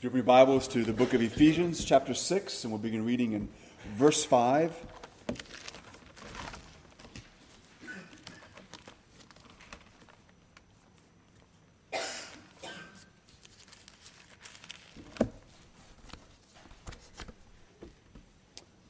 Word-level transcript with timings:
If 0.00 0.04
open 0.04 0.18
your 0.18 0.24
Bibles 0.24 0.68
to 0.68 0.84
the 0.84 0.92
book 0.92 1.12
of 1.12 1.20
Ephesians, 1.20 1.84
chapter 1.84 2.14
6, 2.14 2.62
and 2.62 2.72
we'll 2.72 2.78
begin 2.78 3.04
reading 3.04 3.32
in 3.32 3.48
verse 3.96 4.24
5. 4.24 4.72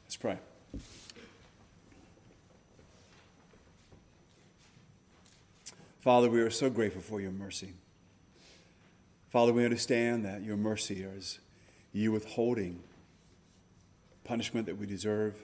Let's 0.05 0.17
pray. 0.21 0.37
Father, 6.01 6.29
we 6.29 6.43
are 6.43 6.51
so 6.51 6.69
grateful 6.69 7.01
for 7.01 7.23
your 7.23 7.33
mercy. 7.33 7.73
Father, 9.31 9.53
we 9.53 9.65
understand 9.65 10.25
that 10.25 10.43
your 10.43 10.57
mercy 10.57 11.03
is 11.03 11.39
you 11.93 12.13
withholding 12.13 12.83
punishment 14.25 14.67
that 14.67 14.79
we 14.79 14.87
deserve, 14.87 15.35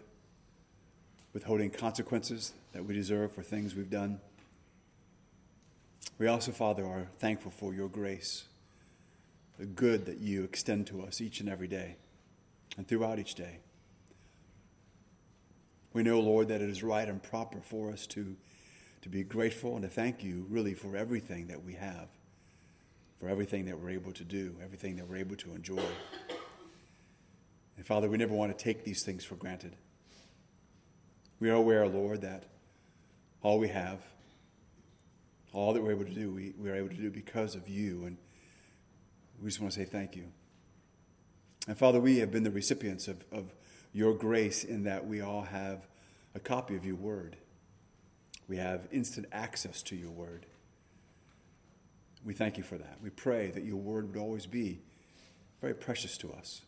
withholding 1.34 1.70
consequences 1.70 2.54
that 2.72 2.84
we 2.84 2.94
deserve 2.94 3.32
for 3.32 3.42
things 3.42 3.74
we've 3.74 3.90
done. 3.90 4.20
We 6.18 6.28
also, 6.28 6.50
Father, 6.50 6.86
are 6.86 7.08
thankful 7.18 7.50
for 7.50 7.74
your 7.74 7.88
grace, 7.88 8.44
the 9.58 9.66
good 9.66 10.06
that 10.06 10.18
you 10.18 10.44
extend 10.44 10.86
to 10.86 11.02
us 11.02 11.20
each 11.20 11.40
and 11.40 11.48
every 11.48 11.68
day 11.68 11.96
and 12.78 12.88
throughout 12.88 13.18
each 13.18 13.34
day. 13.34 13.58
We 15.92 16.02
know, 16.02 16.20
Lord, 16.20 16.48
that 16.48 16.62
it 16.62 16.70
is 16.70 16.82
right 16.82 17.06
and 17.06 17.22
proper 17.22 17.60
for 17.60 17.90
us 17.90 18.06
to, 18.08 18.34
to 19.02 19.08
be 19.10 19.24
grateful 19.24 19.74
and 19.74 19.82
to 19.82 19.88
thank 19.88 20.24
you 20.24 20.46
really 20.48 20.74
for 20.74 20.96
everything 20.96 21.48
that 21.48 21.62
we 21.62 21.74
have 21.74 22.08
for 23.18 23.28
everything 23.28 23.64
that 23.66 23.78
we're 23.78 23.90
able 23.90 24.12
to 24.12 24.24
do, 24.24 24.56
everything 24.62 24.96
that 24.96 25.08
we're 25.08 25.16
able 25.16 25.36
to 25.36 25.54
enjoy. 25.54 25.82
And 27.76 27.86
Father, 27.86 28.08
we 28.08 28.16
never 28.16 28.34
want 28.34 28.56
to 28.56 28.64
take 28.64 28.84
these 28.84 29.02
things 29.02 29.24
for 29.24 29.34
granted. 29.34 29.76
We 31.40 31.50
are 31.50 31.54
aware, 31.54 31.86
Lord, 31.86 32.20
that 32.22 32.44
all 33.42 33.58
we 33.58 33.68
have, 33.68 34.00
all 35.52 35.72
that 35.72 35.82
we're 35.82 35.92
able 35.92 36.04
to 36.04 36.14
do, 36.14 36.32
we, 36.32 36.54
we 36.58 36.70
are 36.70 36.74
able 36.74 36.88
to 36.88 36.94
do 36.94 37.10
because 37.10 37.54
of 37.54 37.68
you. 37.68 38.04
And 38.06 38.16
we 39.40 39.48
just 39.48 39.60
want 39.60 39.72
to 39.72 39.80
say 39.80 39.84
thank 39.84 40.16
you. 40.16 40.26
And 41.66 41.76
Father, 41.76 42.00
we 42.00 42.18
have 42.18 42.30
been 42.30 42.44
the 42.44 42.50
recipients 42.50 43.08
of, 43.08 43.24
of 43.32 43.52
your 43.92 44.14
grace 44.14 44.64
in 44.64 44.84
that 44.84 45.06
we 45.06 45.20
all 45.20 45.42
have 45.42 45.86
a 46.34 46.40
copy 46.40 46.76
of 46.76 46.84
your 46.84 46.96
word. 46.96 47.36
We 48.48 48.56
have 48.58 48.88
instant 48.92 49.26
access 49.32 49.82
to 49.84 49.96
your 49.96 50.10
word. 50.10 50.46
We 52.24 52.32
thank 52.32 52.56
you 52.56 52.64
for 52.64 52.78
that. 52.78 52.98
We 53.02 53.10
pray 53.10 53.50
that 53.50 53.64
your 53.64 53.76
word 53.76 54.08
would 54.08 54.18
always 54.18 54.46
be 54.46 54.80
very 55.60 55.74
precious 55.74 56.16
to 56.18 56.32
us. 56.32 56.62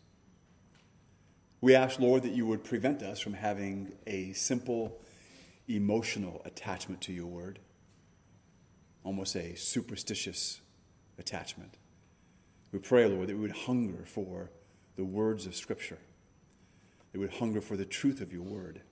We 1.63 1.75
ask, 1.75 1.99
Lord, 1.99 2.23
that 2.23 2.33
you 2.33 2.47
would 2.47 2.63
prevent 2.63 3.03
us 3.03 3.19
from 3.19 3.33
having 3.33 3.95
a 4.07 4.33
simple 4.35 5.01
emotional 5.67 6.43
attachment 6.45 7.01
to 7.03 7.13
your 7.13 7.27
word, 7.27 7.59
almost 9.03 9.35
a 9.35 9.57
superstitious 9.57 10.61
attachment. 11.19 11.79
We 12.73 12.79
pray, 12.79 13.07
Lord, 13.07 13.29
that 13.29 13.35
we 13.37 13.43
would 13.43 13.57
hunger 13.57 14.05
for 14.05 14.51
the 14.97 15.05
words 15.05 15.47
of 15.47 15.57
Scripture, 15.57 15.99
that 17.13 17.19
we 17.19 17.27
would 17.27 17.37
hunger 17.37 17.63
for 17.63 17.79
the 17.79 17.87
truth 17.87 18.21
of 18.21 18.33
your 18.33 18.43
word. 18.43 18.83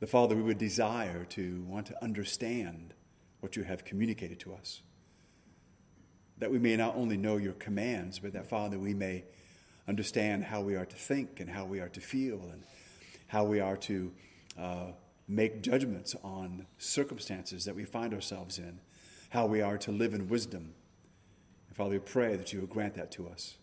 The 0.00 0.06
Father, 0.06 0.36
we 0.36 0.42
would 0.42 0.58
desire 0.58 1.24
to 1.30 1.62
want 1.66 1.86
to 1.86 2.04
understand 2.04 2.92
what 3.40 3.56
you 3.56 3.62
have 3.62 3.84
communicated 3.84 4.38
to 4.40 4.52
us 4.52 4.82
that 6.42 6.50
we 6.50 6.58
may 6.58 6.74
not 6.74 6.96
only 6.96 7.16
know 7.16 7.36
your 7.36 7.52
commands, 7.52 8.18
but 8.18 8.32
that, 8.32 8.48
Father, 8.48 8.76
we 8.76 8.92
may 8.92 9.22
understand 9.86 10.42
how 10.42 10.60
we 10.60 10.74
are 10.74 10.84
to 10.84 10.96
think 10.96 11.38
and 11.38 11.48
how 11.48 11.64
we 11.64 11.78
are 11.78 11.88
to 11.88 12.00
feel 12.00 12.40
and 12.52 12.64
how 13.28 13.44
we 13.44 13.60
are 13.60 13.76
to 13.76 14.10
uh, 14.58 14.86
make 15.28 15.62
judgments 15.62 16.16
on 16.24 16.66
circumstances 16.78 17.64
that 17.64 17.76
we 17.76 17.84
find 17.84 18.12
ourselves 18.12 18.58
in, 18.58 18.80
how 19.30 19.46
we 19.46 19.60
are 19.60 19.78
to 19.78 19.92
live 19.92 20.14
in 20.14 20.28
wisdom. 20.28 20.74
And 21.68 21.76
Father, 21.76 21.90
we 21.90 21.98
pray 22.00 22.34
that 22.34 22.52
you 22.52 22.58
will 22.58 22.66
grant 22.66 22.94
that 22.96 23.12
to 23.12 23.28
us. 23.28 23.54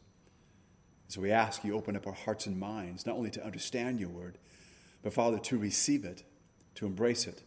So 1.10 1.20
we 1.20 1.32
ask 1.32 1.66
you 1.66 1.76
open 1.76 1.98
up 1.98 2.08
our 2.08 2.14
hearts 2.14 2.46
and 2.46 2.58
minds, 2.58 3.06
not 3.06 3.18
only 3.18 3.32
to 3.32 3.44
understand 3.44 4.00
your 4.00 4.08
word, 4.08 4.38
but 5.04 5.12
Father, 5.12 5.38
to 5.38 5.58
receive 5.58 6.06
it, 6.06 6.24
to 6.76 6.86
embrace 6.86 7.28
it, 7.28 7.44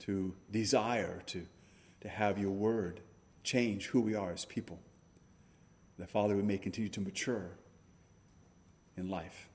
to 0.00 0.34
desire 0.50 1.22
to, 1.26 1.46
to 2.00 2.08
have 2.08 2.36
your 2.36 2.50
word 2.50 3.00
change 3.44 3.86
who 3.86 4.00
we 4.00 4.14
are 4.14 4.32
as 4.32 4.44
people. 4.44 4.80
That, 5.98 6.10
Father, 6.10 6.34
we 6.34 6.42
may 6.42 6.58
continue 6.58 6.88
to 6.90 7.00
mature 7.00 7.50
in 8.96 9.08
life. 9.08 9.48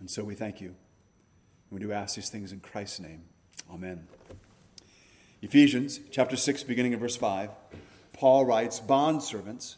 And 0.00 0.10
so 0.10 0.24
we 0.24 0.34
thank 0.34 0.60
you. 0.60 0.68
And 0.68 0.76
we 1.70 1.80
do 1.80 1.92
ask 1.92 2.16
these 2.16 2.30
things 2.30 2.50
in 2.50 2.60
Christ's 2.60 3.00
name. 3.00 3.22
Amen. 3.72 4.08
Ephesians 5.42 6.00
chapter 6.10 6.36
6, 6.36 6.64
beginning 6.64 6.94
of 6.94 7.00
verse 7.00 7.16
5, 7.16 7.50
Paul 8.12 8.46
writes, 8.46 8.80
Bondservants, 8.80 9.76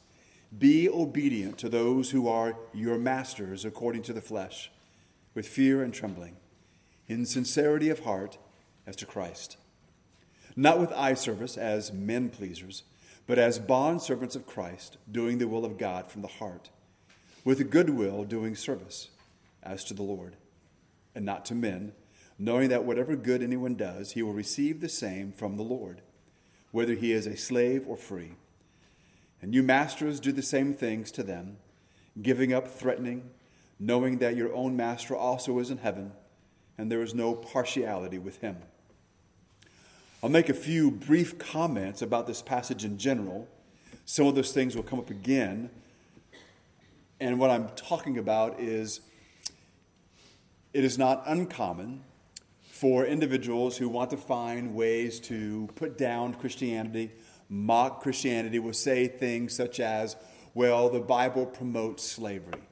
be 0.57 0.89
obedient 0.89 1.59
to 1.59 1.69
those 1.69 2.13
who 2.13 2.29
are 2.29 2.57
your 2.73 2.97
masters 2.99 3.65
according 3.65 4.03
to 4.03 4.13
the 4.13 4.21
flesh, 4.21 4.71
with 5.35 5.47
fear 5.47 5.83
and 5.83 5.93
trembling, 5.93 6.37
in 7.09 7.27
sincerity 7.27 7.91
of 7.91 8.01
heart 8.01 8.39
as 8.87 8.97
to 8.97 9.07
Christ 9.07 9.59
not 10.57 10.81
with 10.81 10.91
eye 10.93 11.15
service 11.15 11.59
as 11.59 11.93
men 11.93 12.31
pleasers, 12.31 12.83
but 13.27 13.39
as 13.39 13.59
bondservants 13.59 14.35
of 14.35 14.47
Christ, 14.47 14.97
doing 15.11 15.39
the 15.39 15.49
will 15.49 15.65
of 15.65 15.77
God 15.77 16.11
from 16.11 16.23
the 16.23 16.29
heart, 16.29 16.71
with 17.45 17.71
goodwill 17.71 18.25
doing 18.25 18.57
service 18.57 19.11
as 19.63 19.85
to 19.85 19.95
the 19.95 20.03
Lord, 20.03 20.37
and 21.15 21.25
not 21.25 21.45
to 21.47 21.55
men, 21.55 21.93
knowing 22.39 22.69
that 22.71 22.85
whatever 22.85 23.17
good 23.17 23.43
anyone 23.43 23.75
does, 23.75 24.13
he 24.13 24.23
will 24.23 24.33
receive 24.33 24.81
the 24.81 24.89
same 24.89 25.33
from 25.33 25.57
the 25.57 25.63
Lord, 25.63 26.01
whether 26.71 26.95
he 26.95 27.13
is 27.13 27.27
a 27.27 27.37
slave 27.37 27.87
or 27.87 27.97
free. 27.97 28.33
And 29.43 29.55
you 29.55 29.63
masters 29.63 30.21
do 30.21 30.33
the 30.33 30.43
same 30.43 30.73
things 30.73 31.11
to 31.13 31.23
them, 31.23 31.59
giving 32.23 32.53
up 32.53 32.69
threatening, 32.69 33.31
knowing 33.79 34.19
that 34.19 34.37
your 34.37 34.55
own 34.55 34.77
master 34.77 35.15
also 35.15 35.59
is 35.59 35.71
in 35.71 35.79
heaven, 35.79 36.13
and 36.79 36.91
there 36.91 37.03
is 37.03 37.15
no 37.15 37.35
partiality 37.35 38.19
with 38.19 38.41
him. 38.41 38.57
I'll 40.27 40.33
make 40.33 40.49
a 40.49 40.55
few 40.55 40.91
brief 40.91 41.39
comments 41.39 42.03
about 42.03 42.27
this 42.27 42.43
passage 42.43 42.85
in 42.85 42.99
general. 42.99 43.47
Some 44.07 44.27
of 44.27 44.35
those 44.35 44.51
things 44.51 44.75
will 44.75 44.83
come 44.83 44.99
up 44.99 45.09
again. 45.09 45.71
And 47.21 47.39
what 47.39 47.49
I'm 47.49 47.69
talking 47.77 48.19
about 48.19 48.59
is 48.59 49.03
it 50.75 50.83
is 50.83 50.99
not 50.99 51.23
uncommon 51.27 52.03
for 52.65 53.07
individuals 53.07 53.77
who 53.77 53.89
want 53.89 54.11
to 54.11 54.17
find 54.17 54.75
ways 54.75 55.21
to 55.21 55.69
put 55.77 55.97
down 55.97 56.35
Christianity, 56.35 57.13
mock 57.49 58.03
Christianity, 58.03 58.59
will 58.59 58.73
say 58.73 59.07
things 59.07 59.55
such 59.55 59.79
as, 59.79 60.17
well, 60.55 60.89
the 60.89 60.99
Bible 60.99 61.47
promotes 61.47 62.03
slavery, 62.03 62.65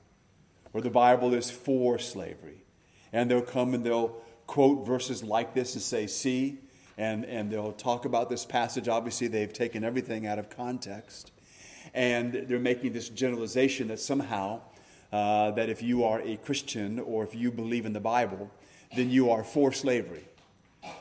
or 0.73 0.81
the 0.81 0.91
Bible 0.91 1.33
is 1.33 1.53
for 1.53 2.01
slavery. 2.01 2.65
And 3.13 3.31
they'll 3.31 3.43
come 3.43 3.75
and 3.75 3.87
they'll 3.87 4.17
quote 4.49 4.85
verses 4.85 5.23
like 5.23 5.55
this 5.55 5.75
and 5.75 5.83
say, 5.83 6.09
see, 6.09 6.59
and, 6.97 7.25
and 7.25 7.51
they'll 7.51 7.73
talk 7.73 8.05
about 8.05 8.31
this 8.31 8.45
passage. 8.45 8.89
Obviously, 8.89 9.27
they've 9.27 9.53
taken 9.53 9.85
everything 9.85 10.27
out 10.27 10.39
of 10.39 10.51
context. 10.51 11.33
And 11.93 12.33
they're 12.49 12.59
making 12.59 12.93
this 12.93 13.09
generalization 13.09 13.89
that 13.89 14.01
somehow, 14.01 14.61
uh, 15.13 15.51
that 15.53 15.69
if 15.69 15.83
you 15.83 16.05
are 16.05 16.21
a 16.23 16.37
Christian 16.37 16.99
or 16.99 17.25
if 17.25 17.35
you 17.35 17.51
believe 17.51 17.87
in 17.87 17.93
the 17.93 18.01
Bible, 18.01 18.51
then 18.97 19.11
you 19.11 19.31
are 19.31 19.45
for 19.45 19.73
slavery. 19.73 20.25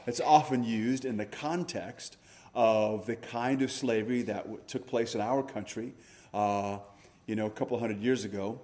It's 0.08 0.22
often 0.22 0.64
used 0.64 1.06
in 1.06 1.18
the 1.18 1.26
context 1.26 2.18
of 2.56 3.06
the 3.06 3.16
kind 3.16 3.62
of 3.62 3.72
slavery 3.72 4.22
that 4.24 4.44
w- 4.44 4.60
took 4.68 4.86
place 4.88 5.16
in 5.16 5.22
our 5.22 5.44
country, 5.44 5.94
uh, 6.34 6.78
you 7.26 7.36
know, 7.36 7.48
a 7.48 7.52
couple 7.52 7.80
hundred 7.80 8.02
years 8.02 8.24
ago. 8.24 8.60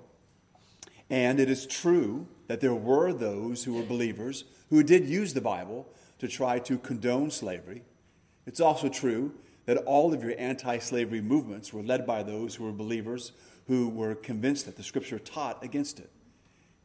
And 1.09 1.39
it 1.39 1.49
is 1.49 1.65
true 1.65 2.27
that 2.47 2.61
there 2.61 2.75
were 2.75 3.11
those 3.13 3.63
who 3.63 3.73
were 3.73 3.83
believers 3.83 4.43
who 4.69 4.83
did 4.83 5.07
use 5.07 5.33
the 5.33 5.41
Bible 5.41 5.87
to 6.19 6.27
try 6.27 6.59
to 6.59 6.77
condone 6.77 7.31
slavery. 7.31 7.83
It's 8.45 8.59
also 8.59 8.89
true 8.89 9.33
that 9.65 9.77
all 9.77 10.13
of 10.13 10.23
your 10.23 10.33
anti 10.37 10.79
slavery 10.79 11.21
movements 11.21 11.73
were 11.73 11.83
led 11.83 12.05
by 12.05 12.23
those 12.23 12.55
who 12.55 12.63
were 12.65 12.71
believers 12.71 13.31
who 13.67 13.87
were 13.87 14.15
convinced 14.15 14.65
that 14.65 14.75
the 14.77 14.83
scripture 14.83 15.19
taught 15.19 15.63
against 15.63 15.99
it. 15.99 16.09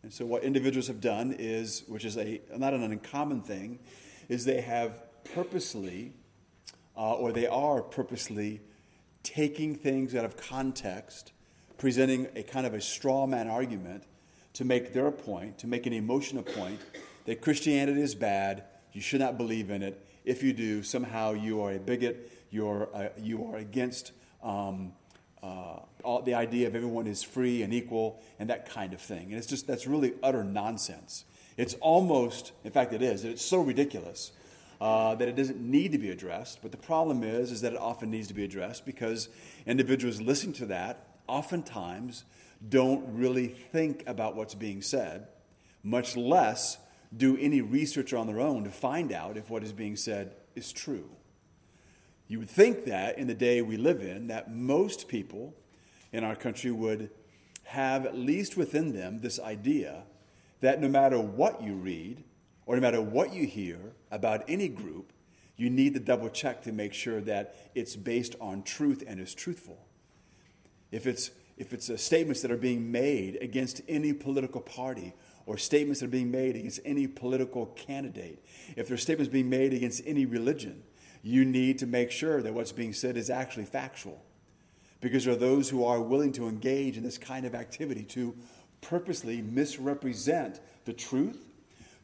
And 0.03 0.13
so, 0.13 0.27
what 0.27 0.45
individuals 0.45 0.89
have 0.89 1.01
done 1.01 1.35
is, 1.39 1.83
which 1.89 2.05
is 2.05 2.19
a, 2.19 2.43
not 2.55 2.75
an 2.75 2.83
uncommon 2.83 3.41
thing, 3.41 3.79
is 4.29 4.45
they 4.45 4.61
have 4.61 5.03
purposely, 5.35 6.13
uh, 6.95 7.15
or 7.15 7.33
they 7.33 7.47
are 7.47 7.81
purposely, 7.81 8.61
taking 9.23 9.75
things 9.75 10.15
out 10.15 10.27
of 10.27 10.37
context, 10.37 11.33
presenting 11.79 12.29
a 12.37 12.43
kind 12.43 12.67
of 12.67 12.75
a 12.75 12.81
straw 12.83 13.27
man 13.27 13.49
argument 13.49 14.05
to 14.53 14.65
make 14.67 14.93
their 14.93 15.11
point, 15.11 15.57
to 15.59 15.67
make 15.67 15.87
an 15.87 15.95
emotional 15.95 16.43
point 16.43 16.81
that 17.25 17.41
Christianity 17.41 18.03
is 18.03 18.15
bad 18.15 18.65
you 18.95 19.03
should 19.03 19.21
not 19.21 19.37
believe 19.37 19.71
in 19.71 19.83
it. 19.83 20.01
If 20.25 20.43
you 20.43 20.55
do, 20.55 20.83
somehow 20.83 21.33
you 21.33 21.61
are 21.61 21.73
a 21.73 21.79
bigot, 21.79 22.31
you're, 22.51 22.89
uh, 22.95 23.09
you 23.19 23.45
are 23.47 23.57
against 23.57 24.13
um, 24.43 24.93
uh, 25.43 25.81
all, 26.03 26.23
the 26.23 26.35
idea 26.35 26.67
of 26.67 26.75
everyone 26.75 27.07
is 27.07 27.23
free 27.23 27.63
and 27.63 27.75
equal 27.75 28.23
and 28.39 28.49
that 28.49 28.71
kind 28.71 28.95
of 28.95 29.01
thing. 29.01 29.25
And 29.25 29.35
it's 29.35 29.47
just, 29.47 29.67
that's 29.67 29.87
really 29.87 30.15
utter 30.23 30.43
nonsense. 30.43 31.25
It's 31.57 31.75
almost, 31.75 32.53
in 32.65 32.71
fact, 32.71 32.93
it 32.93 33.03
is, 33.03 33.25
it's 33.25 33.45
so 33.45 33.61
ridiculous 33.61 34.33
uh, 34.81 35.15
that 35.17 35.29
it 35.29 35.37
doesn't 35.37 35.61
need 35.61 35.93
to 35.93 35.99
be 35.99 36.11
addressed. 36.11 36.61
But 36.63 36.71
the 36.71 36.79
problem 36.79 37.23
is, 37.23 37.51
is 37.51 37.61
that 37.61 37.73
it 37.73 37.79
often 37.79 38.11
needs 38.11 38.29
to 38.29 38.35
be 38.35 38.45
addressed 38.45 38.87
because 38.87 39.29
individuals 39.67 40.21
listening 40.21 40.55
to 40.55 40.67
that 40.67 41.07
oftentimes 41.27 42.25
don't 42.67 43.05
really 43.15 43.49
think 43.49 44.05
about 44.07 44.37
what's 44.37 44.55
being 44.55 44.83
said, 44.83 45.27
much 45.83 46.17
less 46.17 46.79
do 47.17 47.37
any 47.39 47.61
research 47.61 48.13
on 48.13 48.27
their 48.27 48.41
own 48.41 48.65
to 48.65 48.71
find 48.71 49.13
out 49.13 49.37
if 49.37 49.51
what 49.51 49.63
is 49.63 49.73
being 49.73 49.97
said 49.97 50.35
is 50.55 50.73
true. 50.73 51.11
You 52.27 52.39
would 52.39 52.51
think 52.51 52.85
that 52.87 53.19
in 53.19 53.27
the 53.27 53.35
day 53.35 53.61
we 53.63 53.77
live 53.77 54.01
in, 54.01 54.29
that 54.29 54.51
most 54.51 55.09
people 55.09 55.55
in 56.13 56.25
our 56.25 56.35
country 56.35 56.71
would 56.71 57.11
have 57.65 58.07
at 58.07 58.17
least 58.17 58.57
within 58.57 58.95
them 58.95 59.21
this 59.21 59.39
idea 59.39 60.05
that 60.61 60.81
no 60.81 60.89
matter 60.89 61.21
what 61.21 61.63
you 61.63 61.75
read 61.75 62.25
or 62.67 62.77
no 62.77 62.81
matter 62.81 63.03
what 63.03 63.35
you 63.35 63.47
hear 63.47 63.79
about 64.11 64.43
any 64.49 64.69
group, 64.69 65.13
you 65.57 65.71
need 65.71 65.95
to 65.95 66.01
double 66.01 66.29
check 66.29 66.63
to 66.63 66.73
make 66.73 66.95
sure 66.95 67.21
that 67.21 67.55
it's 67.75 67.97
based 67.97 68.35
on 68.41 68.63
truth 68.63 69.05
and 69.07 69.21
is 69.21 69.35
truthful. 69.35 69.87
If 70.91 71.07
it's, 71.07 71.31
if 71.57 71.73
it's 71.73 71.91
uh, 71.91 71.97
statements 71.97 72.43
that 72.43 72.51
are 72.51 72.57
being 72.57 72.91
made 72.91 73.37
against 73.41 73.83
any 73.89 74.13
political 74.13 74.61
party 74.61 75.13
or 75.47 75.59
statements 75.59 76.01
that 76.01 76.07
are 76.07 76.11
being 76.11 76.31
made 76.31 76.57
against 76.57 76.81
any 76.85 77.07
political 77.07 77.67
candidate, 77.67 78.45
if 78.77 78.89
there 78.89 78.95
are 78.95 78.99
statements 78.99 79.31
being 79.33 79.51
made 79.51 79.73
against 79.73 80.03
any 80.07 80.27
religion, 80.27 80.83
you 81.23 81.45
need 81.45 81.79
to 81.79 81.87
make 81.87 82.11
sure 82.11 82.43
that 82.43 82.53
what's 82.53 82.73
being 82.73 82.93
said 82.93 83.17
is 83.17 83.31
actually 83.31 83.65
factual. 83.65 84.23
Because 85.01 85.25
there 85.25 85.35
are 85.35 85.39
those 85.39 85.69
who 85.69 85.85
are 85.85 86.01
willing 86.01 86.33
to 86.33 86.49
engage 86.49 86.97
in 86.97 87.03
this 87.03 87.19
kind 87.19 87.45
of 87.45 87.55
activity 87.55 88.05
to 88.05 88.35
purposely 88.81 89.43
misrepresent 89.43 90.61
the 90.85 90.93
truth, 90.93 91.45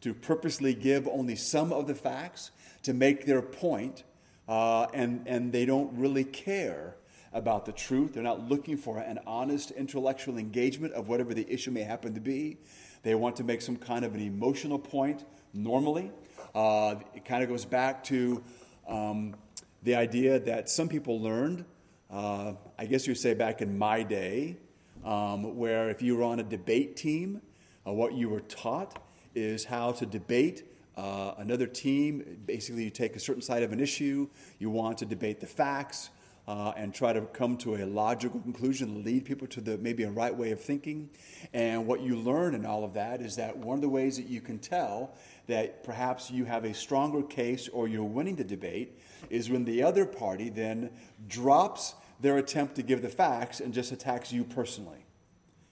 to 0.00 0.14
purposely 0.14 0.74
give 0.74 1.06
only 1.08 1.36
some 1.36 1.72
of 1.72 1.86
the 1.86 1.94
facts 1.94 2.50
to 2.82 2.94
make 2.94 3.26
their 3.26 3.42
point, 3.42 4.04
uh, 4.48 4.86
and, 4.94 5.26
and 5.26 5.52
they 5.52 5.66
don't 5.66 5.92
really 5.96 6.24
care 6.24 6.96
about 7.32 7.64
the 7.64 7.72
truth. 7.72 8.14
They're 8.14 8.22
not 8.22 8.48
looking 8.48 8.76
for 8.76 8.98
an 8.98 9.20
honest 9.26 9.70
intellectual 9.70 10.36
engagement 10.38 10.94
of 10.94 11.08
whatever 11.08 11.34
the 11.34 11.50
issue 11.52 11.70
may 11.70 11.82
happen 11.82 12.14
to 12.14 12.20
be. 12.20 12.58
They 13.02 13.14
want 13.14 13.36
to 13.36 13.44
make 13.44 13.62
some 13.62 13.76
kind 13.76 14.04
of 14.04 14.14
an 14.14 14.20
emotional 14.20 14.78
point 14.78 15.24
normally. 15.54 16.10
Uh, 16.54 16.96
it 17.14 17.24
kind 17.24 17.42
of 17.42 17.48
goes 17.48 17.64
back 17.64 18.04
to 18.04 18.42
um, 18.88 19.36
the 19.82 19.94
idea 19.94 20.38
that 20.40 20.68
some 20.68 20.88
people 20.88 21.20
learned, 21.20 21.64
uh, 22.10 22.54
I 22.78 22.86
guess 22.86 23.06
you 23.06 23.12
would 23.12 23.18
say 23.18 23.34
back 23.34 23.62
in 23.62 23.78
my 23.78 24.02
day, 24.02 24.56
um, 25.04 25.56
where 25.56 25.88
if 25.88 26.02
you 26.02 26.16
were 26.16 26.24
on 26.24 26.40
a 26.40 26.42
debate 26.42 26.96
team, 26.96 27.40
uh, 27.86 27.92
what 27.92 28.12
you 28.12 28.28
were 28.28 28.40
taught 28.40 29.02
is 29.34 29.64
how 29.64 29.92
to 29.92 30.04
debate 30.04 30.64
uh, 30.96 31.34
another 31.38 31.66
team. 31.66 32.38
Basically, 32.44 32.84
you 32.84 32.90
take 32.90 33.16
a 33.16 33.20
certain 33.20 33.40
side 33.40 33.62
of 33.62 33.72
an 33.72 33.80
issue, 33.80 34.28
you 34.58 34.68
want 34.68 34.98
to 34.98 35.06
debate 35.06 35.40
the 35.40 35.46
facts. 35.46 36.10
Uh, 36.50 36.72
and 36.76 36.92
try 36.92 37.12
to 37.12 37.20
come 37.20 37.56
to 37.56 37.76
a 37.76 37.86
logical 37.86 38.40
conclusion, 38.40 39.04
lead 39.04 39.24
people 39.24 39.46
to 39.46 39.60
the 39.60 39.78
maybe 39.78 40.02
a 40.02 40.10
right 40.10 40.34
way 40.34 40.50
of 40.50 40.60
thinking. 40.60 41.08
And 41.52 41.86
what 41.86 42.00
you 42.00 42.16
learn 42.16 42.56
in 42.56 42.66
all 42.66 42.82
of 42.82 42.94
that 42.94 43.20
is 43.20 43.36
that 43.36 43.56
one 43.56 43.76
of 43.76 43.82
the 43.82 43.88
ways 43.88 44.16
that 44.16 44.26
you 44.26 44.40
can 44.40 44.58
tell 44.58 45.14
that 45.46 45.84
perhaps 45.84 46.28
you 46.28 46.46
have 46.46 46.64
a 46.64 46.74
stronger 46.74 47.22
case 47.22 47.68
or 47.68 47.86
you're 47.86 48.02
winning 48.02 48.34
the 48.34 48.42
debate 48.42 48.98
is 49.30 49.48
when 49.48 49.64
the 49.64 49.84
other 49.84 50.04
party 50.04 50.48
then 50.48 50.90
drops 51.28 51.94
their 52.18 52.36
attempt 52.38 52.74
to 52.74 52.82
give 52.82 53.00
the 53.00 53.08
facts 53.08 53.60
and 53.60 53.72
just 53.72 53.92
attacks 53.92 54.32
you 54.32 54.42
personally. 54.42 55.06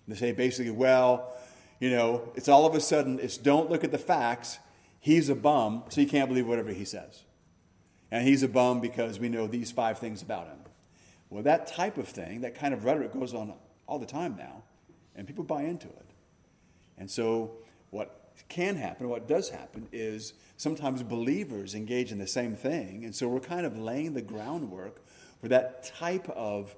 They 0.07 0.15
say 0.15 0.31
basically, 0.31 0.71
well, 0.71 1.37
you 1.81 1.91
know, 1.91 2.31
it's 2.37 2.49
all 2.49 2.67
of 2.67 2.77
a 2.77 2.81
sudden, 2.81 3.19
it's 3.19 3.37
don't 3.37 3.69
look 3.69 3.83
at 3.83 3.91
the 3.91 3.99
facts. 3.99 4.61
He's 5.01 5.29
a 5.29 5.35
bum, 5.35 5.83
so 5.89 6.01
you 6.01 6.07
can't 6.07 6.29
believe 6.29 6.47
whatever 6.47 6.71
he 6.71 6.85
says. 6.85 7.25
And 8.13 8.29
he's 8.29 8.45
a 8.45 8.49
bum 8.49 8.81
because 8.81 9.19
we 9.19 9.29
know 9.29 9.49
these 9.49 9.73
five 9.73 9.99
things 9.99 10.23
about 10.23 10.47
him. 10.47 10.58
Well, 11.31 11.43
that 11.43 11.67
type 11.67 11.99
of 11.99 12.09
thing, 12.09 12.41
that 12.41 12.55
kind 12.55 12.73
of 12.73 12.85
rhetoric 12.85 13.13
goes 13.13 13.35
on 13.35 13.53
all 13.87 13.99
the 13.99 14.07
time 14.07 14.37
now, 14.37 14.63
and 15.15 15.27
people 15.27 15.45
buy 15.45 15.63
into 15.63 15.89
it. 15.89 16.07
And 16.97 17.11
so, 17.11 17.53
what 17.91 18.19
can 18.49 18.77
happen, 18.77 19.09
what 19.09 19.29
does 19.29 19.51
happen, 19.51 19.89
is 19.93 20.33
sometimes 20.57 21.03
believers 21.03 21.75
engage 21.75 22.13
in 22.13 22.19
the 22.19 22.27
same 22.27 22.55
thing. 22.55 23.05
And 23.05 23.15
so 23.15 23.29
we're 23.29 23.41
kind 23.41 23.67
of 23.67 23.79
laying 23.79 24.15
the 24.15 24.23
groundwork 24.23 25.01
for 25.41 25.49
that 25.49 25.85
type 25.85 26.29
of 26.31 26.75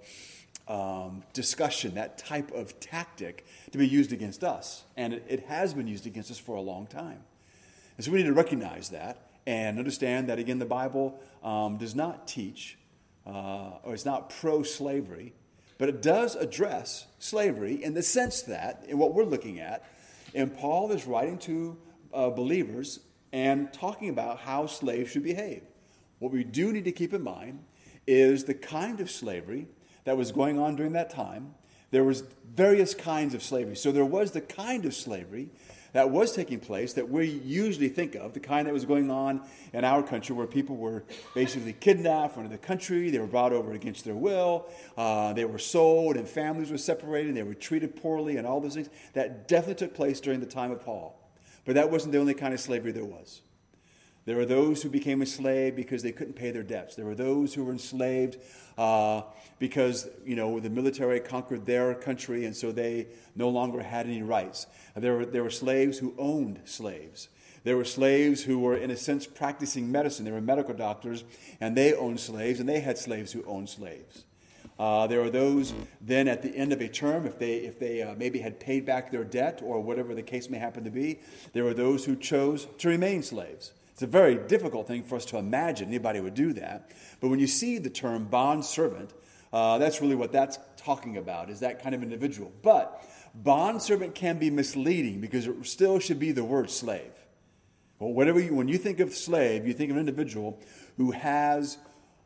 um, 0.69 1.23
discussion, 1.33 1.95
that 1.95 2.19
type 2.19 2.51
of 2.53 2.79
tactic 2.81 3.47
to 3.73 3.79
be 3.79 3.87
used 3.87 4.13
against 4.13 4.45
us. 4.45 4.85
And 4.97 5.15
it, 5.15 5.25
it 5.29 5.41
has 5.47 5.75
been 5.75 5.87
used 5.87 6.07
against 6.07 6.31
us 6.31 6.39
for 6.39 6.57
a 6.57 6.61
long 6.61 6.87
time. 6.87 7.23
And 7.97 8.05
so 8.05 8.13
we 8.13 8.19
need 8.19 8.29
to 8.29 8.33
recognize 8.33 8.91
that 8.91 9.31
and 9.47 9.79
understand 9.79 10.29
that, 10.29 10.39
again, 10.39 10.59
the 10.59 10.67
Bible 10.67 11.19
um, 11.43 11.77
does 11.77 11.95
not 11.95 12.29
teach 12.29 12.79
uh, 13.31 13.79
or 13.85 13.95
it's 13.95 14.05
not 14.05 14.31
pro 14.31 14.63
slavery, 14.63 15.33
but 15.79 15.89
it 15.89 16.03
does 16.03 16.35
address 16.35 17.07
slavery 17.19 17.83
in 17.83 17.95
the 17.95 18.03
sense 18.03 18.43
that, 18.43 18.85
in 18.89 18.99
what 18.99 19.15
we're 19.15 19.25
looking 19.25 19.61
at, 19.61 19.85
and 20.35 20.57
Paul 20.57 20.93
is 20.93 21.07
writing 21.07 21.39
to 21.39 21.77
uh, 22.13 22.31
believers 22.31 23.01
and 23.33 23.73
talking 23.73 24.09
about 24.09 24.41
how 24.41 24.67
slaves 24.67 25.13
should 25.13 25.23
behave. 25.23 25.63
What 26.19 26.33
we 26.33 26.45
do 26.45 26.73
need 26.73 26.85
to 26.85 26.93
keep 26.93 27.15
in 27.15 27.23
mind 27.23 27.65
is 28.07 28.45
the 28.45 28.55
kind 28.55 29.01
of 29.01 29.11
slavery 29.11 29.69
that 30.05 30.17
was 30.17 30.33
going 30.33 30.59
on 30.59 30.77
during 30.77 30.93
that 30.93 31.11
time. 31.11 31.55
There 31.91 32.05
was 32.05 32.25
various 32.55 32.95
kinds 32.95 33.35
of 33.35 33.43
slavery. 33.43 33.77
So 33.77 33.93
there 33.93 34.05
was 34.05 34.33
the 34.33 34.41
kind 34.41 34.85
of 34.85 34.95
slavery 34.95 35.51
that 35.93 36.11
was 36.11 36.33
taking 36.35 36.61
place 36.61 36.93
that 36.95 37.09
we 37.09 37.27
usually 37.27 37.89
think 37.89 38.15
of, 38.15 38.33
the 38.33 38.41
kind 38.41 38.67
that 38.67 38.73
was 38.73 38.85
going 38.85 39.11
on 39.11 39.43
in 39.73 39.85
our 39.85 40.03
country 40.03 40.35
where 40.35 40.47
people 40.47 40.77
were 40.77 41.05
basically 41.35 41.73
kidnapped 41.73 42.35
from 42.35 42.49
the 42.49 42.59
country, 42.59 43.11
they 43.11 43.19
were 43.19 43.27
brought 43.27 43.53
over 43.53 43.73
against 43.73 44.05
their 44.05 44.15
will, 44.15 44.67
uh, 44.97 45.33
they 45.33 45.45
were 45.45 45.59
sold, 45.59 46.17
and 46.17 46.29
families 46.29 46.71
were 46.71 46.79
separated, 46.79 47.35
they 47.35 47.43
were 47.43 47.55
treated 47.55 47.97
poorly, 47.97 48.37
and 48.37 48.47
all 48.47 48.61
those 48.61 48.75
things. 48.75 48.89
That 49.15 49.49
definitely 49.49 49.87
took 49.87 49.95
place 49.95 50.21
during 50.21 50.41
the 50.41 50.47
time 50.47 50.71
of 50.71 50.85
Paul. 50.85 51.17
But 51.65 51.75
that 51.75 51.91
wasn't 51.91 52.13
the 52.13 52.19
only 52.19 52.35
kind 52.35 52.55
of 52.55 52.61
slavery 52.61 52.93
there 52.93 53.05
was. 53.05 53.43
There 54.31 54.37
were 54.37 54.47
those 54.47 54.81
who 54.81 54.91
became 54.91 55.23
enslaved 55.23 55.75
because 55.75 56.05
they 56.05 56.13
couldn't 56.13 56.35
pay 56.35 56.53
their 56.53 56.63
debts. 56.63 56.95
There 56.95 57.05
were 57.05 57.17
those 57.17 57.53
who 57.53 57.65
were 57.65 57.73
enslaved 57.73 58.37
uh, 58.79 59.23
because 59.59 60.09
you 60.25 60.37
know 60.37 60.61
the 60.61 60.71
military 60.71 61.19
conquered 61.19 61.67
their 61.67 61.97
country, 61.97 62.45
and 62.45 62.55
so 62.55 62.71
they 62.71 63.09
no 63.35 63.49
longer 63.49 63.83
had 63.83 64.07
any 64.07 64.23
rights. 64.23 64.69
There 64.95 65.17
were, 65.17 65.27
there 65.27 65.43
were 65.43 65.51
slaves 65.51 65.99
who 65.99 66.15
owned 66.17 66.61
slaves. 66.65 67.29
There 67.65 67.77
were 67.77 67.85
slaves 67.85 68.45
who 68.45 68.61
were, 68.61 68.77
in 68.77 68.93
a 68.93 68.97
sense, 68.97 69.27
practicing 69.27 69.91
medicine. 69.91 70.27
They 70.27 70.31
were 70.31 70.41
medical 70.41 70.75
doctors, 70.75 71.25
and 71.61 71.77
they 71.77 71.93
owned 71.93 72.21
slaves, 72.21 72.61
and 72.61 72.69
they 72.69 72.79
had 72.79 72.99
slaves 72.99 73.33
who 73.33 73.43
owned 73.47 73.69
slaves. 73.69 74.27
Uh, 74.79 75.09
there 75.09 75.21
were 75.21 75.31
those 75.31 75.75
then 76.01 76.29
at 76.29 76.43
the 76.43 76.57
end 76.57 76.73
of 76.73 76.81
a 76.81 76.89
term, 76.89 77.27
if 77.27 77.37
they, 77.41 77.57
if 77.57 77.81
they 77.81 78.01
uh, 78.01 78.15
maybe 78.17 78.39
had 78.39 78.61
paid 78.61 78.87
back 78.87 79.11
their 79.11 79.25
debt 79.25 79.61
or 79.61 79.81
whatever 79.81 80.15
the 80.15 80.23
case 80.23 80.49
may 80.49 80.59
happen 80.59 80.85
to 80.85 80.91
be, 80.91 81.19
there 81.53 81.65
were 81.65 81.75
those 81.75 82.05
who 82.05 82.15
chose 82.15 82.69
to 82.79 82.89
remain 82.89 83.25
slaves. 83.25 83.73
It's 84.01 84.05
a 84.05 84.07
very 84.07 84.37
difficult 84.37 84.89
thing 84.89 85.03
for 85.03 85.17
us 85.17 85.27
to 85.27 85.37
imagine 85.37 85.89
anybody 85.89 86.21
would 86.21 86.33
do 86.33 86.55
that. 86.55 86.91
But 87.21 87.29
when 87.29 87.39
you 87.39 87.47
see 87.47 87.77
the 87.77 87.91
term 87.91 88.25
bond 88.25 88.65
servant, 88.65 89.13
uh, 89.53 89.77
that's 89.77 90.01
really 90.01 90.15
what 90.15 90.33
that's 90.33 90.59
talking 90.79 91.19
about, 91.19 91.51
is 91.51 91.61
that 91.61 91.83
kind 91.83 91.95
of 91.95 92.03
individual. 92.03 92.51
But 92.63 93.07
bond 93.35 93.83
servant 93.83 94.15
can 94.15 94.39
be 94.39 94.49
misleading 94.49 95.21
because 95.21 95.47
it 95.47 95.55
still 95.67 95.99
should 95.99 96.19
be 96.19 96.33
the 96.33 96.43
word 96.43 96.71
slave. 96.71 97.13
Well, 97.99 98.15
whatever 98.15 98.41
you, 98.41 98.55
when 98.55 98.69
you 98.69 98.79
think 98.79 99.01
of 99.01 99.13
slave, 99.13 99.67
you 99.67 99.75
think 99.75 99.91
of 99.91 99.97
an 99.97 100.01
individual 100.01 100.59
who 100.97 101.11
has 101.11 101.77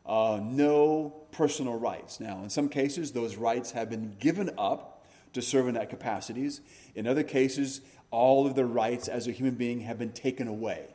uh, 0.05 0.39
no 0.41 1.13
personal 1.33 1.77
rights. 1.77 2.21
Now, 2.21 2.41
in 2.41 2.49
some 2.49 2.69
cases, 2.69 3.11
those 3.11 3.35
rights 3.35 3.71
have 3.71 3.89
been 3.89 4.15
given 4.17 4.49
up 4.57 5.05
to 5.33 5.41
serve 5.41 5.67
in 5.67 5.73
that 5.73 5.89
capacities. 5.89 6.61
In 6.95 7.05
other 7.05 7.23
cases, 7.23 7.81
all 8.11 8.47
of 8.47 8.55
the 8.55 8.63
rights 8.63 9.09
as 9.09 9.27
a 9.27 9.33
human 9.33 9.55
being 9.55 9.81
have 9.81 9.99
been 9.99 10.13
taken 10.13 10.47
away. 10.47 10.94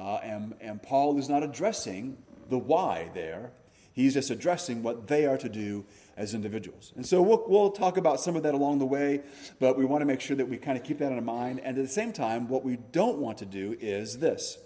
Uh, 0.00 0.18
and, 0.22 0.54
and 0.62 0.82
Paul 0.82 1.18
is 1.18 1.28
not 1.28 1.42
addressing 1.42 2.16
the 2.48 2.56
why 2.56 3.10
there. 3.12 3.52
He's 3.92 4.14
just 4.14 4.30
addressing 4.30 4.82
what 4.82 5.08
they 5.08 5.26
are 5.26 5.36
to 5.36 5.48
do 5.48 5.84
as 6.16 6.32
individuals. 6.32 6.92
And 6.96 7.04
so 7.04 7.20
we'll, 7.20 7.44
we'll 7.46 7.70
talk 7.70 7.98
about 7.98 8.18
some 8.18 8.34
of 8.34 8.42
that 8.44 8.54
along 8.54 8.78
the 8.78 8.86
way, 8.86 9.20
but 9.58 9.76
we 9.76 9.84
want 9.84 10.00
to 10.00 10.06
make 10.06 10.22
sure 10.22 10.36
that 10.36 10.48
we 10.48 10.56
kind 10.56 10.78
of 10.78 10.84
keep 10.84 10.98
that 10.98 11.12
in 11.12 11.22
mind. 11.22 11.60
And 11.60 11.76
at 11.76 11.84
the 11.84 11.90
same 11.90 12.12
time, 12.12 12.48
what 12.48 12.64
we 12.64 12.78
don't 12.92 13.18
want 13.18 13.36
to 13.38 13.44
do 13.44 13.76
is 13.78 14.20
this. 14.20 14.56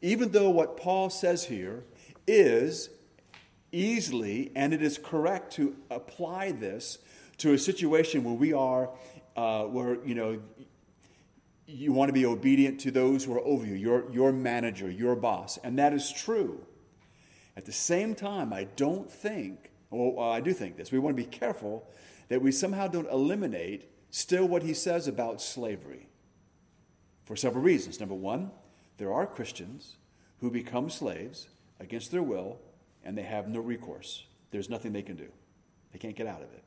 Even 0.00 0.30
though 0.30 0.50
what 0.50 0.76
Paul 0.76 1.10
says 1.10 1.44
here 1.44 1.82
is 2.28 2.88
easily, 3.72 4.52
and 4.54 4.72
it 4.72 4.82
is 4.82 4.96
correct 4.96 5.54
to 5.54 5.74
apply 5.90 6.52
this 6.52 6.98
to 7.38 7.52
a 7.52 7.58
situation 7.58 8.22
where 8.22 8.34
we 8.34 8.52
are, 8.52 8.90
uh, 9.36 9.64
where, 9.64 10.04
you 10.04 10.14
know, 10.14 10.40
you 11.68 11.92
want 11.92 12.08
to 12.08 12.14
be 12.14 12.24
obedient 12.24 12.80
to 12.80 12.90
those 12.90 13.24
who 13.24 13.34
are 13.34 13.44
over 13.44 13.66
you, 13.66 13.74
your, 13.74 14.10
your 14.10 14.32
manager, 14.32 14.90
your 14.90 15.14
boss, 15.14 15.58
and 15.58 15.78
that 15.78 15.92
is 15.92 16.10
true. 16.10 16.64
At 17.56 17.66
the 17.66 17.72
same 17.72 18.14
time, 18.14 18.52
I 18.52 18.64
don't 18.64 19.10
think 19.10 19.70
Well, 19.90 20.18
I 20.18 20.40
do 20.40 20.52
think 20.52 20.76
this. 20.76 20.92
We 20.92 20.98
want 20.98 21.16
to 21.16 21.22
be 21.22 21.28
careful 21.28 21.86
that 22.28 22.42
we 22.42 22.52
somehow 22.52 22.88
don't 22.88 23.10
eliminate 23.10 23.90
still 24.10 24.46
what 24.46 24.62
he 24.62 24.74
says 24.74 25.08
about 25.08 25.40
slavery 25.40 26.08
for 27.24 27.36
several 27.36 27.62
reasons. 27.62 28.00
Number 28.00 28.14
one, 28.14 28.50
there 28.96 29.12
are 29.12 29.26
Christians 29.26 29.96
who 30.40 30.50
become 30.50 30.88
slaves 30.90 31.48
against 31.80 32.10
their 32.10 32.22
will 32.22 32.58
and 33.04 33.16
they 33.16 33.22
have 33.22 33.48
no 33.48 33.60
recourse. 33.60 34.24
There's 34.50 34.70
nothing 34.70 34.92
they 34.92 35.02
can 35.02 35.16
do, 35.16 35.28
they 35.92 35.98
can't 35.98 36.16
get 36.16 36.26
out 36.26 36.42
of 36.42 36.52
it. 36.52 36.64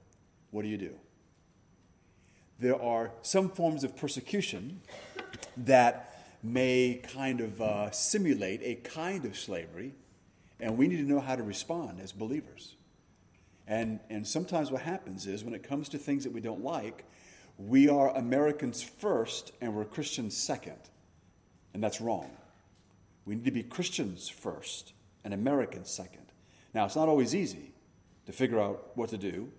What 0.52 0.64
do 0.64 0.68
you 0.68 0.78
do? 0.78 0.96
There 2.62 2.80
are 2.80 3.10
some 3.24 3.50
forms 3.50 3.84
of 3.84 3.98
persecution 3.98 4.82
that 5.58 6.24
may 6.44 7.02
kind 7.12 7.42
of 7.42 7.60
uh, 7.60 7.90
simulate 7.90 8.62
a 8.62 8.76
kind 8.88 9.26
of 9.26 9.36
slavery, 9.36 9.96
and 10.60 10.78
we 10.78 10.88
need 10.88 10.98
to 10.98 11.12
know 11.12 11.20
how 11.20 11.36
to 11.36 11.42
respond 11.42 12.00
as 12.00 12.12
believers. 12.12 12.76
And, 13.68 14.00
and 14.12 14.28
sometimes 14.28 14.70
what 14.70 14.84
happens 14.84 15.26
is 15.26 15.44
when 15.44 15.56
it 15.56 15.64
comes 15.64 15.90
to 15.90 15.98
things 15.98 16.24
that 16.24 16.34
we 16.34 16.40
don't 16.40 16.64
like, 16.64 17.04
we 17.58 17.90
are 17.90 18.16
Americans 18.16 18.84
first 18.84 19.54
and 19.60 19.76
we're 19.76 19.86
Christians 19.86 20.38
second. 20.38 20.78
And 21.74 21.84
that's 21.84 22.00
wrong. 22.00 22.30
We 23.26 23.34
need 23.34 23.46
to 23.46 23.52
be 23.52 23.64
Christians 23.64 24.30
first 24.30 24.94
and 25.24 25.34
Americans 25.34 25.90
second. 25.90 26.28
Now, 26.76 26.86
it's 26.86 26.96
not 26.96 27.10
always 27.10 27.34
easy 27.34 27.72
to 28.28 28.32
figure 28.32 28.60
out 28.60 28.92
what 28.94 29.10
to 29.10 29.18
do. 29.18 29.50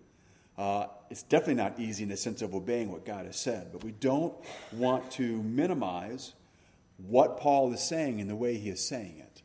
Uh, 0.56 0.87
it's 1.12 1.23
definitely 1.23 1.62
not 1.62 1.78
easy 1.78 2.04
in 2.04 2.09
the 2.09 2.16
sense 2.16 2.40
of 2.40 2.54
obeying 2.54 2.90
what 2.90 3.04
God 3.04 3.26
has 3.26 3.37
said, 3.37 3.69
but 3.71 3.85
we 3.85 3.92
don't 3.92 4.35
want 4.73 5.11
to 5.12 5.42
minimize 5.42 6.33
what 6.97 7.37
Paul 7.37 7.71
is 7.75 7.83
saying 7.83 8.19
in 8.19 8.28
the 8.28 8.35
way 8.35 8.57
he 8.57 8.71
is 8.71 8.83
saying 8.83 9.19
it. 9.19 9.42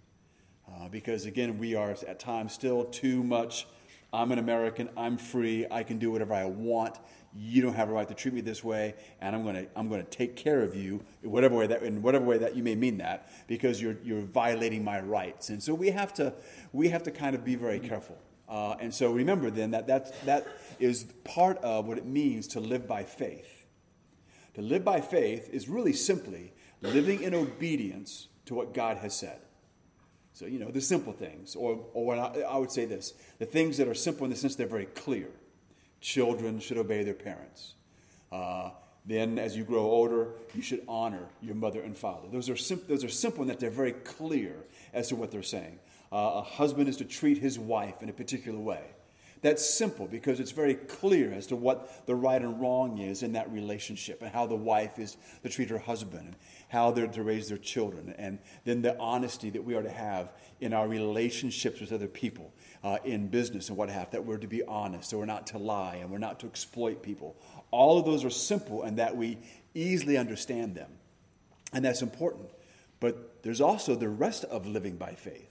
Uh, 0.66 0.88
because, 0.88 1.26
again, 1.26 1.60
we 1.60 1.76
are 1.76 1.92
at 1.92 2.20
times 2.22 2.54
still 2.54 2.86
too 2.86 3.22
much 3.22 3.68
I'm 4.14 4.32
an 4.32 4.40
American, 4.40 4.90
I'm 4.96 5.18
free, 5.18 5.68
I 5.70 5.84
can 5.84 6.00
do 6.00 6.10
whatever 6.10 6.34
I 6.34 6.46
want. 6.46 6.98
You 7.36 7.62
don't 7.62 7.74
have 7.74 7.90
a 7.90 7.92
right 7.92 8.08
to 8.08 8.14
treat 8.14 8.34
me 8.34 8.40
this 8.40 8.64
way, 8.64 8.96
and 9.20 9.36
I'm 9.36 9.44
to 9.44 9.68
I'm 9.76 9.90
to 9.90 10.04
take 10.04 10.38
care 10.38 10.62
of 10.62 10.74
you 10.74 11.04
in 11.22 11.30
whatever 11.30 11.56
way 11.56 11.68
that 11.68 11.84
in 11.84 12.02
whatever 12.02 12.24
way 12.24 12.38
that 12.38 12.56
you 12.56 12.64
may 12.64 12.76
mean 12.76 13.00
that 13.00 13.30
because 13.48 13.82
you're 13.82 13.98
you're 14.04 14.22
violating 14.22 14.84
my 14.84 15.02
rights. 15.02 15.50
And 15.50 15.62
so 15.62 15.74
we 15.74 15.90
have 15.90 16.14
to 16.16 16.34
we 16.72 16.88
have 16.88 17.04
to 17.04 17.12
kind 17.12 17.36
of 17.36 17.44
be 17.44 17.56
very 17.56 17.80
careful. 17.80 18.18
Uh, 18.48 18.76
and 18.80 18.94
so 18.94 19.12
remember 19.12 19.50
then 19.50 19.72
that 19.72 19.88
that 19.88 20.26
that 20.26 20.48
is 20.80 21.04
part 21.24 21.58
of 21.58 21.86
what 21.86 21.98
it 21.98 22.06
means 22.06 22.48
to 22.48 22.60
live 22.60 22.88
by 22.88 23.04
faith. 23.04 23.66
To 24.54 24.62
live 24.62 24.84
by 24.84 25.02
faith 25.02 25.50
is 25.52 25.68
really 25.68 25.94
simply 25.94 26.54
living 26.82 27.22
in 27.22 27.34
obedience 27.34 28.28
to 28.46 28.56
what 28.56 28.74
God 28.74 28.98
has 28.98 29.14
said. 29.14 29.40
So, 30.34 30.46
you 30.46 30.60
know, 30.60 30.70
the 30.70 30.82
simple 30.82 31.14
things, 31.14 31.56
or, 31.56 31.84
or 31.94 32.16
I, 32.16 32.42
I 32.42 32.58
would 32.58 32.72
say 32.72 32.86
this 32.86 33.14
the 33.40 33.46
things 33.46 33.78
that 33.78 33.88
are 33.88 33.96
simple 33.96 34.24
in 34.24 34.30
the 34.30 34.38
sense 34.38 34.56
they're 34.56 34.68
very 34.68 34.86
clear. 34.86 35.30
Children 36.00 36.60
should 36.60 36.78
obey 36.78 37.04
their 37.04 37.16
parents. 37.16 37.74
Uh, 38.32 38.70
then, 39.04 39.40
as 39.40 39.56
you 39.56 39.64
grow 39.64 39.82
older, 39.82 40.28
you 40.54 40.62
should 40.62 40.84
honor 40.88 41.28
your 41.42 41.56
mother 41.56 41.82
and 41.82 41.98
father. 41.98 42.28
Those 42.32 42.50
are, 42.50 42.58
sim- 42.58 42.84
those 42.88 43.04
are 43.04 43.10
simple 43.10 43.42
in 43.42 43.48
that 43.48 43.60
they're 43.60 43.70
very 43.70 43.94
clear 43.94 44.54
as 44.94 45.08
to 45.08 45.16
what 45.16 45.32
they're 45.32 45.42
saying. 45.42 45.80
Uh, 46.12 46.16
a 46.36 46.42
husband 46.42 46.88
is 46.88 46.98
to 46.98 47.06
treat 47.06 47.38
his 47.38 47.60
wife 47.60 48.02
in 48.02 48.10
a 48.10 48.14
particular 48.14 48.60
way. 48.60 48.82
That's 49.42 49.68
simple 49.68 50.08
because 50.08 50.40
it's 50.40 50.52
very 50.52 50.74
clear 50.74 51.32
as 51.32 51.48
to 51.48 51.56
what 51.56 52.08
the 52.08 52.16
right 52.16 52.42
and 52.42 52.60
wrong 52.60 52.98
is 52.98 53.22
in 53.22 53.34
that 53.34 53.52
relationship 53.52 54.22
and 54.22 54.32
how 54.32 54.48
the 54.48 54.56
wife 54.56 54.98
is 54.98 55.16
to 55.44 55.50
treat 55.50 55.70
her 55.70 55.78
husband 55.78 56.26
and 56.26 56.36
how 56.70 56.92
they're 56.92 57.08
to 57.08 57.24
raise 57.24 57.48
their 57.48 57.58
children. 57.58 58.16
And 58.18 58.40
then 58.66 58.82
the 58.82 58.98
honesty 58.98 59.50
that 59.52 59.64
we 59.64 59.76
are 59.76 59.84
to 59.84 59.92
have 59.92 60.34
in 60.60 60.74
our 60.74 60.88
relationships 60.88 61.80
with 61.80 61.92
other 61.92 62.08
people, 62.08 62.52
uh, 62.84 62.98
in 63.04 63.28
business 63.28 63.70
and 63.70 63.78
what 63.78 63.90
have, 63.90 64.10
that 64.12 64.26
we're 64.26 64.38
to 64.38 64.48
be 64.48 64.64
honest, 64.64 65.12
so 65.12 65.20
we're 65.20 65.26
not 65.26 65.48
to 65.48 65.60
lie 65.60 65.98
and 65.98 66.10
we're 66.10 66.18
not 66.18 66.40
to 66.40 66.48
exploit 66.48 67.04
people. 67.04 67.36
All 67.70 68.00
of 68.00 68.06
those 68.06 68.26
are 68.26 68.32
simple 68.32 68.84
and 68.84 68.98
that 68.98 69.16
we 69.16 69.38
easily 69.76 70.18
understand 70.18 70.74
them. 70.74 70.90
And 71.74 71.86
that's 71.86 72.02
important. 72.02 72.50
But 73.00 73.44
there's 73.44 73.62
also 73.62 73.94
the 73.94 74.10
rest 74.10 74.46
of 74.46 74.66
living 74.66 74.98
by 74.98 75.14
faith. 75.14 75.47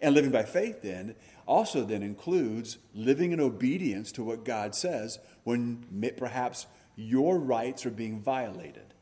And 0.00 0.14
living 0.14 0.30
by 0.30 0.42
faith, 0.42 0.82
then, 0.82 1.14
also 1.46 1.84
then 1.84 2.02
includes 2.02 2.78
living 2.94 3.32
in 3.32 3.40
obedience 3.40 4.12
to 4.12 4.22
what 4.22 4.44
God 4.44 4.74
says 4.74 5.18
when 5.44 6.12
perhaps 6.16 6.66
your 6.94 7.38
rights 7.38 7.86
are 7.86 7.90
being 7.90 8.20
violated. 8.20 8.94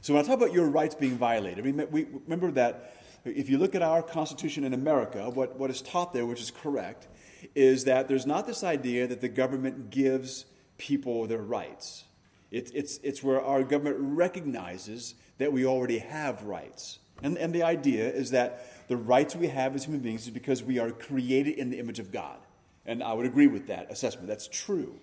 So 0.00 0.14
when 0.14 0.24
I 0.24 0.26
talk 0.26 0.36
about 0.36 0.52
your 0.52 0.68
rights 0.68 0.94
being 0.94 1.18
violated, 1.18 1.64
remember 1.64 2.52
that 2.52 2.94
if 3.24 3.48
you 3.50 3.58
look 3.58 3.74
at 3.74 3.82
our 3.82 4.02
Constitution 4.02 4.64
in 4.64 4.72
America, 4.72 5.28
what, 5.28 5.58
what 5.58 5.70
is 5.70 5.82
taught 5.82 6.12
there, 6.12 6.24
which 6.24 6.40
is 6.40 6.50
correct, 6.50 7.08
is 7.54 7.84
that 7.84 8.08
there's 8.08 8.26
not 8.26 8.46
this 8.46 8.62
idea 8.62 9.06
that 9.06 9.20
the 9.20 9.28
government 9.28 9.90
gives 9.90 10.44
people 10.76 11.26
their 11.26 11.42
rights. 11.42 12.04
It, 12.50 12.70
it's, 12.74 12.98
it's 12.98 13.22
where 13.22 13.42
our 13.42 13.62
government 13.62 13.96
recognizes 13.98 15.14
that 15.38 15.52
we 15.52 15.66
already 15.66 15.98
have 15.98 16.44
rights. 16.44 16.98
And, 17.22 17.36
and 17.36 17.52
the 17.52 17.64
idea 17.64 18.08
is 18.08 18.30
that 18.30 18.77
the 18.88 18.96
rights 18.96 19.36
we 19.36 19.48
have 19.48 19.74
as 19.74 19.84
human 19.84 20.00
beings 20.00 20.24
is 20.24 20.30
because 20.30 20.62
we 20.62 20.78
are 20.78 20.90
created 20.90 21.58
in 21.58 21.70
the 21.70 21.78
image 21.78 21.98
of 21.98 22.10
God. 22.10 22.38
And 22.86 23.02
I 23.02 23.12
would 23.12 23.26
agree 23.26 23.46
with 23.46 23.66
that 23.66 23.90
assessment. 23.90 24.26
That's 24.26 24.48
true. 24.48 24.94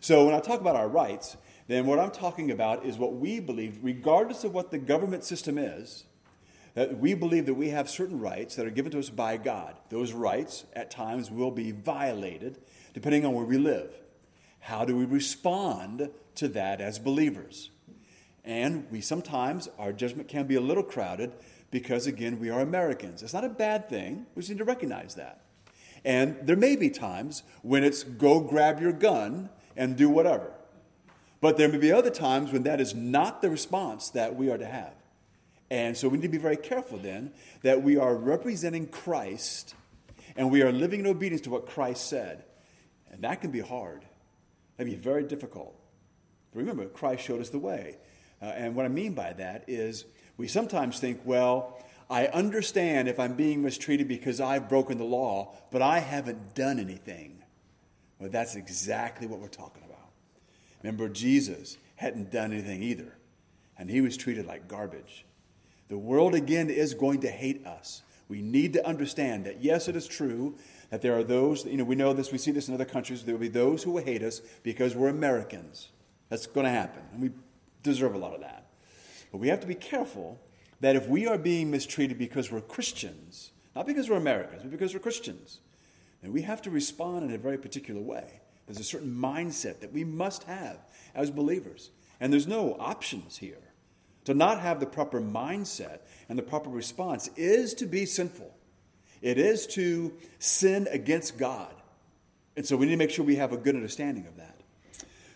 So 0.00 0.26
when 0.26 0.34
I 0.34 0.40
talk 0.40 0.60
about 0.60 0.76
our 0.76 0.88
rights, 0.88 1.36
then 1.66 1.86
what 1.86 1.98
I'm 1.98 2.10
talking 2.10 2.50
about 2.50 2.84
is 2.84 2.98
what 2.98 3.14
we 3.14 3.40
believe, 3.40 3.78
regardless 3.82 4.44
of 4.44 4.52
what 4.52 4.70
the 4.70 4.78
government 4.78 5.24
system 5.24 5.56
is, 5.56 6.04
that 6.74 6.98
we 6.98 7.14
believe 7.14 7.46
that 7.46 7.54
we 7.54 7.70
have 7.70 7.88
certain 7.88 8.20
rights 8.20 8.56
that 8.56 8.66
are 8.66 8.70
given 8.70 8.92
to 8.92 8.98
us 8.98 9.10
by 9.10 9.36
God. 9.36 9.76
Those 9.88 10.12
rights, 10.12 10.64
at 10.74 10.90
times, 10.90 11.30
will 11.30 11.50
be 11.50 11.72
violated 11.72 12.58
depending 12.94 13.24
on 13.24 13.34
where 13.34 13.44
we 13.44 13.58
live. 13.58 13.92
How 14.60 14.84
do 14.84 14.96
we 14.96 15.04
respond 15.04 16.10
to 16.36 16.48
that 16.48 16.80
as 16.80 16.98
believers? 16.98 17.70
And 18.44 18.86
we 18.90 19.00
sometimes, 19.00 19.68
our 19.78 19.92
judgment 19.92 20.28
can 20.28 20.46
be 20.46 20.54
a 20.54 20.60
little 20.60 20.82
crowded 20.82 21.32
because, 21.70 22.06
again, 22.06 22.38
we 22.40 22.50
are 22.50 22.60
Americans. 22.60 23.22
It's 23.22 23.32
not 23.32 23.44
a 23.44 23.48
bad 23.48 23.88
thing. 23.88 24.26
We 24.34 24.40
just 24.40 24.50
need 24.50 24.58
to 24.58 24.64
recognize 24.64 25.14
that. 25.14 25.42
And 26.04 26.36
there 26.42 26.56
may 26.56 26.76
be 26.76 26.90
times 26.90 27.42
when 27.62 27.84
it's 27.84 28.02
go 28.02 28.40
grab 28.40 28.80
your 28.80 28.92
gun 28.92 29.50
and 29.76 29.96
do 29.96 30.08
whatever. 30.08 30.52
But 31.40 31.56
there 31.56 31.68
may 31.68 31.78
be 31.78 31.92
other 31.92 32.10
times 32.10 32.52
when 32.52 32.64
that 32.64 32.80
is 32.80 32.94
not 32.94 33.42
the 33.42 33.50
response 33.50 34.10
that 34.10 34.36
we 34.36 34.50
are 34.50 34.58
to 34.58 34.66
have. 34.66 34.94
And 35.70 35.96
so 35.96 36.08
we 36.08 36.18
need 36.18 36.22
to 36.22 36.28
be 36.28 36.38
very 36.38 36.56
careful 36.56 36.98
then 36.98 37.32
that 37.62 37.82
we 37.82 37.96
are 37.96 38.14
representing 38.14 38.88
Christ 38.88 39.74
and 40.36 40.50
we 40.50 40.62
are 40.62 40.72
living 40.72 41.00
in 41.00 41.06
obedience 41.06 41.42
to 41.42 41.50
what 41.50 41.66
Christ 41.66 42.08
said. 42.08 42.44
And 43.10 43.22
that 43.22 43.40
can 43.40 43.50
be 43.50 43.60
hard. 43.60 44.02
That 44.76 44.84
can 44.84 44.92
be 44.92 44.96
very 44.96 45.22
difficult. 45.24 45.76
But 46.52 46.60
remember, 46.60 46.86
Christ 46.86 47.24
showed 47.24 47.40
us 47.40 47.50
the 47.50 47.58
way. 47.58 47.98
Uh, 48.42 48.46
and 48.46 48.74
what 48.74 48.84
I 48.84 48.88
mean 48.88 49.14
by 49.14 49.32
that 49.34 49.64
is 49.68 50.06
we 50.40 50.48
sometimes 50.48 50.98
think, 50.98 51.20
well, 51.24 51.78
I 52.08 52.26
understand 52.28 53.08
if 53.08 53.20
I'm 53.20 53.34
being 53.34 53.62
mistreated 53.62 54.08
because 54.08 54.40
I've 54.40 54.68
broken 54.68 54.98
the 54.98 55.04
law, 55.04 55.54
but 55.70 55.82
I 55.82 55.98
haven't 55.98 56.54
done 56.54 56.78
anything. 56.78 57.42
Well, 58.18 58.30
that's 58.30 58.56
exactly 58.56 59.26
what 59.26 59.38
we're 59.38 59.48
talking 59.48 59.84
about. 59.84 60.08
Remember, 60.82 61.08
Jesus 61.08 61.76
hadn't 61.96 62.30
done 62.30 62.52
anything 62.52 62.82
either, 62.82 63.14
and 63.78 63.90
he 63.90 64.00
was 64.00 64.16
treated 64.16 64.46
like 64.46 64.66
garbage. 64.66 65.26
The 65.88 65.98
world, 65.98 66.34
again, 66.34 66.70
is 66.70 66.94
going 66.94 67.20
to 67.20 67.30
hate 67.30 67.66
us. 67.66 68.02
We 68.28 68.40
need 68.40 68.72
to 68.72 68.86
understand 68.86 69.44
that, 69.44 69.62
yes, 69.62 69.88
it 69.88 69.96
is 69.96 70.08
true 70.08 70.56
that 70.88 71.02
there 71.02 71.16
are 71.16 71.24
those, 71.24 71.66
you 71.66 71.76
know, 71.76 71.84
we 71.84 71.96
know 71.96 72.12
this, 72.12 72.32
we 72.32 72.38
see 72.38 72.50
this 72.50 72.68
in 72.68 72.74
other 72.74 72.84
countries, 72.84 73.24
there 73.24 73.34
will 73.34 73.40
be 73.40 73.48
those 73.48 73.82
who 73.82 73.92
will 73.92 74.04
hate 74.04 74.22
us 74.22 74.40
because 74.62 74.96
we're 74.96 75.08
Americans. 75.08 75.90
That's 76.28 76.46
going 76.46 76.64
to 76.64 76.70
happen, 76.70 77.02
and 77.12 77.22
we 77.22 77.30
deserve 77.82 78.14
a 78.14 78.18
lot 78.18 78.34
of 78.34 78.40
that. 78.40 78.59
But 79.30 79.38
we 79.38 79.48
have 79.48 79.60
to 79.60 79.66
be 79.66 79.74
careful 79.74 80.40
that 80.80 80.96
if 80.96 81.08
we 81.08 81.26
are 81.26 81.38
being 81.38 81.70
mistreated 81.70 82.18
because 82.18 82.50
we're 82.50 82.60
Christians, 82.60 83.50
not 83.76 83.86
because 83.86 84.08
we're 84.08 84.16
Americans, 84.16 84.62
but 84.62 84.70
because 84.70 84.94
we're 84.94 85.00
Christians, 85.00 85.60
then 86.22 86.32
we 86.32 86.42
have 86.42 86.62
to 86.62 86.70
respond 86.70 87.24
in 87.24 87.34
a 87.34 87.38
very 87.38 87.58
particular 87.58 88.00
way. 88.00 88.40
There's 88.66 88.80
a 88.80 88.84
certain 88.84 89.14
mindset 89.14 89.80
that 89.80 89.92
we 89.92 90.04
must 90.04 90.44
have 90.44 90.78
as 91.14 91.30
believers. 91.30 91.90
And 92.20 92.32
there's 92.32 92.46
no 92.46 92.76
options 92.78 93.38
here. 93.38 93.58
To 94.26 94.34
not 94.34 94.60
have 94.60 94.80
the 94.80 94.86
proper 94.86 95.20
mindset 95.20 96.00
and 96.28 96.38
the 96.38 96.42
proper 96.42 96.68
response 96.68 97.30
is 97.36 97.74
to 97.74 97.86
be 97.86 98.06
sinful. 98.06 98.54
It 99.22 99.38
is 99.38 99.66
to 99.68 100.12
sin 100.38 100.86
against 100.90 101.38
God. 101.38 101.74
And 102.56 102.66
so 102.66 102.76
we 102.76 102.86
need 102.86 102.92
to 102.92 102.98
make 102.98 103.10
sure 103.10 103.24
we 103.24 103.36
have 103.36 103.52
a 103.52 103.56
good 103.56 103.74
understanding 103.74 104.26
of 104.26 104.36
that. 104.36 104.60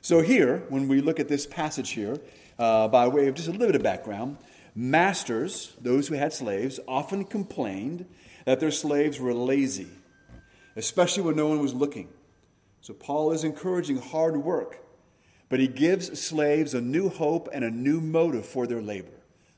So, 0.00 0.20
here, 0.20 0.64
when 0.68 0.86
we 0.86 1.00
look 1.00 1.18
at 1.18 1.28
this 1.28 1.46
passage 1.46 1.92
here, 1.92 2.18
uh, 2.58 2.88
by 2.88 3.08
way 3.08 3.26
of 3.28 3.34
just 3.34 3.48
a 3.48 3.50
little 3.52 3.66
bit 3.66 3.76
of 3.76 3.82
background, 3.82 4.38
masters, 4.74 5.72
those 5.80 6.08
who 6.08 6.14
had 6.14 6.32
slaves, 6.32 6.80
often 6.86 7.24
complained 7.24 8.06
that 8.44 8.60
their 8.60 8.70
slaves 8.70 9.18
were 9.18 9.34
lazy, 9.34 9.88
especially 10.76 11.22
when 11.22 11.36
no 11.36 11.48
one 11.48 11.60
was 11.60 11.74
looking. 11.74 12.08
So 12.80 12.92
Paul 12.92 13.32
is 13.32 13.44
encouraging 13.44 13.98
hard 13.98 14.36
work, 14.36 14.84
but 15.48 15.60
he 15.60 15.68
gives 15.68 16.20
slaves 16.20 16.74
a 16.74 16.80
new 16.80 17.08
hope 17.08 17.48
and 17.52 17.64
a 17.64 17.70
new 17.70 18.00
motive 18.00 18.44
for 18.44 18.66
their 18.66 18.82
labor. 18.82 19.08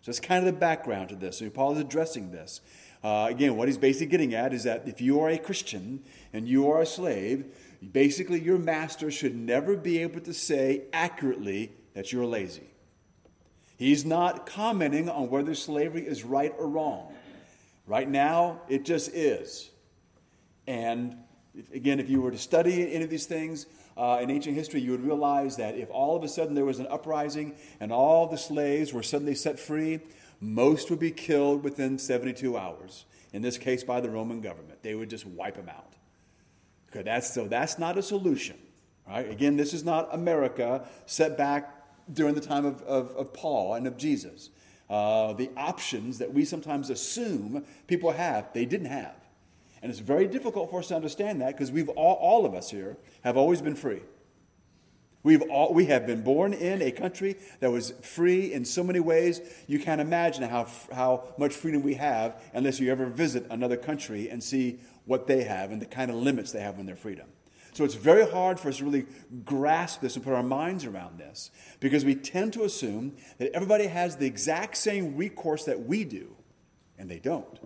So 0.03 0.13
that's 0.13 0.21
kind 0.21 0.47
of 0.47 0.53
the 0.53 0.59
background 0.59 1.09
to 1.09 1.17
this. 1.17 1.39
So 1.39 1.51
Paul 1.51 1.73
is 1.73 1.81
addressing 1.81 2.31
this. 2.31 2.61
Uh, 3.03 3.27
again, 3.29 3.57
what 3.57 3.69
he's 3.69 3.79
basically 3.79 4.07
getting 4.07 4.35
at 4.35 4.53
is 4.53 4.65
that 4.65 4.87
if 4.87 5.01
you 5.01 5.21
are 5.21 5.29
a 5.29 5.39
Christian 5.39 6.03
and 6.33 6.49
you 6.49 6.71
are 6.71 6.81
a 6.81 6.87
slave, 6.87 7.47
Basically, 7.93 8.41
your 8.41 8.59
master 8.59 9.11
should 9.11 9.37
never 9.37 9.77
be 9.77 9.99
able 9.99 10.21
to 10.21 10.33
say 10.33 10.85
accurately 10.93 11.73
that 11.95 12.13
you're 12.13 12.27
lazy. 12.27 12.69
He's 13.77 14.05
not 14.05 14.47
commenting 14.47 15.09
on 15.09 15.29
whether 15.29 15.55
slavery 15.55 16.07
is 16.07 16.25
right 16.25 16.55
or 16.59 16.67
wrong. 16.67 17.13
Right 17.87 18.09
now, 18.09 18.63
it 18.69 18.85
just 18.85 19.11
is. 19.11 19.71
And 20.67 21.19
again, 21.73 22.01
if 22.01 22.09
you 22.09 22.21
were 22.21 22.31
to 22.31 22.39
study 22.39 22.93
any 22.93 23.05
of 23.05 23.11
these 23.11 23.27
things 23.27 23.67
uh, 23.97 24.19
in 24.23 24.31
ancient 24.31 24.57
history, 24.57 24.81
you 24.81 24.91
would 24.93 25.05
realize 25.05 25.57
that 25.57 25.77
if 25.77 25.91
all 25.91 26.17
of 26.17 26.25
a 26.25 26.29
sudden 26.29 26.55
there 26.55 26.65
was 26.65 26.79
an 26.79 26.87
uprising 26.89 27.55
and 27.79 27.93
all 27.93 28.27
the 28.27 28.39
slaves 28.39 28.93
were 28.93 29.03
suddenly 29.03 29.35
set 29.35 29.59
free, 29.59 30.01
most 30.41 30.91
would 30.91 30.99
be 30.99 31.11
killed 31.11 31.63
within 31.63 31.99
72 31.99 32.57
hours. 32.57 33.05
In 33.33 33.43
this 33.43 33.59
case, 33.59 33.85
by 33.85 34.01
the 34.01 34.11
Roman 34.11 34.41
government. 34.41 34.83
They 34.83 34.95
would 34.95 35.11
just 35.11 35.27
wipe 35.27 35.57
them 35.57 35.69
out. 35.69 35.93
Okay, 36.91 37.03
that's, 37.03 37.33
so 37.33 37.47
that's 37.47 37.79
not 37.79 37.99
a 37.99 38.03
solution. 38.03 38.57
Right? 39.07 39.31
Again, 39.31 39.57
this 39.57 39.73
is 39.75 39.85
not 39.85 40.09
America 40.13 40.87
set 41.07 41.37
back 41.37 41.76
during 42.13 42.35
the 42.35 42.41
time 42.41 42.65
of, 42.65 42.83
of, 42.83 43.11
of 43.17 43.33
Paul 43.33 43.75
and 43.75 43.87
of 43.87 43.97
Jesus. 43.97 44.51
Uh, 44.89 45.33
the 45.33 45.51
options 45.57 46.19
that 46.19 46.33
we 46.33 46.45
sometimes 46.45 46.91
assume 46.91 47.65
people 47.87 48.13
have, 48.13 48.53
they 48.53 48.65
didn't 48.65 48.87
have. 48.87 49.15
And 49.83 49.91
it's 49.91 50.01
very 50.01 50.27
difficult 50.27 50.71
for 50.71 50.81
us 50.81 50.89
to 50.89 50.97
understand 50.97 51.41
that 51.41 51.55
because 51.55 51.71
we've 51.71 51.89
all, 51.91 52.15
all 52.15 52.47
of 52.47 52.55
us 52.55 52.71
here 52.71 52.97
have 53.23 53.37
always 53.37 53.61
been 53.61 53.75
free. 53.75 54.01
We've 55.23 55.43
all, 55.43 55.75
we 55.75 55.87
have 55.87 56.07
been 56.07 56.23
born 56.23 56.53
in 56.53 56.81
a 56.81 56.93
country 56.93 57.37
that 57.59 57.73
was 57.73 57.91
free 58.01 58.53
in 58.53 58.65
so 58.65 58.85
many 58.85 59.01
ways. 59.01 59.41
You 59.67 59.81
can't 59.81 60.01
imagine 60.01 60.45
how, 60.45 60.69
how 60.93 61.35
much 61.37 61.53
freedom 61.53 61.83
we 61.83 61.95
have 61.95 62.41
unless 62.55 62.79
you 62.79 62.93
ever 62.93 63.07
visit 63.07 63.45
another 63.51 63.77
country 63.77 64.31
and 64.31 64.43
see 64.43 64.79
what 65.05 65.27
they 65.27 65.43
have 65.43 65.73
and 65.73 65.83
the 65.83 65.87
kind 65.87 66.13
of 66.13 66.17
limits 66.17 66.53
they 66.53 66.61
have 66.61 66.79
on 66.79 66.87
their 66.87 66.95
freedom. 66.95 67.27
So 67.77 67.85
it's 67.85 67.95
very 67.95 68.27
hard 68.27 68.59
for 68.59 68.71
us 68.71 68.79
to 68.79 68.87
really 68.87 69.05
grasp 69.45 70.01
this 70.01 70.17
and 70.17 70.25
put 70.25 70.33
our 70.33 70.43
minds 70.43 70.87
around 70.87 71.19
this 71.19 71.51
because 71.79 72.07
we 72.07 72.15
tend 72.15 72.55
to 72.55 72.65
assume 72.65 73.15
that 73.37 73.53
everybody 73.53 73.87
has 73.87 74.17
the 74.17 74.25
exact 74.25 74.79
same 74.79 75.15
recourse 75.15 75.65
that 75.65 75.85
we 75.85 76.03
do, 76.03 76.35
and 76.99 77.11
they 77.11 77.19
don't. 77.19 77.61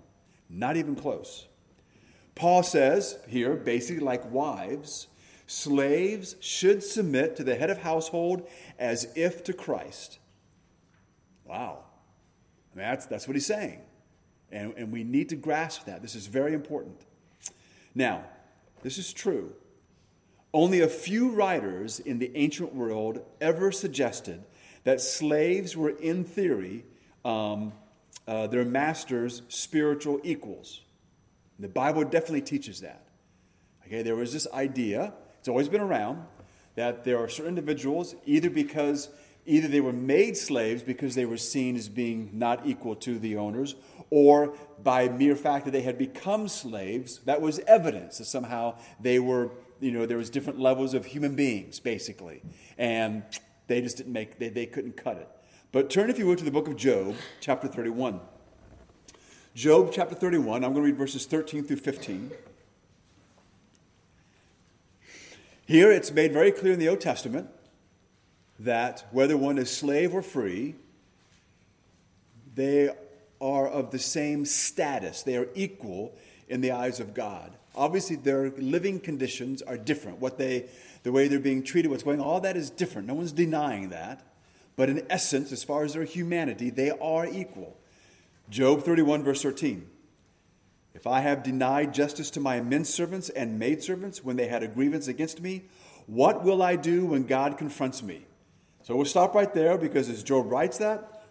Not 0.48 0.76
even 0.76 0.96
close. 0.96 1.46
Paul 2.34 2.64
says 2.64 3.20
here, 3.28 3.54
basically 3.54 4.02
like 4.02 4.28
wives, 4.32 5.06
slaves 5.46 6.34
should 6.40 6.82
submit 6.82 7.36
to 7.36 7.44
the 7.44 7.54
head 7.54 7.70
of 7.70 7.78
household 7.78 8.48
as 8.80 9.12
if 9.14 9.44
to 9.44 9.52
Christ. 9.52 10.18
Wow. 11.44 11.84
I 12.74 12.78
mean, 12.78 12.84
that's, 12.84 13.06
that's 13.06 13.28
what 13.28 13.36
he's 13.36 13.46
saying. 13.46 13.80
And, 14.50 14.74
and 14.76 14.90
we 14.90 15.04
need 15.04 15.28
to 15.28 15.36
grasp 15.36 15.84
that. 15.84 16.02
This 16.02 16.16
is 16.16 16.26
very 16.26 16.52
important. 16.52 17.00
Now, 17.94 18.24
this 18.82 18.98
is 18.98 19.12
true. 19.12 19.54
Only 20.52 20.80
a 20.80 20.88
few 20.88 21.30
writers 21.30 22.00
in 22.00 22.18
the 22.18 22.32
ancient 22.34 22.74
world 22.74 23.24
ever 23.40 23.70
suggested 23.70 24.42
that 24.84 25.00
slaves 25.00 25.76
were, 25.76 25.90
in 25.90 26.24
theory, 26.24 26.84
um, 27.24 27.72
uh, 28.26 28.46
their 28.46 28.64
master's 28.64 29.42
spiritual 29.48 30.20
equals. 30.24 30.80
The 31.58 31.68
Bible 31.68 32.04
definitely 32.04 32.42
teaches 32.42 32.80
that. 32.80 33.04
Okay, 33.86 34.02
there 34.02 34.16
was 34.16 34.32
this 34.32 34.46
idea, 34.52 35.12
it's 35.38 35.48
always 35.48 35.68
been 35.68 35.80
around, 35.80 36.24
that 36.76 37.04
there 37.04 37.18
are 37.18 37.28
certain 37.28 37.50
individuals, 37.50 38.14
either 38.24 38.48
because 38.48 39.08
either 39.46 39.68
they 39.68 39.80
were 39.80 39.92
made 39.92 40.36
slaves 40.36 40.82
because 40.82 41.14
they 41.14 41.26
were 41.26 41.36
seen 41.36 41.76
as 41.76 41.88
being 41.88 42.30
not 42.32 42.66
equal 42.66 42.94
to 42.94 43.18
the 43.18 43.36
owners, 43.36 43.74
or 44.10 44.54
by 44.82 45.08
mere 45.08 45.36
fact 45.36 45.64
that 45.64 45.72
they 45.72 45.82
had 45.82 45.98
become 45.98 46.48
slaves, 46.48 47.20
that 47.24 47.40
was 47.40 47.58
evidence 47.60 48.18
that 48.18 48.26
somehow 48.26 48.76
they 49.00 49.18
were, 49.18 49.50
you 49.80 49.90
know, 49.90 50.06
there 50.06 50.18
was 50.18 50.30
different 50.30 50.60
levels 50.60 50.94
of 50.94 51.06
human 51.06 51.34
beings, 51.34 51.80
basically. 51.80 52.42
And 52.78 53.22
they 53.66 53.80
just 53.80 53.96
didn't 53.96 54.12
make, 54.12 54.38
they, 54.38 54.48
they 54.48 54.66
couldn't 54.66 54.96
cut 54.96 55.16
it. 55.16 55.28
But 55.72 55.90
turn, 55.90 56.10
if 56.10 56.18
you 56.18 56.26
will, 56.26 56.36
to 56.36 56.44
the 56.44 56.50
book 56.50 56.68
of 56.68 56.76
Job, 56.76 57.14
chapter 57.40 57.68
31. 57.68 58.20
Job 59.54 59.90
chapter 59.92 60.14
31, 60.14 60.64
I'm 60.64 60.72
going 60.72 60.84
to 60.84 60.90
read 60.90 60.96
verses 60.96 61.26
13 61.26 61.64
through 61.64 61.76
15. 61.76 62.30
Here 65.66 65.90
it's 65.92 66.10
made 66.10 66.32
very 66.32 66.50
clear 66.50 66.72
in 66.72 66.78
the 66.78 66.88
Old 66.88 67.00
Testament 67.00 67.48
that 68.58 69.06
whether 69.10 69.36
one 69.36 69.58
is 69.58 69.70
slave 69.70 70.14
or 70.14 70.22
free, 70.22 70.74
they 72.54 72.90
are 73.40 73.68
of 73.68 73.90
the 73.90 73.98
same 73.98 74.44
status. 74.44 75.22
They 75.22 75.36
are 75.36 75.48
equal 75.54 76.16
in 76.48 76.60
the 76.60 76.72
eyes 76.72 77.00
of 77.00 77.14
God. 77.14 77.56
Obviously, 77.74 78.16
their 78.16 78.50
living 78.50 79.00
conditions 79.00 79.62
are 79.62 79.76
different. 79.76 80.18
What 80.18 80.38
they, 80.38 80.68
the 81.02 81.12
way 81.12 81.28
they're 81.28 81.38
being 81.38 81.62
treated, 81.62 81.90
what's 81.90 82.02
going 82.02 82.20
on, 82.20 82.26
all 82.26 82.40
that 82.40 82.56
is 82.56 82.70
different. 82.70 83.06
No 83.06 83.14
one's 83.14 83.32
denying 83.32 83.90
that. 83.90 84.26
But 84.76 84.88
in 84.88 85.06
essence, 85.10 85.52
as 85.52 85.62
far 85.62 85.84
as 85.84 85.94
their 85.94 86.04
humanity, 86.04 86.70
they 86.70 86.90
are 86.90 87.26
equal. 87.26 87.76
Job 88.48 88.82
31, 88.82 89.22
verse 89.22 89.42
13. 89.42 89.86
If 90.94 91.06
I 91.06 91.20
have 91.20 91.42
denied 91.42 91.94
justice 91.94 92.30
to 92.30 92.40
my 92.40 92.60
men 92.60 92.84
servants 92.84 93.28
and 93.28 93.58
maid 93.58 93.82
servants 93.82 94.24
when 94.24 94.36
they 94.36 94.48
had 94.48 94.62
a 94.62 94.68
grievance 94.68 95.06
against 95.06 95.40
me, 95.40 95.62
what 96.06 96.42
will 96.42 96.62
I 96.62 96.76
do 96.76 97.06
when 97.06 97.24
God 97.24 97.56
confronts 97.56 98.02
me? 98.02 98.26
So 98.82 98.96
we'll 98.96 99.04
stop 99.04 99.34
right 99.34 99.52
there 99.54 99.78
because 99.78 100.08
as 100.08 100.24
Job 100.24 100.50
writes 100.50 100.78
that, 100.78 101.22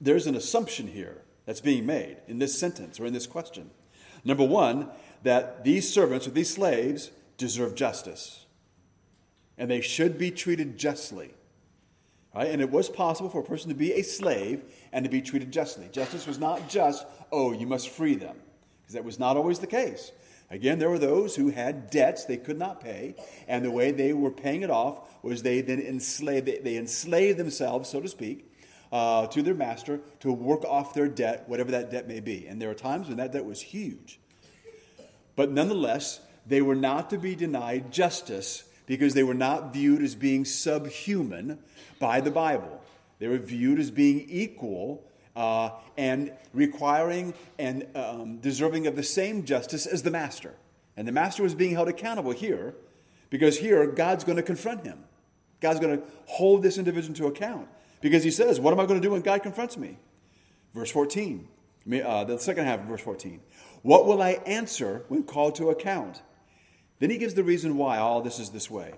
there's 0.00 0.28
an 0.28 0.36
assumption 0.36 0.86
here 0.86 1.22
that's 1.46 1.60
being 1.60 1.86
made 1.86 2.18
in 2.28 2.38
this 2.38 2.56
sentence 2.58 3.00
or 3.00 3.06
in 3.06 3.12
this 3.12 3.26
question. 3.26 3.70
Number 4.24 4.44
one, 4.44 4.88
that 5.22 5.64
these 5.64 5.92
servants 5.92 6.26
or 6.26 6.30
these 6.30 6.52
slaves 6.52 7.10
deserve 7.36 7.74
justice, 7.74 8.46
and 9.56 9.70
they 9.70 9.80
should 9.80 10.18
be 10.18 10.30
treated 10.30 10.78
justly. 10.78 11.30
Right? 12.34 12.50
And 12.50 12.60
it 12.60 12.70
was 12.70 12.88
possible 12.88 13.30
for 13.30 13.40
a 13.40 13.44
person 13.44 13.68
to 13.70 13.74
be 13.74 13.92
a 13.92 14.02
slave 14.02 14.62
and 14.92 15.04
to 15.04 15.10
be 15.10 15.22
treated 15.22 15.50
justly. 15.50 15.88
Justice 15.90 16.26
was 16.26 16.38
not 16.38 16.68
just, 16.68 17.06
oh, 17.32 17.52
you 17.52 17.66
must 17.66 17.88
free 17.88 18.14
them, 18.14 18.36
because 18.80 18.94
that 18.94 19.04
was 19.04 19.18
not 19.18 19.36
always 19.36 19.58
the 19.58 19.66
case. 19.66 20.12
Again, 20.50 20.78
there 20.78 20.88
were 20.88 20.98
those 20.98 21.36
who 21.36 21.50
had 21.50 21.90
debts 21.90 22.24
they 22.24 22.36
could 22.36 22.58
not 22.58 22.80
pay, 22.80 23.16
and 23.46 23.64
the 23.64 23.70
way 23.70 23.90
they 23.90 24.12
were 24.12 24.30
paying 24.30 24.62
it 24.62 24.70
off 24.70 25.22
was 25.22 25.42
they 25.42 25.60
then 25.60 25.80
enslaved, 25.80 26.46
they 26.64 26.76
enslaved 26.76 27.38
themselves, 27.38 27.90
so 27.90 28.00
to 28.00 28.08
speak, 28.08 28.50
uh, 28.90 29.26
to 29.26 29.42
their 29.42 29.54
master 29.54 30.00
to 30.20 30.32
work 30.32 30.64
off 30.64 30.94
their 30.94 31.08
debt, 31.08 31.44
whatever 31.48 31.72
that 31.72 31.90
debt 31.90 32.08
may 32.08 32.20
be. 32.20 32.46
And 32.46 32.60
there 32.60 32.68
were 32.68 32.74
times 32.74 33.08
when 33.08 33.18
that 33.18 33.32
debt 33.32 33.44
was 33.44 33.60
huge. 33.60 34.20
But 35.38 35.52
nonetheless, 35.52 36.18
they 36.48 36.60
were 36.60 36.74
not 36.74 37.10
to 37.10 37.16
be 37.16 37.36
denied 37.36 37.92
justice 37.92 38.64
because 38.86 39.14
they 39.14 39.22
were 39.22 39.34
not 39.34 39.72
viewed 39.72 40.02
as 40.02 40.16
being 40.16 40.44
subhuman 40.44 41.60
by 42.00 42.20
the 42.20 42.32
Bible. 42.32 42.82
They 43.20 43.28
were 43.28 43.38
viewed 43.38 43.78
as 43.78 43.92
being 43.92 44.26
equal 44.28 45.04
uh, 45.36 45.70
and 45.96 46.32
requiring 46.52 47.34
and 47.56 47.86
um, 47.94 48.38
deserving 48.38 48.88
of 48.88 48.96
the 48.96 49.04
same 49.04 49.44
justice 49.44 49.86
as 49.86 50.02
the 50.02 50.10
master. 50.10 50.56
And 50.96 51.06
the 51.06 51.12
master 51.12 51.44
was 51.44 51.54
being 51.54 51.70
held 51.70 51.86
accountable 51.86 52.32
here 52.32 52.74
because 53.30 53.60
here 53.60 53.86
God's 53.86 54.24
going 54.24 54.38
to 54.38 54.42
confront 54.42 54.84
him. 54.84 55.04
God's 55.60 55.78
going 55.78 55.98
to 55.98 56.04
hold 56.26 56.64
this 56.64 56.78
individual 56.78 57.14
to 57.14 57.26
account 57.28 57.68
because 58.00 58.24
he 58.24 58.32
says, 58.32 58.58
What 58.58 58.72
am 58.72 58.80
I 58.80 58.86
going 58.86 59.00
to 59.00 59.06
do 59.06 59.12
when 59.12 59.22
God 59.22 59.44
confronts 59.44 59.76
me? 59.76 59.98
Verse 60.74 60.90
14, 60.90 61.46
uh, 61.90 62.24
the 62.24 62.38
second 62.38 62.66
half 62.66 62.80
of 62.80 62.86
verse 62.86 63.00
14. 63.00 63.40
What 63.82 64.06
will 64.06 64.22
I 64.22 64.32
answer 64.46 65.04
when 65.08 65.22
called 65.22 65.54
to 65.56 65.70
account? 65.70 66.22
Then 66.98 67.10
he 67.10 67.18
gives 67.18 67.34
the 67.34 67.44
reason 67.44 67.76
why 67.76 67.98
all 67.98 68.20
this 68.20 68.38
is 68.38 68.50
this 68.50 68.70
way. 68.70 68.94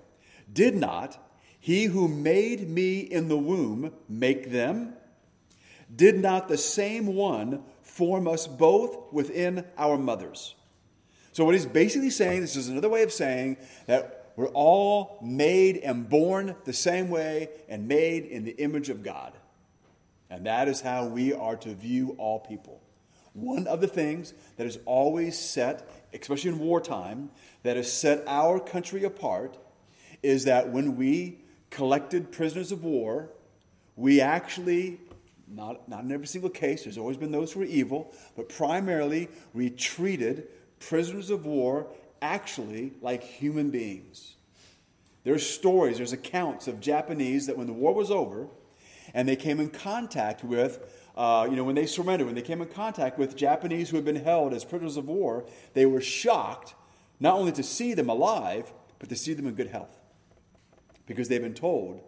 Did 0.52 0.74
not 0.74 1.18
he 1.60 1.84
who 1.84 2.08
made 2.08 2.68
me 2.68 3.00
in 3.00 3.28
the 3.28 3.36
womb 3.36 3.92
make 4.08 4.50
them? 4.50 4.94
Did 5.94 6.16
not 6.16 6.48
the 6.48 6.56
same 6.56 7.14
one 7.14 7.62
form 7.82 8.26
us 8.26 8.46
both 8.46 9.12
within 9.12 9.64
our 9.76 9.98
mothers? 9.98 10.54
So, 11.32 11.44
what 11.44 11.54
he's 11.54 11.66
basically 11.66 12.10
saying, 12.10 12.40
this 12.40 12.56
is 12.56 12.68
another 12.68 12.88
way 12.88 13.02
of 13.02 13.12
saying 13.12 13.58
that 13.86 14.32
we're 14.36 14.48
all 14.48 15.18
made 15.22 15.76
and 15.78 16.08
born 16.08 16.56
the 16.64 16.72
same 16.72 17.10
way 17.10 17.50
and 17.68 17.86
made 17.86 18.24
in 18.24 18.44
the 18.44 18.52
image 18.52 18.88
of 18.88 19.02
God. 19.02 19.34
And 20.30 20.46
that 20.46 20.68
is 20.68 20.80
how 20.80 21.06
we 21.06 21.32
are 21.32 21.56
to 21.56 21.74
view 21.74 22.14
all 22.18 22.38
people. 22.38 22.79
One 23.32 23.66
of 23.66 23.80
the 23.80 23.86
things 23.86 24.34
that 24.56 24.66
is 24.66 24.78
always 24.84 25.38
set, 25.38 25.88
especially 26.12 26.50
in 26.50 26.58
wartime, 26.58 27.30
that 27.62 27.76
has 27.76 27.92
set 27.92 28.24
our 28.26 28.58
country 28.58 29.04
apart 29.04 29.56
is 30.22 30.44
that 30.44 30.70
when 30.70 30.96
we 30.96 31.38
collected 31.70 32.32
prisoners 32.32 32.72
of 32.72 32.82
war, 32.82 33.30
we 33.96 34.20
actually, 34.20 34.98
not, 35.48 35.88
not 35.88 36.04
in 36.04 36.12
every 36.12 36.26
single 36.26 36.50
case, 36.50 36.84
there's 36.84 36.98
always 36.98 37.16
been 37.16 37.30
those 37.30 37.52
who 37.52 37.60
were 37.60 37.66
evil, 37.66 38.12
but 38.36 38.48
primarily 38.48 39.28
we 39.54 39.70
treated 39.70 40.48
prisoners 40.80 41.30
of 41.30 41.46
war 41.46 41.86
actually 42.22 42.92
like 43.00 43.22
human 43.22 43.70
beings. 43.70 44.34
There's 45.22 45.48
stories, 45.48 45.98
there's 45.98 46.12
accounts 46.12 46.66
of 46.66 46.80
Japanese 46.80 47.46
that 47.46 47.56
when 47.56 47.66
the 47.66 47.72
war 47.72 47.94
was 47.94 48.10
over 48.10 48.48
and 49.12 49.28
they 49.28 49.36
came 49.36 49.60
in 49.60 49.70
contact 49.70 50.42
with, 50.42 50.99
uh, 51.16 51.46
you 51.48 51.56
know, 51.56 51.64
when 51.64 51.74
they 51.74 51.86
surrendered, 51.86 52.26
when 52.26 52.34
they 52.34 52.42
came 52.42 52.62
in 52.62 52.68
contact 52.68 53.18
with 53.18 53.36
Japanese 53.36 53.90
who 53.90 53.96
had 53.96 54.04
been 54.04 54.16
held 54.16 54.52
as 54.52 54.64
prisoners 54.64 54.96
of 54.96 55.08
war, 55.08 55.44
they 55.74 55.86
were 55.86 56.00
shocked 56.00 56.74
not 57.18 57.34
only 57.34 57.52
to 57.52 57.62
see 57.62 57.94
them 57.94 58.08
alive, 58.08 58.72
but 58.98 59.08
to 59.08 59.16
see 59.16 59.34
them 59.34 59.46
in 59.46 59.54
good 59.54 59.68
health. 59.68 59.98
Because 61.06 61.28
they've 61.28 61.42
been 61.42 61.54
told 61.54 62.00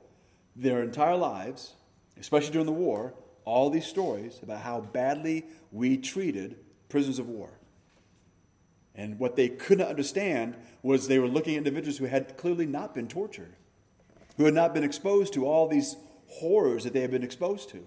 their 0.55 0.83
entire 0.83 1.17
lives, 1.17 1.75
especially 2.19 2.53
during 2.53 2.67
the 2.67 2.73
war, 2.73 3.15
all 3.45 3.71
these 3.71 3.87
stories 3.87 4.38
about 4.43 4.61
how 4.61 4.81
badly 4.81 5.45
we 5.73 5.97
treated 5.97 6.57
prisoners 6.88 7.19
of 7.19 7.29
war. 7.29 7.51
And 8.95 9.19
what 9.19 9.37
they 9.37 9.49
couldn't 9.49 9.87
understand 9.87 10.57
was 10.83 11.09
they 11.09 11.19
were 11.19 11.29
looking 11.29 11.55
at 11.55 11.59
individuals 11.59 11.99
who 11.99 12.05
had 12.05 12.37
clearly 12.37 12.67
not 12.67 12.95
been 12.95 13.09
tortured, 13.09 13.57
who 14.37 14.45
had 14.45 14.55
not 14.55 14.75
been 14.75 14.85
exposed 14.85 15.33
to 15.35 15.47
all 15.47 15.67
these 15.67 15.97
horrors 16.29 16.85
that 16.85 16.93
they 16.93 17.01
had 17.01 17.11
been 17.11 17.23
exposed 17.23 17.71
to. 17.71 17.85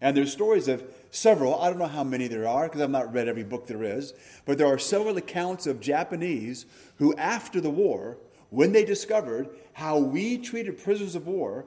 And 0.00 0.16
there's 0.16 0.32
stories 0.32 0.68
of 0.68 0.84
several, 1.10 1.60
I 1.60 1.68
don't 1.68 1.78
know 1.78 1.86
how 1.86 2.04
many 2.04 2.28
there 2.28 2.46
are 2.46 2.64
because 2.64 2.80
I've 2.80 2.90
not 2.90 3.12
read 3.12 3.28
every 3.28 3.44
book 3.44 3.66
there 3.66 3.82
is, 3.82 4.12
but 4.44 4.58
there 4.58 4.66
are 4.66 4.78
several 4.78 5.16
accounts 5.16 5.66
of 5.66 5.80
Japanese 5.80 6.66
who, 6.96 7.14
after 7.16 7.60
the 7.60 7.70
war, 7.70 8.18
when 8.50 8.72
they 8.72 8.84
discovered 8.84 9.48
how 9.72 9.98
we 9.98 10.38
treated 10.38 10.82
prisoners 10.82 11.14
of 11.14 11.26
war, 11.26 11.66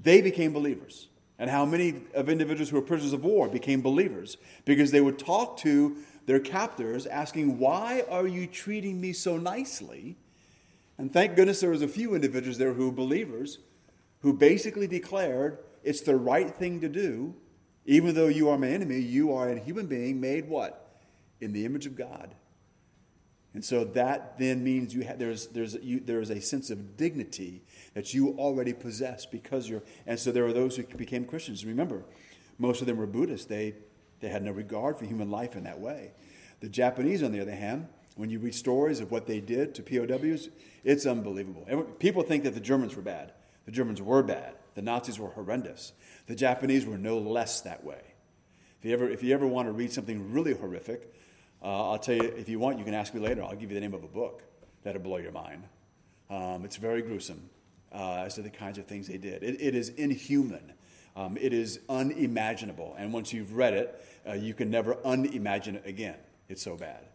they 0.00 0.20
became 0.20 0.52
believers. 0.52 1.08
And 1.38 1.50
how 1.50 1.64
many 1.64 2.02
of 2.14 2.28
individuals 2.28 2.68
who 2.68 2.76
were 2.76 2.82
prisoners 2.82 3.12
of 3.12 3.24
war 3.24 3.48
became 3.48 3.80
believers 3.80 4.36
because 4.64 4.90
they 4.90 5.00
would 5.00 5.18
talk 5.18 5.56
to 5.58 5.96
their 6.26 6.40
captors 6.40 7.06
asking, 7.06 7.58
Why 7.58 8.04
are 8.08 8.26
you 8.26 8.46
treating 8.46 9.00
me 9.00 9.12
so 9.12 9.36
nicely? 9.38 10.16
And 10.98 11.12
thank 11.12 11.34
goodness 11.34 11.60
there 11.60 11.70
was 11.70 11.82
a 11.82 11.88
few 11.88 12.14
individuals 12.14 12.58
there 12.58 12.74
who 12.74 12.86
were 12.86 12.94
believers 12.94 13.58
who 14.20 14.34
basically 14.34 14.86
declared, 14.86 15.58
it's 15.82 16.02
the 16.02 16.16
right 16.16 16.54
thing 16.54 16.80
to 16.82 16.88
do. 16.88 17.34
Even 17.86 18.14
though 18.14 18.28
you 18.28 18.48
are 18.48 18.58
my 18.58 18.68
enemy, 18.68 18.98
you 18.98 19.32
are 19.32 19.50
a 19.50 19.58
human 19.58 19.86
being 19.86 20.20
made 20.20 20.48
what? 20.48 20.88
In 21.40 21.52
the 21.52 21.64
image 21.64 21.86
of 21.86 21.96
God. 21.96 22.34
And 23.52 23.64
so 23.64 23.84
that 23.84 24.38
then 24.38 24.62
means 24.62 24.94
you 24.94 25.02
have, 25.02 25.18
there's, 25.18 25.48
there's, 25.48 25.74
you, 25.82 26.00
there's 26.00 26.30
a 26.30 26.40
sense 26.40 26.70
of 26.70 26.96
dignity 26.96 27.62
that 27.94 28.14
you 28.14 28.36
already 28.38 28.72
possess 28.72 29.26
because 29.26 29.68
you're. 29.68 29.82
And 30.06 30.18
so 30.18 30.30
there 30.30 30.46
are 30.46 30.52
those 30.52 30.76
who 30.76 30.84
became 30.84 31.24
Christians. 31.24 31.64
Remember, 31.64 32.04
most 32.58 32.80
of 32.80 32.86
them 32.86 32.96
were 32.96 33.06
Buddhists. 33.06 33.46
They, 33.46 33.74
they 34.20 34.28
had 34.28 34.44
no 34.44 34.52
regard 34.52 34.98
for 34.98 35.04
human 35.04 35.30
life 35.30 35.56
in 35.56 35.64
that 35.64 35.80
way. 35.80 36.12
The 36.60 36.68
Japanese, 36.68 37.22
on 37.22 37.32
the 37.32 37.40
other 37.40 37.54
hand, 37.54 37.88
when 38.14 38.30
you 38.30 38.38
read 38.38 38.54
stories 38.54 39.00
of 39.00 39.10
what 39.10 39.26
they 39.26 39.40
did 39.40 39.74
to 39.76 39.82
POWs, 39.82 40.50
it's 40.84 41.06
unbelievable. 41.06 41.66
People 41.98 42.22
think 42.22 42.44
that 42.44 42.54
the 42.54 42.60
Germans 42.60 42.94
were 42.94 43.02
bad. 43.02 43.32
The 43.64 43.72
Germans 43.72 44.00
were 44.00 44.22
bad. 44.22 44.54
The 44.80 44.86
Nazis 44.86 45.18
were 45.18 45.28
horrendous. 45.28 45.92
The 46.26 46.34
Japanese 46.34 46.86
were 46.86 46.96
no 46.96 47.18
less 47.18 47.60
that 47.60 47.84
way. 47.84 48.00
If 48.78 48.86
you 48.86 48.94
ever, 48.94 49.10
if 49.10 49.22
you 49.22 49.34
ever 49.34 49.46
want 49.46 49.68
to 49.68 49.72
read 49.72 49.92
something 49.92 50.32
really 50.32 50.54
horrific, 50.54 51.14
uh, 51.62 51.90
I'll 51.90 51.98
tell 51.98 52.14
you, 52.14 52.22
if 52.22 52.48
you 52.48 52.58
want, 52.58 52.78
you 52.78 52.84
can 52.86 52.94
ask 52.94 53.12
me 53.12 53.20
later. 53.20 53.42
I'll 53.42 53.54
give 53.54 53.70
you 53.70 53.74
the 53.74 53.80
name 53.82 53.92
of 53.92 54.04
a 54.04 54.08
book 54.08 54.42
that'll 54.82 55.02
blow 55.02 55.18
your 55.18 55.32
mind. 55.32 55.64
Um, 56.30 56.64
it's 56.64 56.76
very 56.76 57.02
gruesome 57.02 57.50
uh, 57.92 58.22
as 58.24 58.36
to 58.36 58.42
the 58.42 58.48
kinds 58.48 58.78
of 58.78 58.86
things 58.86 59.06
they 59.06 59.18
did. 59.18 59.42
it, 59.42 59.60
it 59.60 59.74
is 59.74 59.90
inhuman. 59.90 60.72
Um, 61.14 61.36
it 61.38 61.52
is 61.52 61.80
unimaginable. 61.90 62.94
And 62.96 63.12
once 63.12 63.34
you've 63.34 63.52
read 63.52 63.74
it, 63.74 64.02
uh, 64.26 64.32
you 64.32 64.54
can 64.54 64.70
never 64.70 64.94
unimagine 64.94 65.74
it 65.74 65.82
again. 65.84 66.16
It's 66.48 66.62
so 66.62 66.74
bad. 66.74 67.09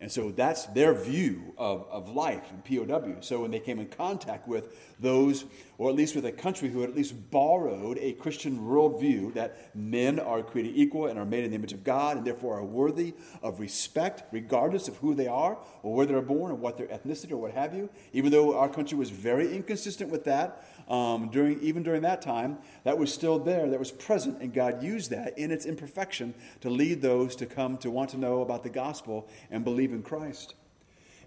And 0.00 0.12
so 0.12 0.30
that's 0.30 0.66
their 0.66 0.94
view 0.94 1.54
of, 1.58 1.84
of 1.90 2.08
life 2.08 2.44
and 2.50 2.64
POW. 2.64 3.16
So 3.20 3.42
when 3.42 3.50
they 3.50 3.58
came 3.58 3.80
in 3.80 3.88
contact 3.88 4.46
with 4.46 4.94
those, 5.00 5.44
or 5.76 5.90
at 5.90 5.96
least 5.96 6.14
with 6.14 6.24
a 6.24 6.30
country 6.30 6.68
who 6.68 6.82
had 6.82 6.90
at 6.90 6.96
least 6.96 7.30
borrowed 7.30 7.98
a 7.98 8.12
Christian 8.12 8.60
worldview 8.60 9.34
that 9.34 9.74
men 9.74 10.20
are 10.20 10.42
created 10.42 10.76
equal 10.76 11.06
and 11.06 11.18
are 11.18 11.24
made 11.24 11.42
in 11.42 11.50
the 11.50 11.56
image 11.56 11.72
of 11.72 11.82
God 11.82 12.16
and 12.16 12.26
therefore 12.26 12.58
are 12.58 12.64
worthy 12.64 13.14
of 13.42 13.58
respect, 13.58 14.22
regardless 14.32 14.86
of 14.86 14.96
who 14.98 15.14
they 15.14 15.26
are 15.26 15.58
or 15.82 15.94
where 15.94 16.06
they're 16.06 16.22
born 16.22 16.52
or 16.52 16.54
what 16.54 16.76
their 16.76 16.86
ethnicity 16.86 17.32
or 17.32 17.38
what 17.38 17.52
have 17.52 17.74
you, 17.74 17.90
even 18.12 18.30
though 18.30 18.56
our 18.56 18.68
country 18.68 18.96
was 18.96 19.10
very 19.10 19.52
inconsistent 19.52 20.10
with 20.10 20.24
that, 20.24 20.64
um, 20.88 21.28
during, 21.30 21.60
even 21.60 21.82
during 21.82 22.02
that 22.02 22.22
time, 22.22 22.58
that 22.84 22.96
was 22.96 23.12
still 23.12 23.38
there, 23.38 23.68
that 23.68 23.78
was 23.78 23.90
present, 23.90 24.40
and 24.40 24.54
God 24.54 24.82
used 24.82 25.10
that 25.10 25.36
in 25.36 25.50
its 25.50 25.66
imperfection 25.66 26.34
to 26.60 26.70
lead 26.70 27.02
those 27.02 27.36
to 27.36 27.46
come 27.46 27.76
to 27.78 27.90
want 27.90 28.10
to 28.10 28.16
know 28.16 28.40
about 28.40 28.62
the 28.62 28.70
gospel 28.70 29.28
and 29.50 29.64
believe 29.64 29.87
in 29.92 30.02
Christ. 30.02 30.54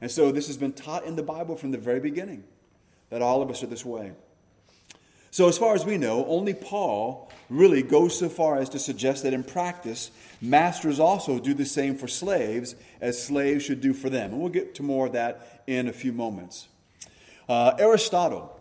And 0.01 0.09
so 0.09 0.31
this 0.31 0.47
has 0.47 0.57
been 0.57 0.73
taught 0.73 1.05
in 1.05 1.15
the 1.15 1.23
Bible 1.23 1.55
from 1.55 1.71
the 1.71 1.77
very 1.77 1.99
beginning 1.99 2.43
that 3.09 3.21
all 3.21 3.41
of 3.41 3.49
us 3.49 3.61
are 3.61 3.67
this 3.67 3.85
way. 3.85 4.13
So, 5.33 5.47
as 5.47 5.57
far 5.57 5.75
as 5.75 5.85
we 5.85 5.97
know, 5.97 6.25
only 6.25 6.53
Paul 6.53 7.31
really 7.49 7.83
goes 7.83 8.19
so 8.19 8.27
far 8.27 8.57
as 8.57 8.67
to 8.69 8.79
suggest 8.79 9.23
that 9.23 9.33
in 9.33 9.45
practice, 9.45 10.11
masters 10.41 10.99
also 10.99 11.39
do 11.39 11.53
the 11.53 11.65
same 11.65 11.95
for 11.95 12.09
slaves 12.09 12.75
as 12.99 13.21
slaves 13.21 13.63
should 13.63 13.79
do 13.79 13.93
for 13.93 14.09
them. 14.09 14.31
And 14.31 14.41
we'll 14.41 14.49
get 14.49 14.75
to 14.75 14.83
more 14.83 15.07
of 15.07 15.13
that 15.13 15.63
in 15.67 15.87
a 15.87 15.93
few 15.93 16.11
moments. 16.11 16.67
Uh, 17.47 17.73
Aristotle 17.79 18.59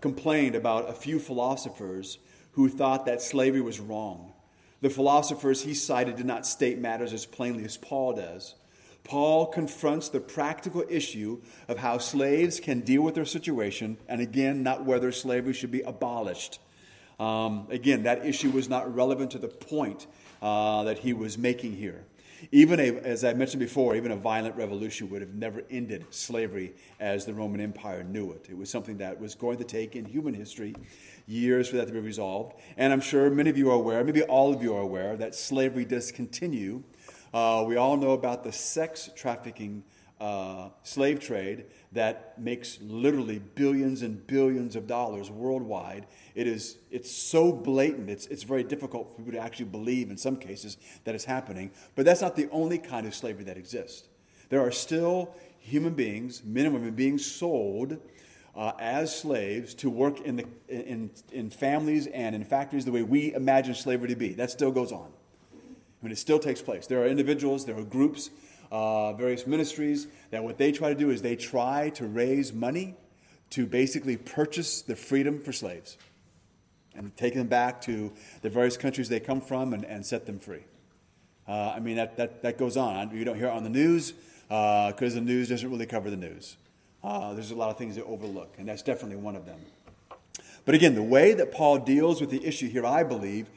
complained 0.00 0.56
about 0.56 0.90
a 0.90 0.92
few 0.92 1.20
philosophers 1.20 2.18
who 2.52 2.68
thought 2.68 3.06
that 3.06 3.22
slavery 3.22 3.60
was 3.60 3.78
wrong. 3.78 4.32
The 4.80 4.90
philosophers 4.90 5.62
he 5.62 5.74
cited 5.74 6.16
did 6.16 6.26
not 6.26 6.46
state 6.46 6.78
matters 6.78 7.12
as 7.12 7.26
plainly 7.26 7.64
as 7.64 7.76
Paul 7.76 8.14
does. 8.14 8.54
Paul 9.04 9.46
confronts 9.46 10.08
the 10.08 10.20
practical 10.20 10.84
issue 10.88 11.40
of 11.68 11.78
how 11.78 11.98
slaves 11.98 12.60
can 12.60 12.80
deal 12.80 13.02
with 13.02 13.14
their 13.14 13.24
situation, 13.24 13.96
and 14.08 14.20
again, 14.20 14.62
not 14.62 14.84
whether 14.84 15.10
slavery 15.10 15.52
should 15.52 15.70
be 15.70 15.82
abolished. 15.82 16.60
Um, 17.18 17.66
again, 17.70 18.04
that 18.04 18.24
issue 18.24 18.50
was 18.50 18.68
not 18.68 18.94
relevant 18.94 19.32
to 19.32 19.38
the 19.38 19.48
point 19.48 20.06
uh, 20.40 20.84
that 20.84 20.98
he 20.98 21.12
was 21.12 21.36
making 21.36 21.76
here. 21.76 22.04
Even 22.52 22.80
a, 22.80 22.96
as 23.00 23.24
I 23.24 23.34
mentioned 23.34 23.60
before, 23.60 23.94
even 23.96 24.12
a 24.12 24.16
violent 24.16 24.56
revolution 24.56 25.10
would 25.10 25.20
have 25.20 25.34
never 25.34 25.62
ended 25.70 26.06
slavery 26.10 26.72
as 26.98 27.26
the 27.26 27.34
Roman 27.34 27.60
Empire 27.60 28.02
knew 28.02 28.32
it. 28.32 28.46
It 28.48 28.56
was 28.56 28.70
something 28.70 28.98
that 28.98 29.20
was 29.20 29.34
going 29.34 29.58
to 29.58 29.64
take 29.64 29.94
in 29.94 30.06
human 30.06 30.32
history 30.32 30.74
years 31.26 31.68
for 31.68 31.76
that 31.76 31.86
to 31.88 31.92
be 31.92 32.00
resolved. 32.00 32.54
And 32.78 32.92
I'm 32.92 33.00
sure 33.00 33.28
many 33.30 33.50
of 33.50 33.58
you 33.58 33.70
are 33.70 33.74
aware, 33.74 34.02
maybe 34.02 34.22
all 34.22 34.54
of 34.54 34.62
you 34.62 34.74
are 34.74 34.80
aware, 34.80 35.16
that 35.16 35.34
slavery 35.34 35.84
does 35.84 36.10
continue. 36.10 36.82
Uh, 37.32 37.64
we 37.66 37.76
all 37.76 37.96
know 37.96 38.12
about 38.12 38.42
the 38.42 38.52
sex 38.52 39.08
trafficking 39.14 39.84
uh, 40.20 40.68
slave 40.82 41.18
trade 41.20 41.64
that 41.92 42.38
makes 42.38 42.78
literally 42.82 43.38
billions 43.54 44.02
and 44.02 44.26
billions 44.26 44.76
of 44.76 44.86
dollars 44.86 45.30
worldwide. 45.30 46.06
It 46.34 46.46
is, 46.46 46.76
it's 46.90 47.10
so 47.10 47.52
blatant, 47.52 48.10
it's, 48.10 48.26
it's 48.26 48.42
very 48.42 48.62
difficult 48.62 49.10
for 49.10 49.16
people 49.18 49.32
to 49.32 49.38
actually 49.38 49.66
believe 49.66 50.10
in 50.10 50.16
some 50.16 50.36
cases 50.36 50.76
that 51.04 51.14
it's 51.14 51.24
happening. 51.24 51.70
But 51.94 52.04
that's 52.04 52.20
not 52.20 52.36
the 52.36 52.48
only 52.50 52.78
kind 52.78 53.06
of 53.06 53.14
slavery 53.14 53.44
that 53.44 53.56
exists. 53.56 54.08
There 54.50 54.60
are 54.60 54.72
still 54.72 55.34
human 55.58 55.94
beings, 55.94 56.42
men 56.44 56.66
and 56.66 56.74
women, 56.74 56.94
being 56.94 57.16
sold 57.16 57.98
uh, 58.54 58.72
as 58.78 59.16
slaves 59.16 59.74
to 59.74 59.88
work 59.88 60.20
in, 60.20 60.36
the, 60.36 60.46
in, 60.68 61.10
in 61.32 61.48
families 61.48 62.08
and 62.08 62.34
in 62.34 62.44
factories 62.44 62.84
the 62.84 62.92
way 62.92 63.02
we 63.02 63.32
imagine 63.32 63.74
slavery 63.74 64.08
to 64.08 64.16
be. 64.16 64.32
That 64.32 64.50
still 64.50 64.72
goes 64.72 64.92
on. 64.92 65.12
I 66.00 66.06
mean, 66.06 66.12
it 66.12 66.18
still 66.18 66.38
takes 66.38 66.62
place. 66.62 66.86
There 66.86 67.02
are 67.02 67.06
individuals, 67.06 67.66
there 67.66 67.76
are 67.76 67.84
groups 67.84 68.30
uh, 68.70 69.12
various 69.14 69.46
ministries, 69.46 70.06
that 70.30 70.44
what 70.44 70.58
they 70.58 70.72
try 70.72 70.90
to 70.90 70.94
do 70.94 71.10
is 71.10 71.22
they 71.22 71.36
try 71.36 71.90
to 71.90 72.06
raise 72.06 72.52
money 72.52 72.94
to 73.50 73.66
basically 73.66 74.16
purchase 74.16 74.80
the 74.82 74.94
freedom 74.94 75.40
for 75.40 75.52
slaves 75.52 75.98
and 76.94 77.16
take 77.16 77.34
them 77.34 77.48
back 77.48 77.80
to 77.82 78.12
the 78.42 78.50
various 78.50 78.76
countries 78.76 79.08
they 79.08 79.20
come 79.20 79.40
from 79.40 79.74
and, 79.74 79.84
and 79.84 80.06
set 80.06 80.26
them 80.26 80.38
free. 80.38 80.64
Uh, 81.48 81.72
I 81.74 81.80
mean, 81.80 81.96
that, 81.96 82.16
that, 82.16 82.42
that 82.42 82.58
goes 82.58 82.76
on. 82.76 83.10
You 83.16 83.24
don't 83.24 83.36
hear 83.36 83.48
it 83.48 83.52
on 83.52 83.64
the 83.64 83.70
news 83.70 84.12
because 84.46 85.12
uh, 85.12 85.14
the 85.14 85.20
news 85.20 85.48
doesn't 85.48 85.68
really 85.68 85.86
cover 85.86 86.10
the 86.10 86.16
news. 86.16 86.56
Uh, 87.02 87.34
there's 87.34 87.50
a 87.50 87.56
lot 87.56 87.70
of 87.70 87.78
things 87.78 87.96
they 87.96 88.02
overlook, 88.02 88.54
and 88.58 88.68
that's 88.68 88.82
definitely 88.82 89.16
one 89.16 89.34
of 89.34 89.46
them. 89.46 89.58
But 90.64 90.74
again, 90.74 90.94
the 90.94 91.02
way 91.02 91.32
that 91.32 91.50
Paul 91.50 91.78
deals 91.78 92.20
with 92.20 92.30
the 92.30 92.44
issue 92.44 92.68
here, 92.68 92.84
I 92.84 93.02
believe, 93.02 93.48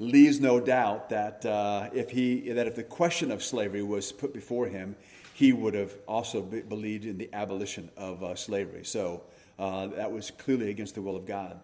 leaves 0.00 0.40
no 0.40 0.58
doubt 0.58 1.10
that 1.10 1.46
uh, 1.46 1.90
if 1.92 2.10
he 2.10 2.50
that 2.50 2.66
if 2.66 2.74
the 2.74 2.82
question 2.82 3.30
of 3.30 3.42
slavery 3.44 3.82
was 3.82 4.10
put 4.10 4.32
before 4.32 4.66
him, 4.66 4.96
he 5.34 5.52
would 5.52 5.74
have 5.74 5.94
also 6.08 6.42
be, 6.42 6.62
believed 6.62 7.04
in 7.04 7.18
the 7.18 7.28
abolition 7.32 7.88
of 7.96 8.24
uh, 8.24 8.34
slavery. 8.34 8.84
So 8.84 9.22
uh, 9.58 9.88
that 9.88 10.10
was 10.10 10.32
clearly 10.32 10.70
against 10.70 10.96
the 10.96 11.02
will 11.02 11.16
of 11.16 11.26
God. 11.26 11.60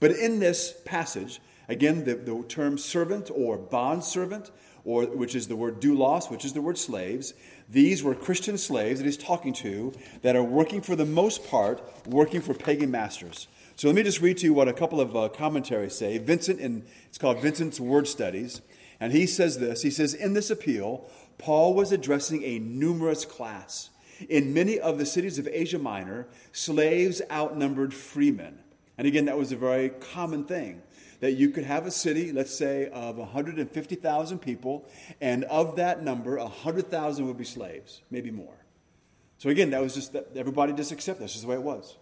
But 0.00 0.10
in 0.10 0.40
this 0.40 0.74
passage, 0.84 1.40
again, 1.68 2.04
the, 2.04 2.16
the 2.16 2.42
term 2.48 2.78
servant 2.78 3.30
or 3.32 3.56
bond 3.56 4.04
servant, 4.04 4.50
or 4.84 5.04
which 5.06 5.34
is 5.34 5.48
the 5.48 5.56
word 5.56 5.80
doulos, 5.80 6.30
which 6.30 6.44
is 6.44 6.52
the 6.52 6.62
word 6.62 6.78
slaves. 6.78 7.34
These 7.68 8.02
were 8.02 8.14
Christian 8.14 8.58
slaves 8.58 8.98
that 8.98 9.06
he's 9.06 9.16
talking 9.16 9.52
to 9.54 9.92
that 10.22 10.34
are 10.34 10.42
working 10.42 10.80
for 10.80 10.96
the 10.96 11.06
most 11.06 11.46
part, 11.48 11.82
working 12.06 12.40
for 12.40 12.54
pagan 12.54 12.90
masters. 12.90 13.46
So 13.78 13.86
let 13.86 13.94
me 13.94 14.02
just 14.02 14.20
read 14.20 14.38
to 14.38 14.44
you 14.44 14.52
what 14.52 14.66
a 14.66 14.72
couple 14.72 15.00
of 15.00 15.14
uh, 15.14 15.28
commentaries 15.28 15.96
say. 15.96 16.18
Vincent, 16.18 16.58
in, 16.58 16.84
it's 17.06 17.16
called 17.16 17.40
Vincent's 17.40 17.78
Word 17.78 18.08
Studies, 18.08 18.60
and 18.98 19.12
he 19.12 19.24
says 19.24 19.60
this. 19.60 19.82
He 19.82 19.90
says, 19.90 20.14
In 20.14 20.34
this 20.34 20.50
appeal, 20.50 21.08
Paul 21.38 21.74
was 21.74 21.92
addressing 21.92 22.42
a 22.42 22.58
numerous 22.58 23.24
class. 23.24 23.90
In 24.28 24.52
many 24.52 24.80
of 24.80 24.98
the 24.98 25.06
cities 25.06 25.38
of 25.38 25.46
Asia 25.46 25.78
Minor, 25.78 26.26
slaves 26.50 27.22
outnumbered 27.30 27.94
freemen. 27.94 28.58
And 28.98 29.06
again, 29.06 29.26
that 29.26 29.38
was 29.38 29.52
a 29.52 29.56
very 29.56 29.90
common 29.90 30.42
thing 30.42 30.82
that 31.20 31.34
you 31.34 31.50
could 31.50 31.62
have 31.62 31.86
a 31.86 31.92
city, 31.92 32.32
let's 32.32 32.52
say, 32.52 32.88
of 32.88 33.16
150,000 33.16 34.38
people, 34.40 34.88
and 35.20 35.44
of 35.44 35.76
that 35.76 36.02
number, 36.02 36.36
100,000 36.36 37.28
would 37.28 37.38
be 37.38 37.44
slaves, 37.44 38.02
maybe 38.10 38.32
more. 38.32 38.56
So 39.36 39.50
again, 39.50 39.70
that 39.70 39.80
was 39.80 39.94
just 39.94 40.14
that 40.14 40.30
everybody 40.34 40.72
just 40.72 40.90
accepted 40.90 41.22
this 41.22 41.36
is 41.36 41.42
the 41.42 41.46
way 41.46 41.54
it 41.54 41.62
was. 41.62 41.96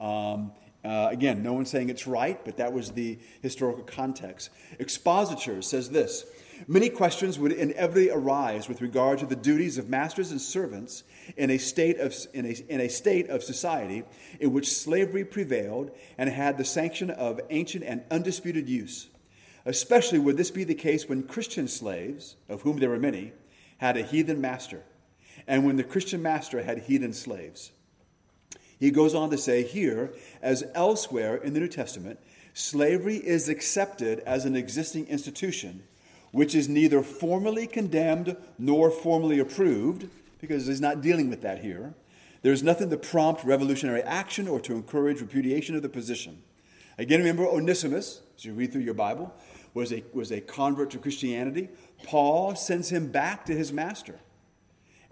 Um, 0.00 0.52
uh, 0.84 1.08
again, 1.10 1.42
no 1.42 1.52
one's 1.52 1.70
saying 1.70 1.90
it's 1.90 2.06
right, 2.06 2.44
but 2.44 2.56
that 2.56 2.72
was 2.72 2.92
the 2.92 3.18
historical 3.40 3.84
context. 3.84 4.50
Expositor 4.78 5.62
says 5.62 5.90
this 5.90 6.24
Many 6.68 6.88
questions 6.88 7.38
would 7.38 7.52
inevitably 7.52 8.10
arise 8.10 8.68
with 8.68 8.80
regard 8.80 9.18
to 9.18 9.26
the 9.26 9.36
duties 9.36 9.78
of 9.78 9.88
masters 9.88 10.30
and 10.30 10.40
servants 10.40 11.02
in 11.36 11.50
a 11.50 11.58
state 11.58 11.98
of, 11.98 12.14
in 12.34 12.46
a, 12.46 12.56
in 12.68 12.80
a 12.80 12.88
state 12.88 13.28
of 13.30 13.42
society 13.42 14.04
in 14.38 14.52
which 14.52 14.72
slavery 14.72 15.24
prevailed 15.24 15.90
and 16.18 16.30
had 16.30 16.58
the 16.58 16.64
sanction 16.64 17.10
of 17.10 17.40
ancient 17.50 17.84
and 17.84 18.02
undisputed 18.10 18.68
use. 18.68 19.08
Especially 19.64 20.18
would 20.18 20.36
this 20.36 20.50
be 20.50 20.64
the 20.64 20.74
case 20.74 21.08
when 21.08 21.22
Christian 21.22 21.68
slaves, 21.68 22.36
of 22.48 22.62
whom 22.62 22.78
there 22.78 22.90
were 22.90 22.98
many, 22.98 23.32
had 23.78 23.96
a 23.96 24.02
heathen 24.02 24.40
master, 24.40 24.82
and 25.46 25.64
when 25.64 25.76
the 25.76 25.84
Christian 25.84 26.22
master 26.22 26.62
had 26.62 26.78
heathen 26.78 27.12
slaves. 27.12 27.72
He 28.82 28.90
goes 28.90 29.14
on 29.14 29.30
to 29.30 29.38
say 29.38 29.62
here, 29.62 30.12
as 30.42 30.64
elsewhere 30.74 31.36
in 31.36 31.54
the 31.54 31.60
New 31.60 31.68
Testament, 31.68 32.18
slavery 32.52 33.14
is 33.14 33.48
accepted 33.48 34.18
as 34.26 34.44
an 34.44 34.56
existing 34.56 35.06
institution 35.06 35.84
which 36.32 36.54
is 36.54 36.68
neither 36.68 37.00
formally 37.00 37.68
condemned 37.68 38.36
nor 38.58 38.90
formally 38.90 39.38
approved, 39.38 40.08
because 40.40 40.66
he's 40.66 40.80
not 40.80 41.00
dealing 41.00 41.30
with 41.30 41.42
that 41.42 41.60
here. 41.60 41.94
There's 42.40 42.64
nothing 42.64 42.90
to 42.90 42.96
prompt 42.96 43.44
revolutionary 43.44 44.02
action 44.02 44.48
or 44.48 44.58
to 44.60 44.72
encourage 44.72 45.20
repudiation 45.20 45.76
of 45.76 45.82
the 45.82 45.88
position. 45.88 46.42
Again, 46.98 47.20
remember 47.20 47.46
Onesimus, 47.46 48.22
as 48.36 48.44
you 48.44 48.52
read 48.52 48.72
through 48.72 48.82
your 48.82 48.94
Bible, 48.94 49.32
was 49.74 49.92
a, 49.92 50.02
was 50.12 50.32
a 50.32 50.40
convert 50.40 50.90
to 50.90 50.98
Christianity. 50.98 51.68
Paul 52.02 52.56
sends 52.56 52.88
him 52.88 53.12
back 53.12 53.46
to 53.46 53.52
his 53.52 53.72
master. 53.72 54.18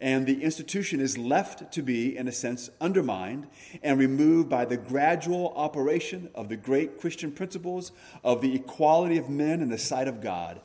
And 0.00 0.26
the 0.26 0.42
institution 0.42 0.98
is 0.98 1.18
left 1.18 1.72
to 1.72 1.82
be, 1.82 2.16
in 2.16 2.26
a 2.26 2.32
sense, 2.32 2.70
undermined 2.80 3.48
and 3.82 3.98
removed 3.98 4.48
by 4.48 4.64
the 4.64 4.78
gradual 4.78 5.52
operation 5.54 6.30
of 6.34 6.48
the 6.48 6.56
great 6.56 6.98
Christian 6.98 7.32
principles 7.32 7.92
of 8.24 8.40
the 8.40 8.54
equality 8.54 9.18
of 9.18 9.28
men 9.28 9.60
in 9.60 9.68
the 9.68 9.76
sight 9.76 10.08
of 10.08 10.22
God 10.22 10.62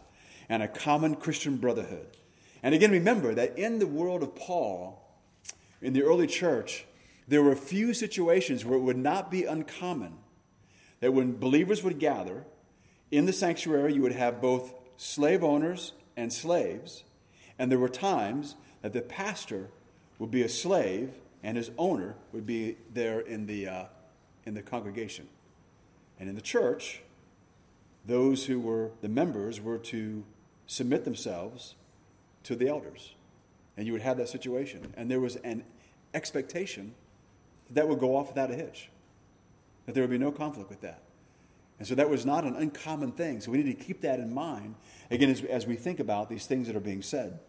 and 0.48 0.63
a 0.63 0.69
common 0.69 1.15
Christian 1.15 1.58
brotherhood. 1.58 2.08
And 2.63 2.74
again, 2.74 2.91
remember 2.91 3.34
that 3.36 3.58
in 3.58 3.80
the 3.80 3.88
world 3.88 4.24
of 4.24 4.36
Paul, 4.36 5.02
in 5.82 5.91
the 5.91 6.04
early 6.04 6.28
church, 6.28 6.86
there 7.28 7.43
were 7.43 7.56
few 7.56 7.93
situations 7.93 8.63
where 8.63 8.78
it 8.78 8.84
would 8.84 8.98
not 8.98 9.30
be 9.30 9.43
uncommon 9.43 10.17
that 11.02 11.13
when 11.13 11.38
believers 11.38 11.84
would 11.84 12.00
gather 12.00 12.45
in 13.12 13.26
the 13.26 13.34
sanctuary, 13.34 13.93
you 13.93 14.02
would 14.02 14.13
have 14.13 14.41
both 14.41 14.74
slave 14.98 15.43
owners 15.43 15.93
and 16.15 16.32
slaves. 16.32 17.04
And 17.60 17.71
there 17.71 17.80
were 17.80 17.89
times 17.89 18.56
that 18.86 18.93
the 18.93 19.02
pastor 19.02 19.67
would 20.19 20.30
be 20.30 20.43
a 20.43 20.48
slave 20.48 21.10
and 21.41 21.58
his 21.58 21.71
owner 21.76 22.13
would 22.32 22.45
be 22.45 22.78
there 22.93 23.19
in 23.19 23.48
the, 23.48 23.67
uh, 23.67 23.86
in 24.45 24.54
the 24.54 24.62
congregation. 24.62 25.28
And 26.19 26.30
in 26.30 26.36
the 26.36 26.41
church, 26.41 27.02
those 28.06 28.45
who 28.45 28.60
were 28.60 28.91
the 29.02 29.10
members 29.10 29.60
were 29.60 29.80
to 29.80 30.24
submit 30.67 31.04
themselves 31.04 31.74
to 32.43 32.56
the 32.56 32.67
elders. 32.67 33.15
And 33.76 33.88
you 33.88 33.93
would 33.93 34.04
have 34.04 34.17
that 34.17 34.30
situation. 34.30 34.93
And 34.95 35.10
there 35.10 35.19
was 35.19 35.38
an 35.38 35.63
expectation 36.13 36.93
that 37.71 37.88
would 37.88 37.98
go 37.98 38.15
off 38.15 38.28
without 38.28 38.52
a 38.52 38.56
hitch, 38.56 38.91
that 39.88 39.95
there 39.95 40.04
would 40.04 40.12
be 40.12 40.19
no 40.19 40.32
conflict 40.32 40.69
with 40.69 40.82
that. 40.82 41.02
And 41.80 41.88
so 41.88 41.95
that 41.95 42.08
was 42.08 42.24
not 42.24 42.43
an 42.43 42.56
uncommon 42.56 43.13
thing. 43.13 43.41
So 43.41 43.50
we 43.50 43.58
need 43.63 43.80
to 43.80 43.84
keep 43.84 44.02
that 44.02 44.19
in 44.19 44.32
mind, 44.32 44.76
again, 45.10 45.32
as, 45.32 45.43
as 45.45 45.65
we 45.65 45.76
think 45.76 46.00
about 46.00 46.30
these 46.30 46.45
things 46.45 46.67
that 46.67 46.76
are 46.76 46.80
being 46.80 47.02
said. 47.02 47.39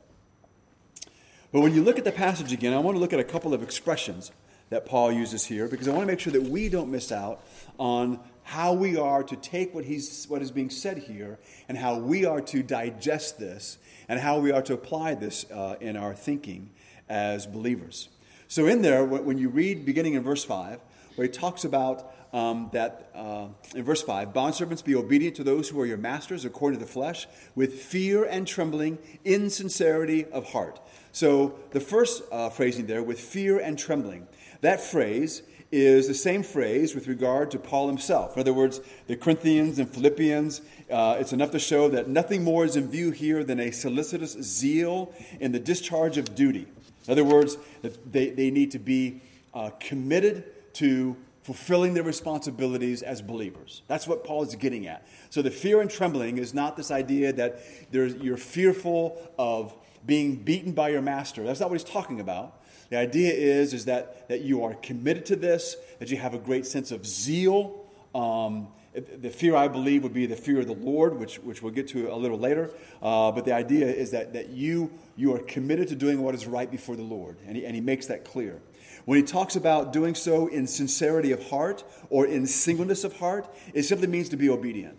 But 1.56 1.62
when 1.62 1.74
you 1.74 1.82
look 1.82 1.96
at 1.96 2.04
the 2.04 2.12
passage 2.12 2.52
again, 2.52 2.74
I 2.74 2.78
want 2.80 2.96
to 2.96 2.98
look 2.98 3.14
at 3.14 3.18
a 3.18 3.24
couple 3.24 3.54
of 3.54 3.62
expressions 3.62 4.30
that 4.68 4.84
Paul 4.84 5.10
uses 5.10 5.46
here 5.46 5.68
because 5.68 5.88
I 5.88 5.90
want 5.92 6.02
to 6.02 6.06
make 6.06 6.20
sure 6.20 6.34
that 6.34 6.42
we 6.42 6.68
don't 6.68 6.90
miss 6.90 7.10
out 7.10 7.42
on 7.78 8.20
how 8.42 8.74
we 8.74 8.98
are 8.98 9.22
to 9.22 9.36
take 9.36 9.74
what, 9.74 9.86
he's, 9.86 10.26
what 10.26 10.42
is 10.42 10.50
being 10.50 10.68
said 10.68 10.98
here 10.98 11.38
and 11.66 11.78
how 11.78 11.96
we 11.98 12.26
are 12.26 12.42
to 12.42 12.62
digest 12.62 13.38
this 13.38 13.78
and 14.06 14.20
how 14.20 14.38
we 14.38 14.52
are 14.52 14.60
to 14.60 14.74
apply 14.74 15.14
this 15.14 15.50
uh, 15.50 15.76
in 15.80 15.96
our 15.96 16.14
thinking 16.14 16.68
as 17.08 17.46
believers. 17.46 18.10
So, 18.48 18.66
in 18.66 18.82
there, 18.82 19.02
when 19.02 19.38
you 19.38 19.48
read 19.48 19.86
beginning 19.86 20.12
in 20.12 20.22
verse 20.22 20.44
5, 20.44 20.78
where 21.14 21.26
he 21.26 21.32
talks 21.32 21.64
about 21.64 22.14
um, 22.36 22.68
that 22.72 23.10
uh, 23.14 23.46
in 23.74 23.82
verse 23.82 24.02
5 24.02 24.34
bondservants 24.34 24.84
be 24.84 24.94
obedient 24.94 25.36
to 25.36 25.44
those 25.44 25.70
who 25.70 25.80
are 25.80 25.86
your 25.86 25.96
masters 25.96 26.44
according 26.44 26.78
to 26.78 26.84
the 26.84 26.90
flesh 26.90 27.26
with 27.54 27.80
fear 27.80 28.24
and 28.24 28.46
trembling 28.46 28.98
in 29.24 29.48
sincerity 29.48 30.26
of 30.26 30.52
heart 30.52 30.78
so 31.12 31.58
the 31.70 31.80
first 31.80 32.22
uh, 32.30 32.50
phrasing 32.50 32.86
there 32.86 33.02
with 33.02 33.18
fear 33.18 33.58
and 33.58 33.78
trembling 33.78 34.26
that 34.60 34.80
phrase 34.80 35.42
is 35.72 36.06
the 36.06 36.14
same 36.14 36.42
phrase 36.42 36.94
with 36.94 37.08
regard 37.08 37.50
to 37.50 37.58
Paul 37.58 37.88
himself. 37.88 38.36
In 38.36 38.40
other 38.40 38.52
words, 38.52 38.80
the 39.08 39.16
Corinthians 39.16 39.80
and 39.80 39.90
Philippians, 39.90 40.60
uh, 40.88 41.16
it's 41.18 41.32
enough 41.32 41.50
to 41.50 41.58
show 41.58 41.88
that 41.88 42.08
nothing 42.08 42.44
more 42.44 42.64
is 42.64 42.76
in 42.76 42.88
view 42.88 43.10
here 43.10 43.42
than 43.42 43.58
a 43.58 43.72
solicitous 43.72 44.32
zeal 44.40 45.12
in 45.40 45.50
the 45.50 45.58
discharge 45.58 46.18
of 46.18 46.36
duty. 46.36 46.68
In 47.06 47.12
other 47.12 47.24
words, 47.24 47.58
that 47.82 48.12
they, 48.12 48.30
they 48.30 48.50
need 48.52 48.70
to 48.70 48.78
be 48.78 49.20
uh, 49.54 49.70
committed 49.80 50.44
to 50.74 51.16
fulfilling 51.46 51.94
their 51.94 52.02
responsibilities 52.02 53.02
as 53.02 53.22
believers. 53.22 53.82
That's 53.86 54.08
what 54.08 54.24
Paul 54.24 54.42
is 54.42 54.56
getting 54.56 54.88
at. 54.88 55.06
So 55.30 55.42
the 55.42 55.50
fear 55.52 55.80
and 55.80 55.88
trembling 55.88 56.38
is 56.38 56.52
not 56.52 56.76
this 56.76 56.90
idea 56.90 57.32
that 57.34 57.60
you're 57.92 58.36
fearful 58.36 59.16
of 59.38 59.72
being 60.04 60.42
beaten 60.42 60.72
by 60.72 60.88
your 60.88 61.02
master. 61.02 61.44
That's 61.44 61.60
not 61.60 61.70
what 61.70 61.80
he's 61.80 61.88
talking 61.88 62.18
about. 62.18 62.60
The 62.90 62.96
idea 62.96 63.32
is, 63.32 63.74
is 63.74 63.84
that, 63.84 64.28
that 64.28 64.40
you 64.40 64.64
are 64.64 64.74
committed 64.74 65.24
to 65.26 65.36
this, 65.36 65.76
that 66.00 66.10
you 66.10 66.16
have 66.16 66.34
a 66.34 66.38
great 66.38 66.66
sense 66.66 66.90
of 66.90 67.06
zeal. 67.06 67.84
Um, 68.12 68.66
the 68.92 69.30
fear, 69.30 69.54
I 69.54 69.68
believe, 69.68 70.02
would 70.02 70.14
be 70.14 70.26
the 70.26 70.34
fear 70.34 70.58
of 70.58 70.66
the 70.66 70.74
Lord, 70.74 71.16
which, 71.16 71.36
which 71.36 71.62
we'll 71.62 71.72
get 71.72 71.86
to 71.88 72.12
a 72.12 72.16
little 72.16 72.40
later. 72.40 72.72
Uh, 73.00 73.30
but 73.30 73.44
the 73.44 73.52
idea 73.52 73.86
is 73.86 74.10
that, 74.10 74.32
that 74.32 74.48
you, 74.48 74.90
you 75.14 75.32
are 75.32 75.38
committed 75.38 75.86
to 75.88 75.94
doing 75.94 76.22
what 76.22 76.34
is 76.34 76.48
right 76.48 76.68
before 76.68 76.96
the 76.96 77.04
Lord, 77.04 77.36
and 77.46 77.56
he, 77.56 77.64
and 77.64 77.76
he 77.76 77.80
makes 77.80 78.06
that 78.06 78.24
clear. 78.24 78.60
When 79.06 79.16
he 79.16 79.22
talks 79.22 79.54
about 79.54 79.92
doing 79.92 80.16
so 80.16 80.48
in 80.48 80.66
sincerity 80.66 81.30
of 81.30 81.48
heart 81.48 81.84
or 82.10 82.26
in 82.26 82.44
singleness 82.46 83.04
of 83.04 83.18
heart, 83.18 83.48
it 83.72 83.84
simply 83.84 84.08
means 84.08 84.28
to 84.30 84.36
be 84.36 84.50
obedient. 84.50 84.98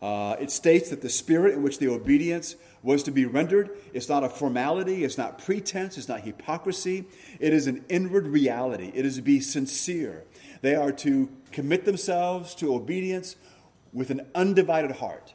Uh, 0.00 0.36
it 0.38 0.50
states 0.50 0.90
that 0.90 1.02
the 1.02 1.08
spirit 1.08 1.54
in 1.54 1.62
which 1.62 1.80
the 1.80 1.88
obedience 1.88 2.54
was 2.84 3.02
to 3.02 3.10
be 3.10 3.24
rendered 3.24 3.70
is 3.92 4.08
not 4.08 4.22
a 4.22 4.28
formality, 4.28 5.02
it's 5.02 5.18
not 5.18 5.38
pretense, 5.38 5.98
it's 5.98 6.08
not 6.08 6.20
hypocrisy. 6.20 7.04
It 7.40 7.52
is 7.52 7.66
an 7.66 7.84
inward 7.88 8.28
reality. 8.28 8.92
It 8.94 9.04
is 9.04 9.16
to 9.16 9.22
be 9.22 9.40
sincere. 9.40 10.22
They 10.62 10.76
are 10.76 10.92
to 10.92 11.28
commit 11.50 11.84
themselves 11.84 12.54
to 12.56 12.72
obedience 12.72 13.34
with 13.92 14.10
an 14.10 14.24
undivided 14.36 14.92
heart. 14.92 15.34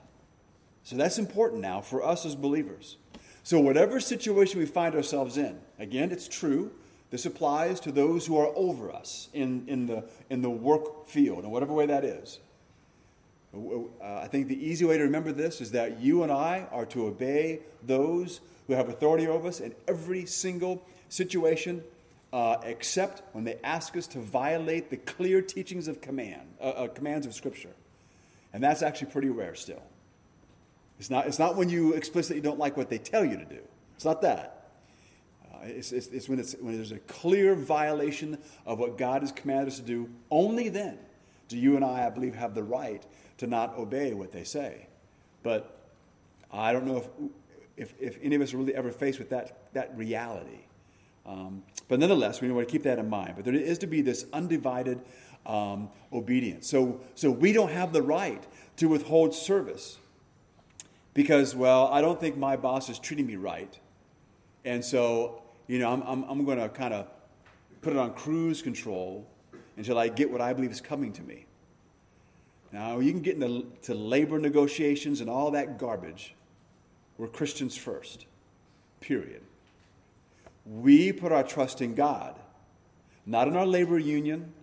So 0.83 0.95
that's 0.95 1.17
important 1.17 1.61
now 1.61 1.81
for 1.81 2.05
us 2.05 2.25
as 2.25 2.35
believers. 2.35 2.95
So, 3.43 3.59
whatever 3.59 3.99
situation 3.99 4.59
we 4.59 4.65
find 4.67 4.95
ourselves 4.95 5.35
in, 5.37 5.59
again, 5.79 6.11
it's 6.11 6.27
true. 6.27 6.71
This 7.11 7.25
applies 7.25 7.81
to 7.81 7.91
those 7.91 8.25
who 8.25 8.37
are 8.37 8.51
over 8.55 8.91
us 8.91 9.27
in, 9.33 9.65
in, 9.67 9.85
the, 9.85 10.05
in 10.29 10.41
the 10.41 10.49
work 10.49 11.07
field, 11.07 11.43
in 11.43 11.51
whatever 11.51 11.73
way 11.73 11.85
that 11.85 12.05
is. 12.05 12.39
Uh, 13.53 13.83
I 14.01 14.27
think 14.27 14.47
the 14.47 14.65
easy 14.65 14.85
way 14.85 14.97
to 14.97 15.03
remember 15.03 15.33
this 15.33 15.59
is 15.59 15.71
that 15.71 15.99
you 15.99 16.23
and 16.23 16.31
I 16.31 16.67
are 16.71 16.85
to 16.87 17.07
obey 17.07 17.59
those 17.83 18.39
who 18.67 18.73
have 18.73 18.87
authority 18.87 19.27
over 19.27 19.49
us 19.49 19.59
in 19.59 19.75
every 19.89 20.25
single 20.25 20.81
situation, 21.09 21.83
uh, 22.31 22.57
except 22.63 23.23
when 23.33 23.43
they 23.43 23.59
ask 23.61 23.97
us 23.97 24.07
to 24.07 24.19
violate 24.19 24.89
the 24.89 24.95
clear 24.95 25.41
teachings 25.41 25.89
of 25.89 25.99
command, 25.99 26.47
uh, 26.61 26.63
uh, 26.63 26.87
commands 26.87 27.27
of 27.27 27.33
Scripture. 27.33 27.75
And 28.53 28.63
that's 28.63 28.81
actually 28.81 29.11
pretty 29.11 29.29
rare 29.29 29.55
still. 29.55 29.83
It's 30.97 31.09
not, 31.09 31.27
it's 31.27 31.39
not 31.39 31.57
when 31.57 31.67
you 31.67 31.93
explicitly 31.93 32.41
don't 32.41 32.59
like 32.59 32.77
what 32.77 32.89
they 32.89 32.99
tell 32.99 33.25
you 33.25 33.35
to 33.35 33.45
do. 33.45 33.59
It's 33.95 34.05
not 34.05 34.21
that. 34.21 34.60
It's, 35.63 35.91
it's, 35.91 36.07
it's, 36.07 36.27
when 36.27 36.39
it's 36.39 36.53
when 36.59 36.75
there's 36.75 36.91
a 36.91 36.99
clear 36.99 37.55
violation 37.55 38.37
of 38.65 38.79
what 38.79 38.97
God 38.97 39.21
has 39.21 39.31
commanded 39.31 39.69
us 39.69 39.77
to 39.77 39.83
do. 39.83 40.09
Only 40.29 40.69
then 40.69 40.97
do 41.51 41.57
you 41.57 41.75
and 41.75 41.83
I, 41.83 42.07
I 42.07 42.09
believe, 42.09 42.33
have 42.35 42.55
the 42.55 42.63
right 42.63 43.05
to 43.37 43.45
not 43.45 43.77
obey 43.77 44.13
what 44.13 44.31
they 44.31 44.45
say. 44.45 44.87
But 45.43 45.77
I 46.51 46.71
don't 46.71 46.85
know 46.85 46.97
if, 46.97 47.09
if, 47.75 47.93
if 47.99 48.19
any 48.23 48.35
of 48.35 48.41
us 48.41 48.53
are 48.53 48.57
really 48.57 48.73
ever 48.73 48.91
faced 48.91 49.19
with 49.19 49.29
that, 49.31 49.73
that 49.73 49.95
reality. 49.97 50.61
Um, 51.25 51.63
but 51.87 51.99
nonetheless, 51.99 52.39
we 52.39 52.49
want 52.51 52.67
to 52.67 52.71
keep 52.71 52.83
that 52.83 52.99
in 52.99 53.09
mind. 53.09 53.33
But 53.35 53.45
there 53.45 53.53
is 53.53 53.77
to 53.79 53.87
be 53.87 54.01
this 54.01 54.25
undivided 54.31 55.01
um, 55.45 55.89
obedience. 56.13 56.67
So, 56.69 57.01
so 57.15 57.29
we 57.29 57.51
don't 57.51 57.71
have 57.71 57.93
the 57.93 58.01
right 58.01 58.43
to 58.77 58.87
withhold 58.87 59.35
service 59.35 59.97
because, 61.13 61.53
well, 61.53 61.87
I 61.87 61.99
don't 62.01 62.19
think 62.19 62.37
my 62.37 62.55
boss 62.55 62.89
is 62.89 62.97
treating 62.97 63.27
me 63.27 63.35
right. 63.35 63.77
And 64.63 64.85
so, 64.85 65.43
you 65.67 65.79
know, 65.79 65.91
I'm, 65.91 66.01
I'm, 66.03 66.23
I'm 66.23 66.45
going 66.45 66.59
to 66.59 66.69
kind 66.69 66.93
of 66.93 67.07
put 67.81 67.93
it 67.93 67.99
on 67.99 68.13
cruise 68.13 68.61
control 68.61 69.27
until 69.77 69.97
I 69.97 70.07
get 70.07 70.31
what 70.31 70.41
I 70.41 70.53
believe 70.53 70.71
is 70.71 70.81
coming 70.81 71.13
to 71.13 71.21
me. 71.21 71.45
Now, 72.71 72.99
you 72.99 73.11
can 73.11 73.21
get 73.21 73.35
into 73.35 73.65
to 73.83 73.93
labor 73.93 74.39
negotiations 74.39 75.21
and 75.21 75.29
all 75.29 75.51
that 75.51 75.77
garbage. 75.77 76.35
We're 77.17 77.27
Christians 77.27 77.75
first, 77.75 78.25
period. 78.99 79.41
we 80.65 81.11
put 81.11 81.31
our 81.31 81.43
trust 81.43 81.81
in 81.81 81.95
God, 81.95 82.39
not 83.25 83.47
in 83.47 83.55
our 83.55 83.65
labor 83.65 83.99
union, 83.99 84.53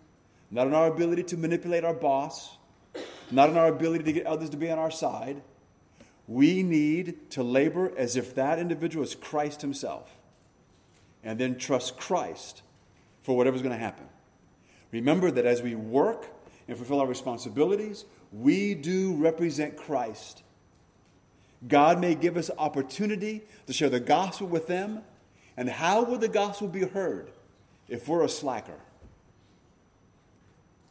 not 0.50 0.66
in 0.66 0.74
our 0.74 0.87
ability 0.87 1.24
to 1.24 1.37
manipulate 1.37 1.84
our 1.84 1.94
boss, 1.94 2.56
not 3.30 3.50
in 3.50 3.56
our 3.56 3.68
ability 3.68 4.04
to 4.04 4.12
get 4.12 4.26
others 4.26 4.50
to 4.50 4.56
be 4.56 4.70
on 4.70 4.78
our 4.78 4.90
side. 4.90 5.42
We 6.26 6.62
need 6.62 7.30
to 7.30 7.42
labor 7.42 7.92
as 7.96 8.16
if 8.16 8.34
that 8.34 8.58
individual 8.58 9.04
is 9.04 9.14
Christ 9.14 9.61
himself 9.61 10.17
and 11.29 11.38
then 11.38 11.59
trust 11.59 11.99
Christ 11.99 12.62
for 13.21 13.37
whatever's 13.37 13.61
going 13.61 13.75
to 13.75 13.79
happen. 13.79 14.07
Remember 14.93 15.31
that 15.31 15.45
as 15.45 15.61
we 15.61 15.75
work 15.75 16.25
and 16.67 16.75
fulfill 16.75 17.03
our 17.03 17.07
responsibilities, 17.07 18.07
we 18.33 18.73
do 18.73 19.14
represent 19.14 19.77
Christ. 19.77 20.43
God 21.69 22.01
may 22.01 22.14
give 22.14 22.38
us 22.38 22.51
opportunity 22.57 23.43
to 23.67 23.75
share 23.75 23.91
the 23.91 24.01
gospel 24.01 24.47
with 24.47 24.69
them. 24.69 25.03
And 25.55 25.69
how 25.69 26.03
will 26.03 26.17
the 26.17 26.29
gospel 26.29 26.67
be 26.67 26.87
heard 26.87 27.31
if 27.91 28.09
we're 28.09 28.25
a 28.25 28.29
slacker? 28.31 28.81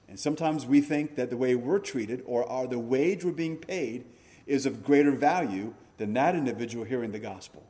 And 0.08 0.20
sometimes 0.20 0.68
we 0.68 0.82
think 0.82 1.16
that 1.16 1.32
the 1.32 1.38
way 1.38 1.56
we're 1.56 1.80
treated 1.80 2.22
or 2.28 2.48
are 2.48 2.68
the 2.68 2.78
wage 2.78 3.26
we're 3.26 3.32
being 3.32 3.58
paid 3.58 4.06
is 4.46 4.68
of 4.68 4.84
greater 4.84 5.14
value 5.14 5.74
than 5.98 6.14
that 6.14 6.36
individual 6.36 6.86
hearing 6.86 7.12
the 7.12 7.18
gospel. 7.18 7.64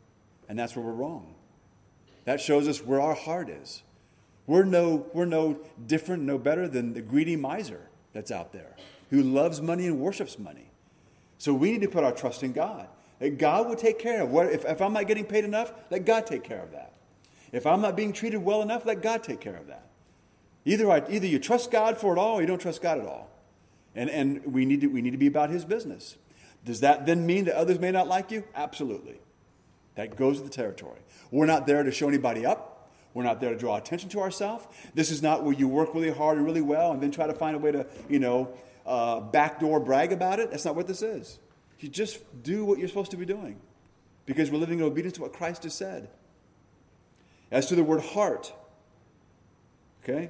And 0.49 0.59
that's 0.59 0.75
where 0.75 0.83
we're 0.83 0.91
wrong. 0.91 1.36
That 2.27 2.41
shows 2.41 2.67
us 2.67 2.83
where 2.83 2.99
our 2.99 3.15
heart 3.15 3.47
is. 3.47 3.83
We're 4.47 4.65
no, 4.65 5.05
we're 5.13 5.23
no 5.23 5.59
different, 5.85 6.23
no 6.23 6.37
better 6.37 6.67
than 6.67 6.93
the 6.93 7.01
greedy 7.01 7.37
miser 7.37 7.87
that's 8.11 8.31
out 8.31 8.51
there 8.51 8.75
who 9.11 9.23
loves 9.23 9.61
money 9.61 9.87
and 9.87 9.97
worships 9.97 10.37
money. 10.37 10.69
So 11.37 11.53
we 11.53 11.71
need 11.71 11.79
to 11.83 11.87
put 11.87 12.03
our 12.03 12.11
trust 12.11 12.43
in 12.43 12.51
God. 12.51 12.89
That 13.19 13.37
God 13.37 13.69
will 13.69 13.77
take 13.77 13.97
care 13.97 14.23
of 14.23 14.29
what 14.29 14.47
if, 14.47 14.65
if 14.65 14.81
I'm 14.81 14.91
not 14.91 15.07
getting 15.07 15.23
paid 15.23 15.45
enough, 15.45 15.71
let 15.89 16.03
God 16.03 16.27
take 16.27 16.43
care 16.43 16.61
of 16.61 16.73
that. 16.73 16.91
If 17.53 17.65
I'm 17.65 17.79
not 17.79 17.95
being 17.95 18.11
treated 18.11 18.39
well 18.39 18.61
enough, 18.61 18.85
let 18.85 19.01
God 19.01 19.23
take 19.23 19.39
care 19.39 19.55
of 19.55 19.67
that. 19.67 19.87
Either, 20.65 20.91
I, 20.91 21.03
either 21.09 21.27
you 21.27 21.39
trust 21.39 21.71
God 21.71 21.97
for 21.97 22.13
it 22.13 22.19
all 22.19 22.39
or 22.39 22.41
you 22.41 22.47
don't 22.47 22.59
trust 22.59 22.81
God 22.81 22.99
at 22.99 23.05
all. 23.05 23.29
And, 23.95 24.09
and 24.09 24.53
we, 24.53 24.65
need 24.65 24.81
to, 24.81 24.87
we 24.87 25.01
need 25.01 25.11
to 25.11 25.17
be 25.17 25.27
about 25.27 25.49
His 25.49 25.63
business. 25.63 26.17
Does 26.65 26.81
that 26.81 27.05
then 27.05 27.25
mean 27.25 27.45
that 27.45 27.55
others 27.55 27.79
may 27.79 27.91
not 27.91 28.09
like 28.09 28.31
you? 28.31 28.43
Absolutely. 28.53 29.21
That 29.97 30.15
goes 30.15 30.39
with 30.39 30.49
the 30.49 30.55
territory. 30.55 30.99
We're 31.31 31.47
not 31.47 31.65
there 31.65 31.83
to 31.83 31.91
show 31.91 32.07
anybody 32.07 32.45
up. 32.45 32.89
We're 33.15 33.23
not 33.23 33.41
there 33.41 33.49
to 33.49 33.57
draw 33.57 33.77
attention 33.77 34.09
to 34.09 34.19
ourselves. 34.19 34.65
This 34.93 35.09
is 35.09 35.23
not 35.23 35.43
where 35.43 35.53
you 35.53 35.67
work 35.67 35.93
really 35.95 36.11
hard 36.11 36.37
and 36.37 36.45
really 36.45 36.61
well 36.61 36.91
and 36.91 37.01
then 37.01 37.09
try 37.09 37.25
to 37.25 37.33
find 37.33 37.55
a 37.55 37.59
way 37.59 37.71
to, 37.71 37.87
you 38.07 38.19
know, 38.19 38.53
uh, 38.85 39.19
backdoor 39.19 39.79
brag 39.79 40.13
about 40.13 40.39
it. 40.39 40.51
That's 40.51 40.65
not 40.65 40.75
what 40.75 40.85
this 40.85 41.01
is. 41.01 41.39
You 41.79 41.89
just 41.89 42.19
do 42.43 42.63
what 42.63 42.77
you're 42.77 42.87
supposed 42.87 43.09
to 43.11 43.17
be 43.17 43.25
doing 43.25 43.59
because 44.27 44.51
we're 44.51 44.59
living 44.59 44.79
in 44.79 44.85
obedience 44.85 45.15
to 45.15 45.23
what 45.23 45.33
Christ 45.33 45.63
has 45.63 45.73
said. 45.73 46.09
As 47.49 47.65
to 47.67 47.75
the 47.75 47.83
word 47.83 48.01
heart, 48.01 48.53
okay, 50.03 50.29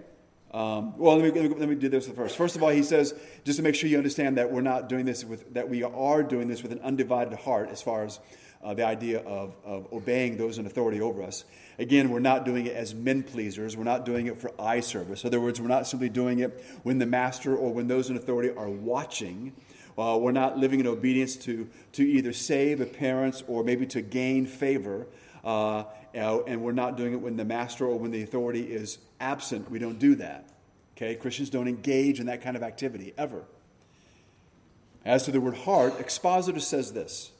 um, 0.52 0.98
well, 0.98 1.18
let 1.18 1.34
me, 1.34 1.42
let 1.50 1.68
me 1.68 1.76
do 1.76 1.90
this 1.90 2.08
first. 2.08 2.38
First 2.38 2.56
of 2.56 2.64
all, 2.64 2.70
he 2.70 2.84
says, 2.84 3.14
just 3.44 3.58
to 3.58 3.64
make 3.64 3.76
sure 3.76 3.90
you 3.90 3.98
understand 3.98 4.38
that 4.38 4.50
we're 4.50 4.62
not 4.62 4.88
doing 4.88 5.06
this 5.06 5.26
with, 5.26 5.54
that 5.56 5.68
we 5.68 5.84
are 5.84 6.24
doing 6.24 6.48
this 6.48 6.64
with 6.64 6.72
an 6.72 6.80
undivided 6.80 7.38
heart 7.40 7.70
as 7.70 7.82
far 7.82 8.06
as 8.06 8.20
uh, 8.64 8.74
the 8.74 8.86
idea 8.86 9.20
of, 9.20 9.56
of 9.64 9.92
obeying 9.94 10.38
those 10.38 10.58
in 10.58 10.66
authority 10.66 11.02
over 11.02 11.24
us. 11.24 11.46
Again, 11.80 12.10
we're 12.10 12.20
not 12.20 12.46
doing 12.46 12.66
it 12.66 12.76
as 12.76 12.96
men 12.96 13.24
pleasers. 13.24 13.78
We're 13.78 13.84
not 13.84 14.06
doing 14.06 14.28
it 14.28 14.38
for 14.38 14.52
eye 14.60 14.80
service. 14.80 15.24
In 15.24 15.28
other 15.28 15.40
words, 15.40 15.62
we're 15.62 15.68
not 15.68 15.88
simply 15.88 16.10
doing 16.10 16.40
it 16.40 16.64
when 16.84 16.98
the 16.98 17.06
master 17.06 17.56
or 17.56 17.72
when 17.72 17.88
those 17.88 18.10
in 18.10 18.18
authority 18.18 18.50
are 18.50 18.70
watching. 18.70 19.54
Uh, 19.98 20.18
we're 20.20 20.32
not 20.32 20.58
living 20.58 20.80
in 20.80 20.88
obedience 20.88 21.36
to, 21.36 21.70
to 21.94 22.04
either 22.04 22.34
save 22.34 22.82
appearance 22.82 23.44
or 23.48 23.64
maybe 23.64 23.86
to 23.88 24.02
gain 24.02 24.46
favor. 24.46 25.08
Uh, 25.44 25.84
and 26.14 26.62
we're 26.62 26.72
not 26.72 26.98
doing 26.98 27.14
it 27.14 27.22
when 27.22 27.38
the 27.38 27.46
master 27.46 27.86
or 27.86 27.98
when 27.98 28.12
the 28.12 28.24
authority 28.24 28.64
is 28.64 28.98
absent. 29.20 29.70
We 29.70 29.80
don't 29.80 30.00
do 30.00 30.16
that. 30.16 30.50
Okay? 30.96 31.16
Christians 31.16 31.50
don't 31.50 31.68
engage 31.68 32.20
in 32.20 32.26
that 32.26 32.42
kind 32.42 32.58
of 32.58 32.64
activity 32.64 33.14
ever. 33.18 33.44
As 35.06 35.24
to 35.24 35.32
the 35.32 35.40
word 35.40 35.56
heart, 35.58 36.00
expositor 36.00 36.60
says 36.60 36.94
this. 36.94 37.32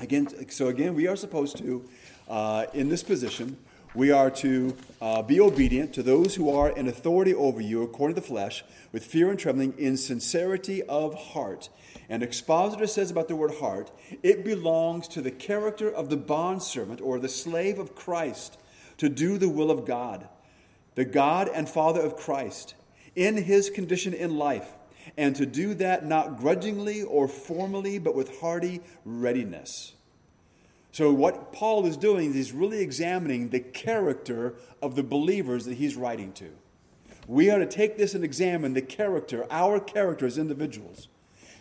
Again, 0.00 0.48
so 0.50 0.68
again, 0.68 0.94
we 0.94 1.06
are 1.06 1.16
supposed 1.16 1.58
to, 1.58 1.88
uh, 2.28 2.66
in 2.72 2.88
this 2.88 3.02
position, 3.02 3.56
we 3.94 4.10
are 4.10 4.30
to 4.30 4.76
uh, 5.00 5.22
be 5.22 5.40
obedient 5.40 5.92
to 5.94 6.02
those 6.02 6.34
who 6.34 6.54
are 6.54 6.68
in 6.68 6.86
authority 6.86 7.34
over 7.34 7.60
you 7.60 7.82
according 7.82 8.14
to 8.14 8.20
the 8.20 8.26
flesh, 8.26 8.64
with 8.92 9.04
fear 9.04 9.30
and 9.30 9.38
trembling, 9.38 9.74
in 9.78 9.96
sincerity 9.96 10.82
of 10.84 11.14
heart. 11.14 11.68
And 12.08 12.22
expositor 12.22 12.86
says 12.86 13.10
about 13.10 13.28
the 13.28 13.36
word 13.36 13.54
heart, 13.56 13.90
it 14.22 14.44
belongs 14.44 15.08
to 15.08 15.20
the 15.20 15.30
character 15.30 15.90
of 15.90 16.10
the 16.10 16.16
bondservant 16.16 17.00
or 17.00 17.18
the 17.18 17.28
slave 17.28 17.78
of 17.78 17.94
Christ 17.94 18.58
to 18.98 19.08
do 19.08 19.38
the 19.38 19.48
will 19.48 19.70
of 19.70 19.86
God, 19.86 20.28
the 20.94 21.04
God 21.04 21.48
and 21.48 21.68
Father 21.68 22.00
of 22.00 22.16
Christ, 22.16 22.74
in 23.16 23.36
his 23.36 23.70
condition 23.70 24.12
in 24.12 24.36
life, 24.36 24.68
and 25.16 25.34
to 25.36 25.46
do 25.46 25.74
that 25.74 26.06
not 26.06 26.38
grudgingly 26.38 27.02
or 27.02 27.28
formally, 27.28 27.98
but 27.98 28.14
with 28.14 28.40
hearty 28.40 28.80
readiness. 29.04 29.92
So, 30.92 31.12
what 31.12 31.52
Paul 31.52 31.86
is 31.86 31.96
doing 31.96 32.30
is 32.30 32.34
he's 32.34 32.52
really 32.52 32.80
examining 32.80 33.50
the 33.50 33.60
character 33.60 34.54
of 34.82 34.96
the 34.96 35.02
believers 35.02 35.64
that 35.66 35.74
he's 35.74 35.96
writing 35.96 36.32
to. 36.34 36.50
We 37.26 37.50
are 37.50 37.58
to 37.58 37.66
take 37.66 37.98
this 37.98 38.14
and 38.14 38.24
examine 38.24 38.72
the 38.74 38.82
character, 38.82 39.46
our 39.50 39.80
character 39.80 40.26
as 40.26 40.38
individuals. 40.38 41.08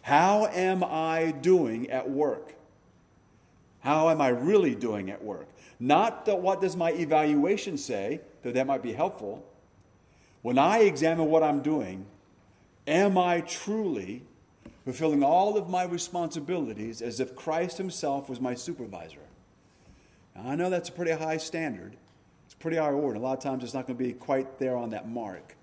How 0.04 0.46
am 0.48 0.84
I 0.84 1.32
doing 1.32 1.90
at 1.90 2.10
work? 2.10 2.56
How 3.82 4.10
am 4.10 4.22
I 4.22 4.30
really 4.30 4.76
doing 4.76 5.12
at 5.12 5.24
work? 5.24 5.48
Not 5.80 6.28
what 6.42 6.62
does 6.62 6.76
my 6.76 6.92
evaluation 6.92 7.78
say, 7.78 8.22
though 8.42 8.52
that 8.52 8.66
might 8.66 8.82
be 8.82 8.94
helpful. 8.94 9.46
When 10.42 10.58
I 10.58 10.80
examine 10.80 11.30
what 11.30 11.44
I'm 11.44 11.62
doing, 11.62 12.06
am 12.88 13.18
I 13.18 13.42
truly 13.42 14.24
fulfilling 14.86 15.24
all 15.24 15.58
of 15.58 15.70
my 15.70 15.84
responsibilities 15.84 17.02
as 17.02 17.20
if 17.20 17.36
Christ 17.36 17.78
Himself 17.78 18.30
was 18.30 18.40
my 18.40 18.56
supervisor? 18.56 19.20
Now, 20.36 20.50
I 20.50 20.56
know 20.56 20.70
that's 20.70 20.90
a 20.90 20.94
pretty 20.94 21.12
high 21.12 21.38
standard. 21.38 21.98
It's 22.46 22.56
pretty 22.56 22.78
high 22.78 22.92
order. 22.92 23.18
A 23.18 23.22
lot 23.22 23.38
of 23.38 23.44
times 23.44 23.64
it's 23.64 23.74
not 23.74 23.86
going 23.86 23.98
to 23.98 24.04
be 24.04 24.14
quite 24.14 24.58
there 24.60 24.78
on 24.78 24.92
that 24.92 25.10
mark. 25.10 25.56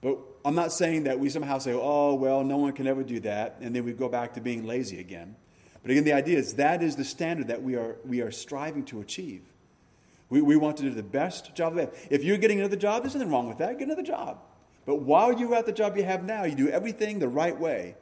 But 0.00 0.18
I'm 0.44 0.54
not 0.54 0.72
saying 0.72 1.04
that 1.04 1.18
we 1.18 1.28
somehow 1.28 1.58
say, 1.58 1.72
oh, 1.74 2.14
well, 2.14 2.44
no 2.44 2.56
one 2.56 2.72
can 2.72 2.86
ever 2.86 3.02
do 3.02 3.20
that, 3.20 3.56
and 3.60 3.74
then 3.74 3.84
we 3.84 3.92
go 3.92 4.08
back 4.08 4.34
to 4.34 4.40
being 4.40 4.64
lazy 4.64 4.98
again. 5.00 5.36
But 5.82 5.90
again, 5.90 6.04
the 6.04 6.12
idea 6.12 6.38
is 6.38 6.54
that 6.54 6.82
is 6.82 6.96
the 6.96 7.04
standard 7.04 7.48
that 7.48 7.62
we 7.62 7.74
are, 7.74 7.96
we 8.04 8.20
are 8.20 8.30
striving 8.30 8.84
to 8.86 9.00
achieve. 9.00 9.42
We, 10.28 10.40
we 10.40 10.56
want 10.56 10.76
to 10.78 10.84
do 10.84 10.90
the 10.90 11.02
best 11.02 11.54
job 11.54 11.72
of 11.72 11.78
it. 11.78 12.06
If 12.10 12.22
you're 12.22 12.38
getting 12.38 12.60
another 12.60 12.76
job, 12.76 13.02
there's 13.02 13.14
nothing 13.14 13.30
wrong 13.30 13.48
with 13.48 13.58
that. 13.58 13.78
Get 13.78 13.88
another 13.88 14.02
job. 14.02 14.38
But 14.86 15.02
while 15.02 15.32
you're 15.32 15.54
at 15.54 15.66
the 15.66 15.72
job 15.72 15.96
you 15.96 16.04
have 16.04 16.24
now, 16.24 16.44
you 16.44 16.54
do 16.54 16.68
everything 16.68 17.18
the 17.18 17.28
right 17.28 17.58
way 17.58 17.96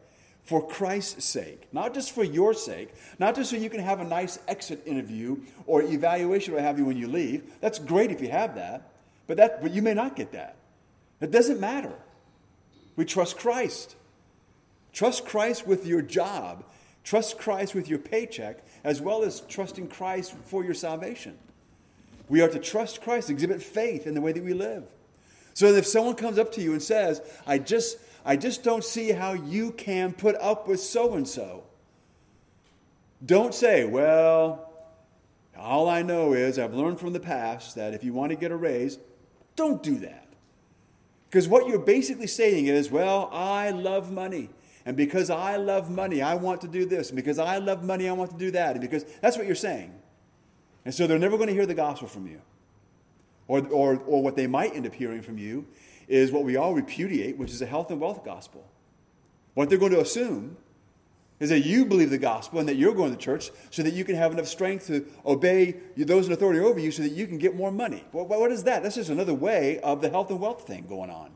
for 0.45 0.67
Christ's 0.67 1.27
sake, 1.27 1.69
not 1.73 1.93
just 1.93 2.13
for 2.13 2.25
your 2.25 2.55
sake, 2.55 2.95
not 3.19 3.35
just 3.35 3.51
so 3.51 3.57
you 3.57 3.69
can 3.69 3.81
have 3.81 4.01
a 4.01 4.05
nice 4.05 4.39
exit 4.49 4.83
interview 4.87 5.37
or 5.67 5.83
evaluation 5.83 6.55
or 6.55 6.61
have 6.61 6.79
you 6.79 6.87
when 6.87 6.97
you 6.97 7.07
leave. 7.07 7.53
That's 7.61 7.79
great 7.79 8.11
if 8.11 8.23
you 8.23 8.31
have 8.31 8.55
that, 8.55 8.91
but, 9.27 9.37
that, 9.37 9.61
but 9.61 9.73
you 9.73 9.83
may 9.83 9.93
not 9.93 10.17
get 10.17 10.33
that. 10.33 10.57
It 11.21 11.31
doesn't 11.31 11.61
matter. 11.61 11.93
We 12.97 13.05
trust 13.05 13.39
Christ. 13.39 13.97
Trust 14.93 15.27
Christ 15.27 15.67
with 15.67 15.87
your 15.87 16.01
job. 16.01 16.65
Trust 17.05 17.39
Christ 17.39 17.75
with 17.75 17.89
your 17.89 17.99
paycheck, 17.99 18.65
as 18.85 19.01
well 19.01 19.23
as 19.23 19.41
trusting 19.43 19.89
Christ 19.89 20.35
for 20.45 20.65
your 20.65 20.75
salvation. 20.75 21.37
We 22.29 22.41
are 22.41 22.49
to 22.49 22.59
trust 22.59 23.03
Christ, 23.03 23.31
exhibit 23.31 23.63
faith 23.63 24.07
in 24.07 24.15
the 24.15 24.21
way 24.21 24.33
that 24.33 24.43
we 24.43 24.55
live. 24.55 24.85
So 25.59 25.67
if 25.67 25.89
someone 25.89 26.15
comes 26.15 26.39
up 26.39 26.53
to 26.53 26.63
you 26.63 26.71
and 26.71 26.81
says, 26.81 27.21
I 27.45 27.59
just 27.59 27.99
I 28.25 28.37
just 28.37 28.63
don't 28.63 28.85
see 28.85 29.11
how 29.11 29.33
you 29.33 29.73
can 29.73 30.13
put 30.13 30.37
up 30.37 30.69
with 30.69 30.79
so 30.79 31.15
and 31.15 31.27
so. 31.27 31.65
Don't 33.27 33.53
say, 33.53 33.85
well, 33.85 34.73
all 35.59 35.89
I 35.89 36.03
know 36.03 36.33
is 36.33 36.61
I've 36.61 36.75
learned 36.75 37.01
from 37.01 37.13
the 37.13 37.19
past 37.19 37.75
that 37.75 37.93
if 37.93 38.05
you 38.05 38.13
want 38.13 38.31
to 38.31 38.37
get 38.37 38.53
a 38.53 38.57
raise, 38.57 39.01
don't 39.57 39.83
do 39.83 39.97
that. 39.97 40.29
Because 41.29 41.49
what 41.49 41.67
you're 41.67 41.81
basically 41.81 42.29
saying 42.29 42.69
is, 42.69 42.89
well, 42.89 43.29
I 43.33 43.71
love 43.71 44.13
money. 44.13 44.51
And 44.87 44.97
because 44.97 45.29
I 45.29 45.57
love 45.57 45.91
money, 45.91 46.23
I 46.23 46.37
want 46.37 46.61
to 46.61 46.69
do 46.69 46.87
this. 46.87 47.09
And 47.09 47.17
because 47.17 47.41
I 47.41 47.59
love 47.59 47.83
money, 47.83 48.09
I 48.09 48.13
want 48.13 48.31
to 48.31 48.39
do 48.39 48.53
that. 48.53 48.77
And 48.77 48.81
because 48.81 49.03
that's 49.21 49.37
what 49.37 49.47
you're 49.47 49.57
saying. 49.57 49.93
And 50.85 50.95
so 50.95 51.09
they're 51.09 51.19
never 51.19 51.37
going 51.37 51.49
to 51.49 51.53
hear 51.53 51.67
the 51.67 51.75
gospel 51.75 52.07
from 52.07 52.29
you. 52.29 52.43
Or, 53.49 53.67
or, 53.69 53.97
or 54.07 54.23
what 54.23 54.37
they 54.37 54.47
might 54.47 54.77
end 54.77 54.87
up 54.87 54.95
hearing 54.95 55.23
from 55.23 55.39
you 55.39 55.67
is 56.07 56.31
what 56.31 56.45
we 56.45 56.57
all 56.57 56.75
repudiate, 56.75 57.37
which 57.37 57.51
is 57.51 57.61
a 57.61 57.67
health 57.67 57.91
and 57.91 58.01
wealth 58.01 58.25
gospel. 58.25 58.65
What 59.55 59.69
they're 59.69 59.79
going 59.79 59.93
to 59.93 60.01
assume 60.01 60.57
is 61.41 61.51
that 61.51 61.61
you 61.61 61.85
believe 61.85 62.11
the 62.11 62.19
gospel 62.19 62.59
and 62.59 62.69
that 62.69 62.77
you're 62.77 62.95
going 62.95 63.13
to 63.13 63.17
church 63.17 63.51
so 63.71 63.83
that 63.83 63.93
you 63.93 64.05
can 64.05 64.17
have 64.17 64.33
enough 64.33 64.49
strength 64.49 64.87
to 64.89 65.07
obey 65.25 65.77
those 65.97 66.27
in 66.27 66.33
authority 66.33 66.61
over 66.61 66.81
you 66.81 66.91
so 66.91 67.03
that 67.03 67.13
you 67.13 67.27
can 67.27 67.39
get 67.39 67.55
more 67.55 67.71
money. 67.71 68.05
what 68.13 68.51
is 68.51 68.65
that? 68.65 68.83
That's 68.83 68.97
just 68.97 69.11
another 69.11 69.35
way 69.35 69.79
of 69.81 70.01
the 70.01 70.11
health 70.11 70.31
and 70.31 70.41
wealth 70.41 70.67
thing 70.67 70.87
going 70.89 71.11
on. 71.11 71.31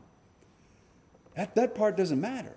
That, 1.35 1.55
that 1.55 1.73
part 1.73 1.97
doesn't 1.97 2.19
matter. 2.19 2.55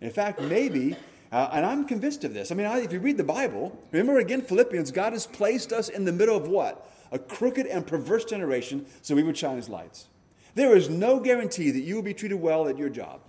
In 0.00 0.10
fact, 0.10 0.40
maybe, 0.40 0.96
uh, 1.32 1.48
and 1.52 1.66
I'm 1.66 1.84
convinced 1.86 2.22
of 2.24 2.34
this. 2.34 2.52
I 2.52 2.54
mean, 2.54 2.66
if 2.66 2.92
you 2.92 3.00
read 3.00 3.16
the 3.16 3.24
Bible, 3.24 3.76
remember 3.90 4.18
again 4.18 4.42
Philippians, 4.42 4.92
God 4.92 5.14
has 5.14 5.26
placed 5.26 5.72
us 5.72 5.88
in 5.88 6.04
the 6.04 6.12
middle 6.12 6.36
of 6.36 6.48
what? 6.48 6.88
A 7.12 7.18
crooked 7.18 7.66
and 7.66 7.86
perverse 7.86 8.24
generation 8.24 8.86
so 9.02 9.14
we 9.14 9.22
would 9.22 9.36
shine 9.36 9.58
as 9.58 9.68
lights. 9.68 10.08
There 10.54 10.76
is 10.76 10.88
no 10.88 11.20
guarantee 11.20 11.70
that 11.70 11.80
you 11.80 11.94
will 11.94 12.02
be 12.02 12.14
treated 12.14 12.40
well 12.40 12.68
at 12.68 12.78
your 12.78 12.88
job. 12.88 13.20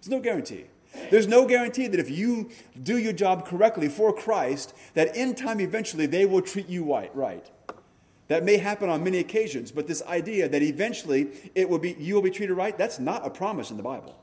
There's 0.00 0.10
no 0.10 0.20
guarantee. 0.20 0.66
There's 1.10 1.26
no 1.26 1.46
guarantee 1.46 1.86
that 1.86 1.98
if 1.98 2.10
you 2.10 2.50
do 2.82 2.98
your 2.98 3.12
job 3.12 3.46
correctly 3.46 3.88
for 3.88 4.12
Christ, 4.12 4.74
that 4.94 5.16
in 5.16 5.34
time 5.34 5.60
eventually 5.60 6.06
they 6.06 6.26
will 6.26 6.42
treat 6.42 6.68
you 6.68 6.84
right. 6.84 7.50
That 8.28 8.44
may 8.44 8.58
happen 8.58 8.88
on 8.88 9.02
many 9.02 9.18
occasions, 9.18 9.72
but 9.72 9.86
this 9.86 10.02
idea 10.02 10.48
that 10.48 10.62
eventually 10.62 11.28
it 11.54 11.68
will 11.68 11.78
be 11.78 11.96
you 11.98 12.14
will 12.14 12.22
be 12.22 12.30
treated 12.30 12.54
right, 12.54 12.76
that's 12.76 12.98
not 12.98 13.26
a 13.26 13.30
promise 13.30 13.70
in 13.70 13.76
the 13.76 13.82
Bible. 13.82 14.18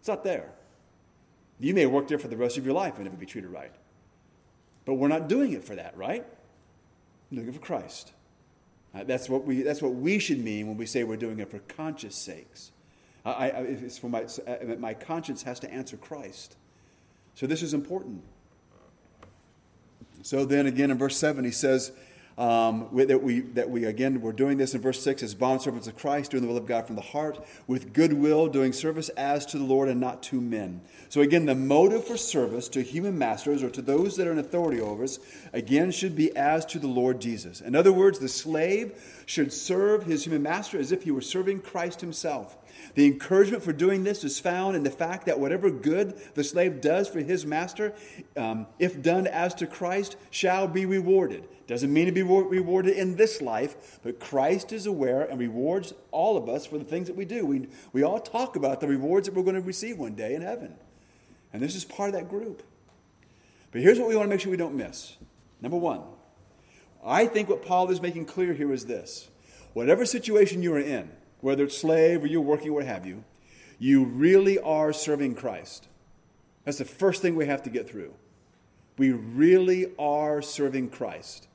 It's 0.00 0.08
not 0.08 0.24
there. 0.24 0.50
You 1.60 1.74
may 1.74 1.86
work 1.86 2.08
there 2.08 2.18
for 2.18 2.28
the 2.28 2.36
rest 2.36 2.56
of 2.56 2.64
your 2.64 2.74
life 2.74 2.96
and 2.96 3.04
never 3.04 3.16
be 3.16 3.26
treated 3.26 3.50
right. 3.50 3.72
But 4.84 4.94
we're 4.94 5.08
not 5.08 5.28
doing 5.28 5.52
it 5.52 5.64
for 5.64 5.74
that, 5.74 5.96
right? 5.96 6.24
We're 7.30 7.36
doing 7.36 7.48
it 7.48 7.54
for 7.54 7.60
Christ. 7.60 8.12
Uh, 8.98 9.04
that's, 9.04 9.28
what 9.28 9.44
we, 9.44 9.62
that's 9.62 9.80
what 9.80 9.94
we 9.94 10.18
should 10.18 10.42
mean 10.42 10.66
when 10.66 10.76
we 10.76 10.86
say 10.86 11.04
we're 11.04 11.16
doing 11.16 11.38
it 11.38 11.50
for 11.50 11.58
conscience 11.60 12.16
sakes. 12.16 12.72
I, 13.24 13.50
I, 13.50 13.60
it's 13.60 13.98
for 13.98 14.08
my, 14.08 14.22
uh, 14.46 14.56
my 14.78 14.94
conscience 14.94 15.42
has 15.42 15.60
to 15.60 15.72
answer 15.72 15.96
Christ. 15.96 16.56
So 17.34 17.46
this 17.46 17.62
is 17.62 17.74
important. 17.74 18.22
So 20.22 20.44
then 20.44 20.66
again 20.66 20.90
in 20.90 20.98
verse 20.98 21.16
7, 21.16 21.44
he 21.44 21.50
says, 21.50 21.92
um, 22.38 22.88
that, 22.92 23.20
we, 23.20 23.40
that 23.40 23.68
we, 23.68 23.84
again, 23.84 24.20
we're 24.20 24.30
doing 24.30 24.58
this 24.58 24.72
in 24.72 24.80
verse 24.80 25.02
6 25.02 25.24
as 25.24 25.34
bondservants 25.34 25.88
of 25.88 25.96
Christ, 25.96 26.30
doing 26.30 26.42
the 26.42 26.48
will 26.48 26.56
of 26.56 26.66
God 26.66 26.86
from 26.86 26.94
the 26.94 27.02
heart, 27.02 27.44
with 27.66 27.92
goodwill, 27.92 28.46
doing 28.46 28.72
service 28.72 29.08
as 29.10 29.44
to 29.46 29.58
the 29.58 29.64
Lord 29.64 29.88
and 29.88 30.00
not 30.00 30.22
to 30.24 30.40
men. 30.40 30.80
So, 31.08 31.20
again, 31.20 31.46
the 31.46 31.56
motive 31.56 32.06
for 32.06 32.16
service 32.16 32.68
to 32.68 32.82
human 32.82 33.18
masters 33.18 33.64
or 33.64 33.70
to 33.70 33.82
those 33.82 34.16
that 34.16 34.28
are 34.28 34.32
in 34.32 34.38
authority 34.38 34.80
over 34.80 35.02
us, 35.02 35.18
again, 35.52 35.90
should 35.90 36.14
be 36.14 36.34
as 36.36 36.64
to 36.66 36.78
the 36.78 36.86
Lord 36.86 37.20
Jesus. 37.20 37.60
In 37.60 37.74
other 37.74 37.92
words, 37.92 38.20
the 38.20 38.28
slave 38.28 39.22
should 39.26 39.52
serve 39.52 40.04
his 40.04 40.24
human 40.24 40.42
master 40.42 40.78
as 40.78 40.92
if 40.92 41.02
he 41.02 41.10
were 41.10 41.20
serving 41.20 41.60
Christ 41.60 42.00
himself. 42.00 42.56
The 42.94 43.06
encouragement 43.06 43.62
for 43.62 43.72
doing 43.72 44.04
this 44.04 44.24
is 44.24 44.40
found 44.40 44.76
in 44.76 44.82
the 44.82 44.90
fact 44.90 45.26
that 45.26 45.38
whatever 45.38 45.70
good 45.70 46.20
the 46.34 46.44
slave 46.44 46.80
does 46.80 47.08
for 47.08 47.20
his 47.20 47.46
master, 47.46 47.94
um, 48.36 48.66
if 48.78 49.02
done 49.02 49.26
as 49.26 49.54
to 49.56 49.66
Christ, 49.66 50.16
shall 50.30 50.66
be 50.66 50.86
rewarded. 50.86 51.48
Doesn't 51.66 51.92
mean 51.92 52.06
to 52.06 52.12
be 52.12 52.22
rewarded 52.22 52.96
in 52.96 53.16
this 53.16 53.42
life, 53.42 53.98
but 54.02 54.18
Christ 54.18 54.72
is 54.72 54.86
aware 54.86 55.22
and 55.22 55.38
rewards 55.38 55.92
all 56.10 56.36
of 56.36 56.48
us 56.48 56.64
for 56.64 56.78
the 56.78 56.84
things 56.84 57.08
that 57.08 57.16
we 57.16 57.26
do. 57.26 57.44
We, 57.44 57.68
we 57.92 58.02
all 58.02 58.20
talk 58.20 58.56
about 58.56 58.80
the 58.80 58.88
rewards 58.88 59.28
that 59.28 59.34
we're 59.34 59.42
going 59.42 59.54
to 59.54 59.60
receive 59.60 59.98
one 59.98 60.14
day 60.14 60.34
in 60.34 60.40
heaven. 60.40 60.74
And 61.52 61.62
this 61.62 61.76
is 61.76 61.84
part 61.84 62.08
of 62.08 62.14
that 62.14 62.28
group. 62.28 62.62
But 63.70 63.82
here's 63.82 63.98
what 63.98 64.08
we 64.08 64.16
want 64.16 64.26
to 64.26 64.30
make 64.30 64.40
sure 64.40 64.50
we 64.50 64.56
don't 64.56 64.76
miss. 64.76 65.16
Number 65.60 65.76
one, 65.76 66.02
I 67.04 67.26
think 67.26 67.48
what 67.48 67.64
Paul 67.64 67.90
is 67.90 68.00
making 68.00 68.24
clear 68.26 68.54
here 68.54 68.72
is 68.72 68.86
this 68.86 69.28
whatever 69.74 70.04
situation 70.04 70.62
you 70.62 70.74
are 70.74 70.80
in, 70.80 71.10
whether 71.40 71.64
it's 71.64 71.78
slave 71.78 72.24
or 72.24 72.26
you're 72.26 72.40
working, 72.40 72.72
what 72.72 72.84
have 72.84 73.06
you, 73.06 73.24
you 73.78 74.04
really 74.04 74.58
are 74.58 74.92
serving 74.92 75.34
Christ. 75.34 75.88
That's 76.64 76.78
the 76.78 76.84
first 76.84 77.22
thing 77.22 77.36
we 77.36 77.46
have 77.46 77.62
to 77.62 77.70
get 77.70 77.88
through. 77.88 78.14
We 78.96 79.12
really 79.12 79.92
are 79.98 80.42
serving 80.42 80.90
Christ. 80.90 81.46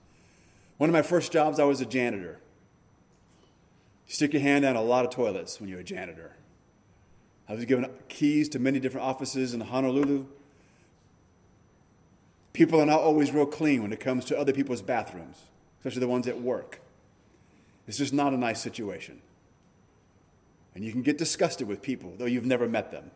One 0.77 0.89
of 0.89 0.93
my 0.93 1.01
first 1.01 1.31
jobs, 1.31 1.59
I 1.59 1.65
was 1.65 1.81
a 1.81 1.86
janitor. 1.86 2.39
You 4.07 4.13
stick 4.13 4.34
your 4.34 4.41
hand 4.41 4.63
down 4.63 4.75
a 4.75 4.81
lot 4.81 5.05
of 5.05 5.11
toilets 5.11 5.59
when 5.59 5.69
you're 5.69 5.81
a 5.81 5.84
janitor. 5.84 6.31
I 7.47 7.53
was 7.53 7.65
given 7.65 7.89
keys 8.07 8.47
to 8.49 8.59
many 8.59 8.79
different 8.79 9.05
offices 9.05 9.53
in 9.53 9.59
Honolulu. 9.59 10.25
People 12.53 12.79
are 12.79 12.86
not 12.86 13.01
always 13.01 13.31
real 13.31 13.45
clean 13.45 13.81
when 13.81 13.91
it 13.91 13.99
comes 13.99 14.25
to 14.25 14.38
other 14.38 14.53
people's 14.53 14.81
bathrooms, 14.81 15.38
especially 15.79 15.99
the 15.99 16.07
ones 16.07 16.27
at 16.27 16.39
work. 16.39 16.79
It's 17.88 17.97
just 17.97 18.13
not 18.13 18.31
a 18.31 18.38
nice 18.38 18.61
situation. 18.61 19.21
And 20.76 20.84
you 20.84 20.91
can 20.91 21.01
get 21.01 21.17
disgusted 21.17 21.67
with 21.67 21.82
people, 21.82 22.13
though 22.17 22.26
you've 22.26 22.45
never 22.45 22.67
met 22.67 22.91
them. 22.91 23.11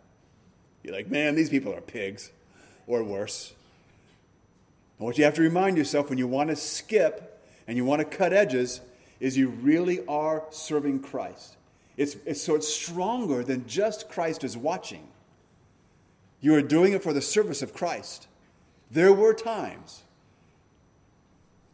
You're 0.84 0.93
like, 0.93 1.10
man, 1.10 1.36
these 1.36 1.49
people 1.49 1.74
are 1.74 1.82
pigs, 1.82 2.32
or 2.86 3.03
worse. 3.03 3.53
And 4.97 5.05
what 5.05 5.18
you 5.18 5.24
have 5.24 5.36
to 5.36 5.41
remind 5.41 5.78
yourself 5.78 6.10
when 6.10 6.18
you 6.18 6.28
want 6.28 6.49
to 6.49 6.55
skip 6.55 7.41
and 7.68 7.78
you 7.78 7.86
want 7.86 7.99
to 7.99 8.05
cut 8.05 8.34
edges 8.34 8.82
is 9.20 9.38
you 9.38 9.49
really 9.49 10.05
are 10.08 10.43
serving 10.49 11.01
Christ. 11.01 11.58
It's, 11.97 12.16
it's, 12.26 12.41
so 12.41 12.55
it's 12.55 12.72
stronger 12.72 13.43
than 13.43 13.68
just 13.68 14.10
Christ 14.10 14.43
is 14.43 14.55
watching. 14.55 15.08
You 16.39 16.53
are 16.55 16.62
doing 16.62 16.93
it 16.93 17.01
for 17.01 17.14
the 17.14 17.22
service 17.22 17.62
of 17.62 17.74
Christ. 17.74 18.28
There 18.91 19.12
were 19.12 19.34
times 19.34 20.03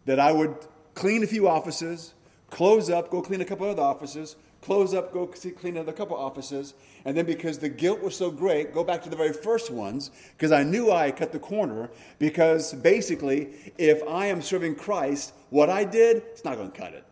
that 0.05 0.19
I 0.19 0.31
would 0.31 0.55
clean 0.95 1.23
a 1.23 1.27
few 1.27 1.47
offices, 1.47 2.13
close 2.49 2.89
up, 2.89 3.09
go 3.09 3.21
clean 3.21 3.41
a 3.41 3.45
couple 3.45 3.65
of 3.65 3.73
other 3.73 3.84
offices, 3.84 4.36
close 4.64 4.93
up, 4.93 5.11
go 5.11 5.30
see, 5.36 5.51
clean 5.51 5.76
another 5.76 5.91
couple 5.91 6.16
offices, 6.16 6.74
and 7.03 7.18
then 7.18 7.26
because 7.26 7.59
the 7.59 7.68
guilt 7.68 8.01
was 8.01 8.16
so 8.16 8.32
great, 8.32 8.74
go 8.74 8.84
back 8.84 9.03
to 9.03 9.09
the 9.09 9.16
very 9.16 9.34
first 9.34 9.70
ones 9.70 10.09
because 10.38 10.53
I 10.53 10.64
knew 10.64 10.89
I 10.89 11.11
cut 11.11 11.34
the 11.34 11.39
corner. 11.39 11.89
Because 12.18 12.74
basically, 12.74 13.74
if 13.78 14.01
I 14.07 14.28
am 14.28 14.41
serving 14.41 14.76
Christ, 14.76 15.34
what 15.49 15.70
I 15.70 15.84
did, 15.84 16.18
it's 16.32 16.45
not 16.45 16.55
going 16.55 16.72
to 16.72 16.78
cut 16.78 16.93
it. 16.93 17.03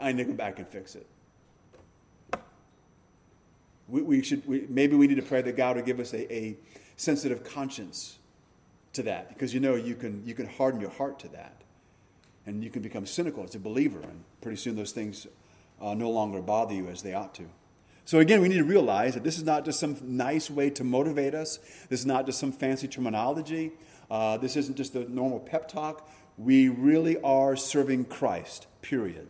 I 0.00 0.12
need 0.12 0.24
to 0.24 0.30
go 0.30 0.34
back 0.34 0.58
and 0.58 0.66
fix 0.66 0.94
it. 0.96 1.06
We, 3.88 4.00
we 4.00 4.22
should 4.22 4.46
we, 4.46 4.66
maybe 4.70 4.96
we 4.96 5.06
need 5.06 5.16
to 5.16 5.22
pray 5.22 5.42
that 5.42 5.56
God 5.56 5.76
would 5.76 5.84
give 5.84 6.00
us 6.00 6.14
a, 6.14 6.34
a 6.34 6.56
sensitive 6.96 7.44
conscience 7.44 8.18
to 8.94 9.02
that 9.02 9.28
because 9.28 9.52
you 9.52 9.60
know 9.60 9.74
you 9.74 9.94
can 9.94 10.22
you 10.24 10.34
can 10.34 10.46
harden 10.46 10.80
your 10.80 10.90
heart 10.90 11.18
to 11.18 11.28
that 11.28 11.60
and 12.46 12.64
you 12.64 12.70
can 12.70 12.80
become 12.80 13.06
cynical 13.06 13.44
as 13.44 13.54
a 13.54 13.58
believer 13.58 14.00
and 14.00 14.24
pretty 14.40 14.56
soon 14.56 14.76
those 14.76 14.92
things 14.92 15.26
uh, 15.82 15.94
no 15.94 16.10
longer 16.10 16.40
bother 16.40 16.72
you 16.72 16.88
as 16.88 17.02
they 17.02 17.12
ought 17.12 17.34
to. 17.34 17.44
So, 18.04 18.18
again, 18.18 18.40
we 18.40 18.48
need 18.48 18.58
to 18.58 18.64
realize 18.64 19.14
that 19.14 19.24
this 19.24 19.36
is 19.36 19.44
not 19.44 19.64
just 19.64 19.78
some 19.78 19.96
nice 20.02 20.50
way 20.50 20.70
to 20.70 20.84
motivate 20.84 21.34
us, 21.34 21.58
this 21.88 22.00
is 22.00 22.06
not 22.06 22.26
just 22.26 22.38
some 22.38 22.52
fancy 22.52 22.88
terminology, 22.88 23.72
uh, 24.10 24.36
this 24.38 24.56
isn't 24.56 24.76
just 24.76 24.94
a 24.94 25.12
normal 25.12 25.40
pep 25.40 25.68
talk. 25.68 26.08
We 26.38 26.68
really 26.68 27.20
are 27.22 27.56
serving 27.56 28.06
Christ, 28.06 28.66
period. 28.80 29.28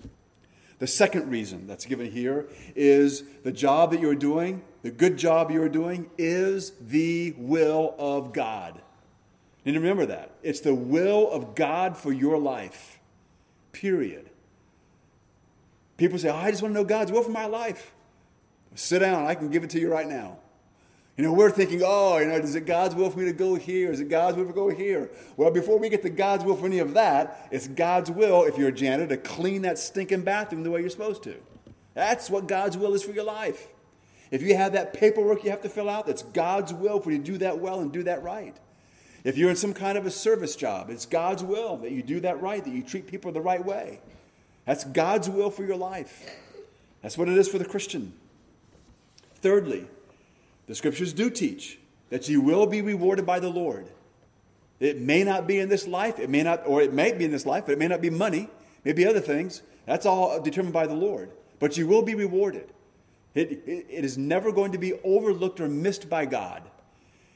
The 0.79 0.87
second 0.87 1.31
reason 1.31 1.67
that's 1.67 1.85
given 1.85 2.11
here 2.11 2.49
is 2.75 3.23
the 3.45 3.53
job 3.53 3.93
that 3.93 4.01
you're 4.01 4.15
doing, 4.15 4.63
the 4.83 4.91
good 4.91 5.17
job 5.17 5.51
you're 5.51 5.69
doing, 5.69 6.11
is 6.19 6.73
the 6.81 7.35
will 7.37 7.95
of 7.99 8.33
God. 8.33 8.81
And 9.65 9.77
remember 9.77 10.07
that. 10.07 10.33
It's 10.43 10.61
the 10.61 10.75
will 10.75 11.31
of 11.31 11.55
God 11.55 11.97
for 11.97 12.13
your 12.13 12.37
life, 12.39 12.99
period. 13.71 14.32
People 15.97 16.19
say, 16.19 16.31
oh, 16.31 16.37
I 16.37 16.51
just 16.51 16.63
want 16.63 16.75
to 16.75 16.81
know 16.81 16.85
God's 16.85 17.13
will 17.13 17.23
for 17.23 17.31
my 17.31 17.47
life. 17.47 17.93
Sit 18.75 19.01
down, 19.01 19.27
I 19.27 19.35
can 19.35 19.51
give 19.51 19.65
it 19.65 19.71
to 19.71 19.81
you 19.81 19.91
right 19.91 20.09
now. 20.09 20.39
You 21.17 21.25
know, 21.25 21.33
we're 21.35 21.51
thinking, 21.51 21.83
oh, 21.85 22.17
you 22.19 22.27
know, 22.27 22.37
is 22.37 22.55
it 22.55 22.65
God's 22.65 22.95
will 22.95 23.11
for 23.11 23.19
me 23.19 23.27
to 23.27 23.35
go 23.35 23.55
here? 23.55 23.93
Is 23.93 24.01
it 24.01 24.09
God's 24.09 24.39
will 24.39 24.47
to 24.47 24.53
go 24.53 24.71
here? 24.71 25.11
Well, 25.37 25.51
before 25.51 25.79
we 25.79 25.91
get 25.91 26.03
to 26.03 26.11
God's 26.11 26.43
will 26.43 26.57
for 26.57 26.65
any 26.65 26.79
of 26.79 26.95
that, 26.95 27.49
it's 27.51 27.69
God's 27.69 28.11
will, 28.11 28.45
if 28.45 28.57
you're 28.57 28.69
a 28.69 28.73
janitor, 28.73 29.15
to 29.15 29.19
clean 29.19 29.63
that 29.63 29.79
stinking 29.79 30.23
bathroom 30.23 30.63
the 30.63 30.71
way 30.71 30.81
you're 30.81 30.89
supposed 30.89 31.23
to. 31.25 31.37
That's 31.93 32.31
what 32.31 32.49
God's 32.49 32.79
will 32.79 32.95
is 32.95 33.03
for 33.03 33.13
your 33.13 33.25
life. 33.25 33.69
If 34.31 34.41
you 34.41 34.57
have 34.57 34.73
that 34.73 34.95
paperwork 34.95 35.45
you 35.45 35.51
have 35.51 35.61
to 35.61 35.69
fill 35.69 35.91
out, 35.91 36.07
that's 36.07 36.23
God's 36.23 36.73
will 36.73 36.99
for 37.01 37.11
you 37.11 37.19
to 37.19 37.25
do 37.25 37.39
that 37.39 37.59
well 37.59 37.81
and 37.81 37.93
do 37.93 38.03
that 38.05 38.23
right. 38.23 38.57
If 39.23 39.37
you're 39.37 39.51
in 39.51 39.57
some 39.57 39.75
kind 39.75 39.99
of 39.99 40.07
a 40.07 40.11
service 40.11 40.57
job, 40.57 40.89
it's 40.89 41.05
God's 41.05 41.45
will 41.45 41.77
that 41.77 41.93
you 41.93 42.03
do 42.03 42.21
that 42.21 42.41
right, 42.41 42.65
that 42.65 42.73
you 42.73 42.83
treat 42.83 43.07
people 43.07 43.31
the 43.31 43.43
right 43.43 43.63
way. 43.63 44.01
That's 44.65 44.85
God's 44.85 45.29
will 45.29 45.51
for 45.51 45.65
your 45.65 45.77
life. 45.77 46.29
That's 47.03 47.19
what 47.19 47.29
it 47.29 47.37
is 47.37 47.49
for 47.49 47.59
the 47.59 47.65
Christian. 47.65 48.13
Thirdly, 49.37 49.87
the 50.67 50.75
scriptures 50.75 51.13
do 51.13 51.31
teach 51.31 51.79
that 52.11 52.29
you 52.29 52.41
will 52.41 52.67
be 52.67 52.81
rewarded 52.81 53.27
by 53.27 53.41
the 53.41 53.49
Lord. 53.49 53.89
It 54.79 55.01
may 55.01 55.25
not 55.25 55.47
be 55.47 55.59
in 55.59 55.69
this 55.69 55.87
life, 55.87 56.19
it 56.19 56.31
may 56.31 56.43
not, 56.43 56.67
or 56.67 56.83
it 56.83 56.93
may 56.93 57.13
be 57.13 57.25
in 57.25 57.31
this 57.31 57.47
life, 57.47 57.67
but 57.67 57.73
it 57.73 57.79
may 57.79 57.89
not 57.89 58.01
be 58.01 58.11
money, 58.11 58.49
maybe 58.85 59.07
other 59.07 59.21
things. 59.21 59.63
That's 59.87 60.07
all 60.07 60.41
determined 60.41 60.75
by 60.75 60.87
the 60.87 60.95
Lord. 60.95 61.31
But 61.59 61.77
you 61.77 61.87
will 61.87 62.03
be 62.03 62.15
rewarded. 62.15 62.69
It, 63.35 63.63
it, 63.67 63.87
it 63.89 64.05
is 64.05 64.19
never 64.19 64.53
going 64.53 64.73
to 64.73 64.79
be 64.79 64.95
overlooked 65.05 65.61
or 65.61 65.69
missed 65.69 66.11
by 66.11 66.27
God. 66.27 66.63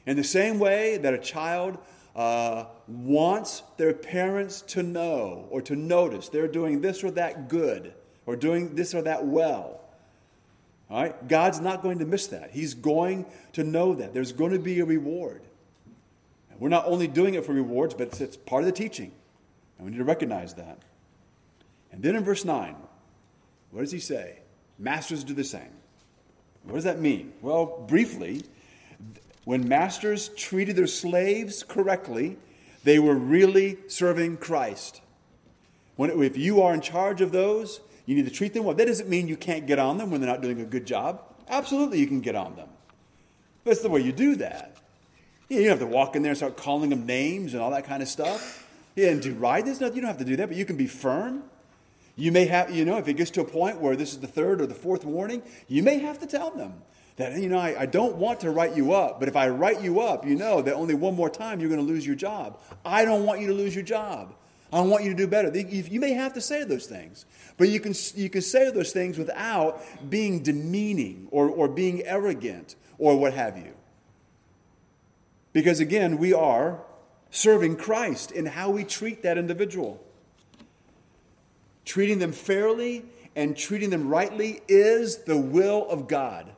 In 0.05 0.15
the 0.15 0.23
same 0.23 0.59
way 0.59 0.97
that 0.97 1.13
a 1.13 1.17
child 1.17 1.77
uh, 2.17 2.65
wants 2.87 3.61
their 3.77 3.93
parents 3.93 4.61
to 4.63 4.81
know 4.81 5.45
or 5.51 5.61
to 5.61 5.75
notice 5.75 6.29
they're 6.29 6.47
doing 6.47 6.81
this 6.81 7.03
or 7.03 7.11
that 7.11 7.47
good 7.47 7.93
or 8.25 8.35
doing 8.35 8.75
this 8.75 8.95
or 8.95 9.03
that 9.03 9.25
well. 9.25 9.79
All 10.89 11.03
right? 11.03 11.27
God's 11.27 11.59
not 11.59 11.83
going 11.83 11.99
to 11.99 12.05
miss 12.05 12.27
that. 12.27 12.49
He's 12.51 12.73
going 12.73 13.27
to 13.53 13.63
know 13.63 13.93
that. 13.93 14.15
There's 14.15 14.31
going 14.31 14.51
to 14.53 14.59
be 14.59 14.79
a 14.79 14.85
reward. 14.85 15.43
we're 16.57 16.69
not 16.69 16.87
only 16.87 17.07
doing 17.07 17.35
it 17.35 17.45
for 17.45 17.53
rewards, 17.53 17.93
but 17.93 18.07
it's, 18.07 18.19
it's 18.19 18.37
part 18.37 18.63
of 18.63 18.65
the 18.65 18.71
teaching. 18.71 19.11
And 19.77 19.85
we 19.85 19.91
need 19.91 19.99
to 19.99 20.03
recognize 20.03 20.55
that. 20.55 20.79
And 21.91 22.01
then 22.01 22.15
in 22.15 22.23
verse 22.23 22.43
9, 22.43 22.75
what 23.69 23.81
does 23.81 23.91
he 23.91 23.99
say? 23.99 24.39
Masters 24.79 25.23
do 25.23 25.35
the 25.35 25.43
same. 25.43 25.69
What 26.63 26.75
does 26.75 26.83
that 26.85 26.99
mean? 26.99 27.33
Well, 27.41 27.85
briefly, 27.87 28.43
when 29.47 29.65
masters 29.65 30.27
treated 30.35 30.75
their 30.75 30.87
slaves 30.87 31.63
correctly, 31.63 32.35
they 32.83 32.99
were 32.99 33.15
really 33.15 33.77
serving 33.87 34.35
Christ. 34.35 34.99
When, 35.95 36.21
if 36.21 36.35
you 36.35 36.61
are 36.61 36.73
in 36.73 36.81
charge 36.81 37.21
of 37.21 37.31
those, 37.31 37.79
you 38.05 38.17
need 38.17 38.25
to 38.25 38.29
treat 38.29 38.53
them 38.53 38.65
well. 38.65 38.75
That 38.75 38.87
doesn't 38.87 39.07
mean 39.07 39.29
you 39.29 39.37
can't 39.37 39.65
get 39.65 39.79
on 39.79 39.99
them 39.99 40.11
when 40.11 40.19
they're 40.19 40.29
not 40.29 40.41
doing 40.41 40.59
a 40.59 40.65
good 40.65 40.85
job. 40.85 41.21
Absolutely, 41.47 41.97
you 41.97 42.07
can 42.07 42.19
get 42.19 42.35
on 42.35 42.57
them. 42.57 42.67
That's 43.63 43.79
the 43.79 43.87
way 43.87 44.01
you 44.01 44.11
do 44.11 44.35
that. 44.35 44.75
You 45.47 45.59
don't 45.59 45.69
have 45.69 45.79
to 45.79 45.87
walk 45.87 46.17
in 46.17 46.23
there 46.23 46.31
and 46.31 46.37
start 46.37 46.57
calling 46.57 46.89
them 46.89 47.05
names 47.05 47.53
and 47.53 47.63
all 47.63 47.71
that 47.71 47.85
kind 47.85 48.03
of 48.03 48.09
stuff. 48.09 48.67
Yeah, 48.97 49.11
and 49.11 49.21
deride 49.21 49.63
this, 49.65 49.79
no, 49.79 49.87
you 49.87 50.01
don't 50.01 50.09
have 50.09 50.17
to 50.17 50.25
do 50.25 50.35
that, 50.35 50.49
but 50.49 50.57
you 50.57 50.65
can 50.65 50.75
be 50.75 50.87
firm. 50.87 51.43
You 52.17 52.33
may 52.33 52.47
have, 52.47 52.75
you 52.75 52.83
know, 52.83 52.97
if 52.97 53.07
it 53.07 53.13
gets 53.13 53.31
to 53.31 53.39
a 53.39 53.45
point 53.45 53.79
where 53.79 53.95
this 53.95 54.11
is 54.11 54.19
the 54.19 54.27
third 54.27 54.59
or 54.59 54.65
the 54.65 54.75
fourth 54.75 55.05
warning, 55.05 55.41
you 55.69 55.83
may 55.83 55.99
have 55.99 56.19
to 56.19 56.27
tell 56.27 56.51
them 56.51 56.81
that, 57.17 57.37
you 57.39 57.49
know, 57.49 57.57
I, 57.57 57.81
I 57.81 57.85
don't 57.87 58.15
want 58.15 58.39
to 58.41 58.51
write 58.51 58.75
you 58.75 58.93
up, 58.93 59.19
but 59.19 59.27
if 59.27 59.35
I 59.35 59.49
write 59.49 59.81
you 59.81 60.01
up, 60.01 60.25
you 60.25 60.35
know 60.35 60.61
that 60.61 60.73
only 60.75 60.93
one 60.93 61.15
more 61.15 61.29
time 61.29 61.59
you're 61.59 61.69
going 61.69 61.81
to 61.81 61.85
lose 61.85 62.05
your 62.05 62.15
job. 62.15 62.59
I 62.85 63.05
don't 63.05 63.25
want 63.25 63.41
you 63.41 63.47
to 63.47 63.53
lose 63.53 63.73
your 63.75 63.83
job. 63.83 64.35
I 64.71 64.81
want 64.81 65.03
you 65.03 65.09
to 65.11 65.15
do 65.15 65.27
better. 65.27 65.55
You 65.57 65.99
may 65.99 66.13
have 66.13 66.33
to 66.33 66.41
say 66.41 66.63
those 66.63 66.85
things, 66.85 67.25
but 67.57 67.69
you 67.69 67.79
can, 67.79 67.93
you 68.15 68.29
can 68.29 68.41
say 68.41 68.69
those 68.69 68.91
things 68.91 69.17
without 69.17 69.81
being 70.09 70.43
demeaning 70.43 71.27
or, 71.31 71.49
or 71.49 71.67
being 71.67 72.03
arrogant 72.03 72.75
or 72.97 73.17
what 73.17 73.33
have 73.33 73.57
you. 73.57 73.73
Because 75.53 75.79
again, 75.79 76.17
we 76.17 76.33
are 76.33 76.81
serving 77.31 77.77
Christ 77.77 78.31
in 78.31 78.45
how 78.45 78.69
we 78.69 78.83
treat 78.83 79.23
that 79.23 79.37
individual. 79.37 80.03
Treating 81.85 82.19
them 82.19 82.31
fairly 82.31 83.05
and 83.35 83.57
treating 83.57 83.89
them 83.89 84.09
rightly 84.09 84.61
is 84.67 85.23
the 85.23 85.37
will 85.37 85.87
of 85.89 86.07
God. 86.07 86.51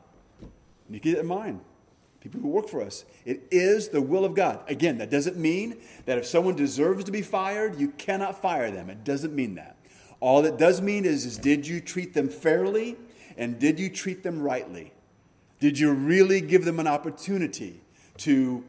You 0.90 1.00
keep 1.00 1.16
it 1.16 1.20
in 1.20 1.26
mind. 1.26 1.60
People 2.20 2.40
who 2.40 2.48
work 2.48 2.68
for 2.68 2.82
us. 2.82 3.04
It 3.24 3.48
is 3.50 3.88
the 3.88 4.02
will 4.02 4.24
of 4.24 4.34
God. 4.34 4.60
Again, 4.68 4.98
that 4.98 5.10
doesn't 5.10 5.38
mean 5.38 5.78
that 6.04 6.18
if 6.18 6.26
someone 6.26 6.54
deserves 6.54 7.04
to 7.04 7.12
be 7.12 7.22
fired, 7.22 7.80
you 7.80 7.90
cannot 7.92 8.42
fire 8.42 8.70
them. 8.70 8.90
It 8.90 9.04
doesn't 9.04 9.34
mean 9.34 9.54
that. 9.54 9.76
All 10.20 10.44
it 10.44 10.58
does 10.58 10.82
mean 10.82 11.06
is, 11.06 11.24
is 11.24 11.38
did 11.38 11.66
you 11.66 11.80
treat 11.80 12.12
them 12.12 12.28
fairly 12.28 12.96
and 13.38 13.58
did 13.58 13.80
you 13.80 13.88
treat 13.88 14.22
them 14.22 14.42
rightly? 14.42 14.92
Did 15.60 15.78
you 15.78 15.92
really 15.92 16.42
give 16.42 16.66
them 16.66 16.78
an 16.78 16.86
opportunity 16.86 17.80
to 18.18 18.64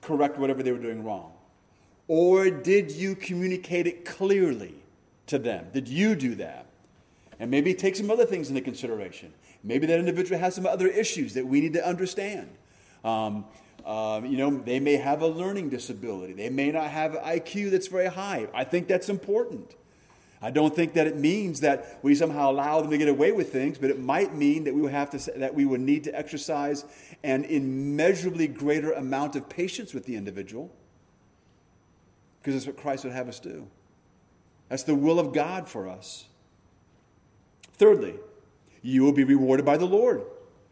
correct 0.00 0.38
whatever 0.38 0.62
they 0.62 0.72
were 0.72 0.78
doing 0.78 1.04
wrong? 1.04 1.32
Or 2.08 2.50
did 2.50 2.90
you 2.90 3.14
communicate 3.14 3.86
it 3.86 4.04
clearly 4.04 4.74
to 5.28 5.38
them? 5.38 5.68
Did 5.72 5.88
you 5.88 6.16
do 6.16 6.34
that? 6.34 6.66
And 7.38 7.50
maybe 7.50 7.74
take 7.74 7.96
some 7.96 8.10
other 8.10 8.26
things 8.26 8.48
into 8.48 8.60
consideration. 8.60 9.32
Maybe 9.64 9.86
that 9.86 9.98
individual 9.98 10.40
has 10.40 10.54
some 10.54 10.66
other 10.66 10.88
issues 10.88 11.34
that 11.34 11.46
we 11.46 11.60
need 11.60 11.74
to 11.74 11.86
understand. 11.86 12.50
Um, 13.04 13.44
uh, 13.84 14.20
you 14.24 14.36
know, 14.36 14.58
they 14.58 14.80
may 14.80 14.96
have 14.96 15.22
a 15.22 15.26
learning 15.26 15.70
disability. 15.70 16.32
They 16.32 16.48
may 16.48 16.70
not 16.70 16.90
have 16.90 17.14
an 17.14 17.22
IQ 17.24 17.70
that's 17.70 17.88
very 17.88 18.08
high. 18.08 18.48
I 18.54 18.64
think 18.64 18.88
that's 18.88 19.08
important. 19.08 19.74
I 20.44 20.50
don't 20.50 20.74
think 20.74 20.94
that 20.94 21.06
it 21.06 21.16
means 21.16 21.60
that 21.60 22.00
we 22.02 22.16
somehow 22.16 22.50
allow 22.50 22.80
them 22.80 22.90
to 22.90 22.98
get 22.98 23.08
away 23.08 23.30
with 23.30 23.52
things, 23.52 23.78
but 23.78 23.90
it 23.90 24.00
might 24.00 24.34
mean 24.34 24.64
that 24.64 24.74
we 24.74 24.82
would 24.82 24.92
have 24.92 25.10
to 25.10 25.30
that 25.38 25.54
we 25.54 25.64
would 25.64 25.80
need 25.80 26.02
to 26.04 26.18
exercise 26.18 26.84
an 27.22 27.44
immeasurably 27.44 28.48
greater 28.48 28.90
amount 28.92 29.36
of 29.36 29.48
patience 29.48 29.94
with 29.94 30.04
the 30.04 30.16
individual, 30.16 30.68
because 32.40 32.54
that's 32.54 32.66
what 32.66 32.76
Christ 32.76 33.04
would 33.04 33.12
have 33.12 33.28
us 33.28 33.38
do. 33.38 33.68
That's 34.68 34.82
the 34.82 34.96
will 34.96 35.20
of 35.20 35.32
God 35.32 35.68
for 35.68 35.88
us. 35.88 36.24
Thirdly, 37.74 38.14
you 38.82 39.02
will 39.02 39.12
be 39.12 39.24
rewarded 39.24 39.64
by 39.64 39.76
the 39.76 39.86
Lord. 39.86 40.22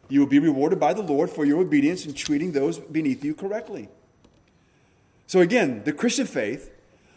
You 0.08 0.20
will 0.20 0.26
be 0.26 0.40
rewarded 0.40 0.80
by 0.80 0.92
the 0.92 1.02
Lord 1.02 1.30
for 1.30 1.44
your 1.44 1.61
obedience 1.61 2.04
in 2.04 2.14
treating 2.14 2.52
those 2.52 2.78
beneath 2.78 3.24
you 3.24 3.34
correctly. 3.34 3.88
So, 5.28 5.40
again, 5.40 5.82
the 5.84 5.92
Christian 5.92 6.26
faith 6.26 6.72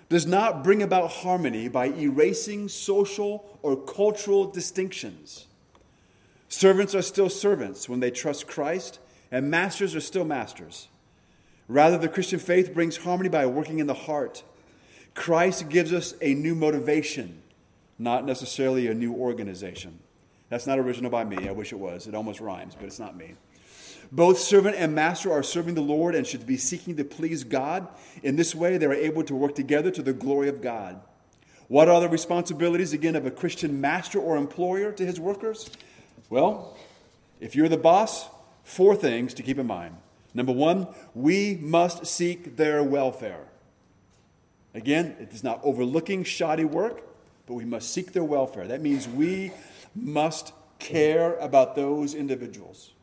does 0.09 0.27
not 0.27 0.63
bring 0.63 0.83
about 0.83 1.09
harmony 1.09 1.67
by 1.67 1.87
erasing 1.87 2.69
social 2.69 3.57
or 3.63 3.75
cultural 3.75 4.45
distinctions. 4.45 5.47
Servants 6.47 6.93
are 6.93 7.01
still 7.01 7.29
servants 7.29 7.89
when 7.89 7.99
they 7.99 8.11
trust 8.11 8.45
Christ, 8.45 8.99
and 9.31 9.49
masters 9.49 9.95
are 9.95 10.01
still 10.01 10.23
masters. 10.23 10.87
Rather, 11.67 11.97
the 11.97 12.07
Christian 12.07 12.37
faith 12.37 12.75
brings 12.75 12.97
harmony 12.97 13.29
by 13.29 13.47
working 13.47 13.79
in 13.79 13.87
the 13.87 13.93
heart. 13.95 14.43
Christ 15.15 15.69
gives 15.69 15.91
us 15.91 16.13
a 16.21 16.35
new 16.35 16.53
motivation, 16.53 17.41
not 17.97 18.23
necessarily 18.23 18.85
a 18.85 18.93
new 18.93 19.15
organization. 19.15 19.97
That's 20.53 20.67
not 20.67 20.77
original 20.77 21.09
by 21.09 21.23
me. 21.23 21.49
I 21.49 21.51
wish 21.51 21.73
it 21.73 21.79
was. 21.79 22.05
It 22.05 22.13
almost 22.13 22.39
rhymes, 22.39 22.75
but 22.75 22.85
it's 22.85 22.99
not 22.99 23.17
me. 23.17 23.33
Both 24.11 24.37
servant 24.37 24.75
and 24.75 24.93
master 24.93 25.31
are 25.31 25.41
serving 25.41 25.73
the 25.73 25.81
Lord 25.81 26.13
and 26.13 26.27
should 26.27 26.45
be 26.45 26.57
seeking 26.57 26.95
to 26.97 27.03
please 27.03 27.43
God. 27.43 27.87
In 28.21 28.35
this 28.35 28.53
way, 28.53 28.77
they 28.77 28.85
are 28.85 28.93
able 28.93 29.23
to 29.23 29.33
work 29.33 29.55
together 29.55 29.89
to 29.89 30.03
the 30.03 30.13
glory 30.13 30.49
of 30.49 30.61
God. 30.61 31.01
What 31.69 31.89
are 31.89 31.99
the 31.99 32.07
responsibilities, 32.07 32.93
again, 32.93 33.15
of 33.15 33.25
a 33.25 33.31
Christian 33.31 33.81
master 33.81 34.19
or 34.19 34.37
employer 34.37 34.91
to 34.91 35.03
his 35.03 35.19
workers? 35.19 35.71
Well, 36.29 36.77
if 37.39 37.55
you're 37.55 37.67
the 37.67 37.75
boss, 37.75 38.27
four 38.63 38.95
things 38.95 39.33
to 39.33 39.41
keep 39.41 39.57
in 39.57 39.65
mind. 39.65 39.95
Number 40.35 40.53
one, 40.53 40.85
we 41.15 41.55
must 41.55 42.05
seek 42.05 42.57
their 42.57 42.83
welfare. 42.83 43.47
Again, 44.75 45.15
it 45.19 45.33
is 45.33 45.43
not 45.43 45.61
overlooking 45.63 46.23
shoddy 46.23 46.63
work, 46.63 47.01
but 47.47 47.55
we 47.55 47.65
must 47.65 47.91
seek 47.91 48.13
their 48.13 48.23
welfare. 48.23 48.67
That 48.67 48.81
means 48.81 49.07
we 49.07 49.51
must 49.95 50.53
care 50.79 51.35
about 51.37 51.75
those 51.75 52.13
individuals. 52.13 52.93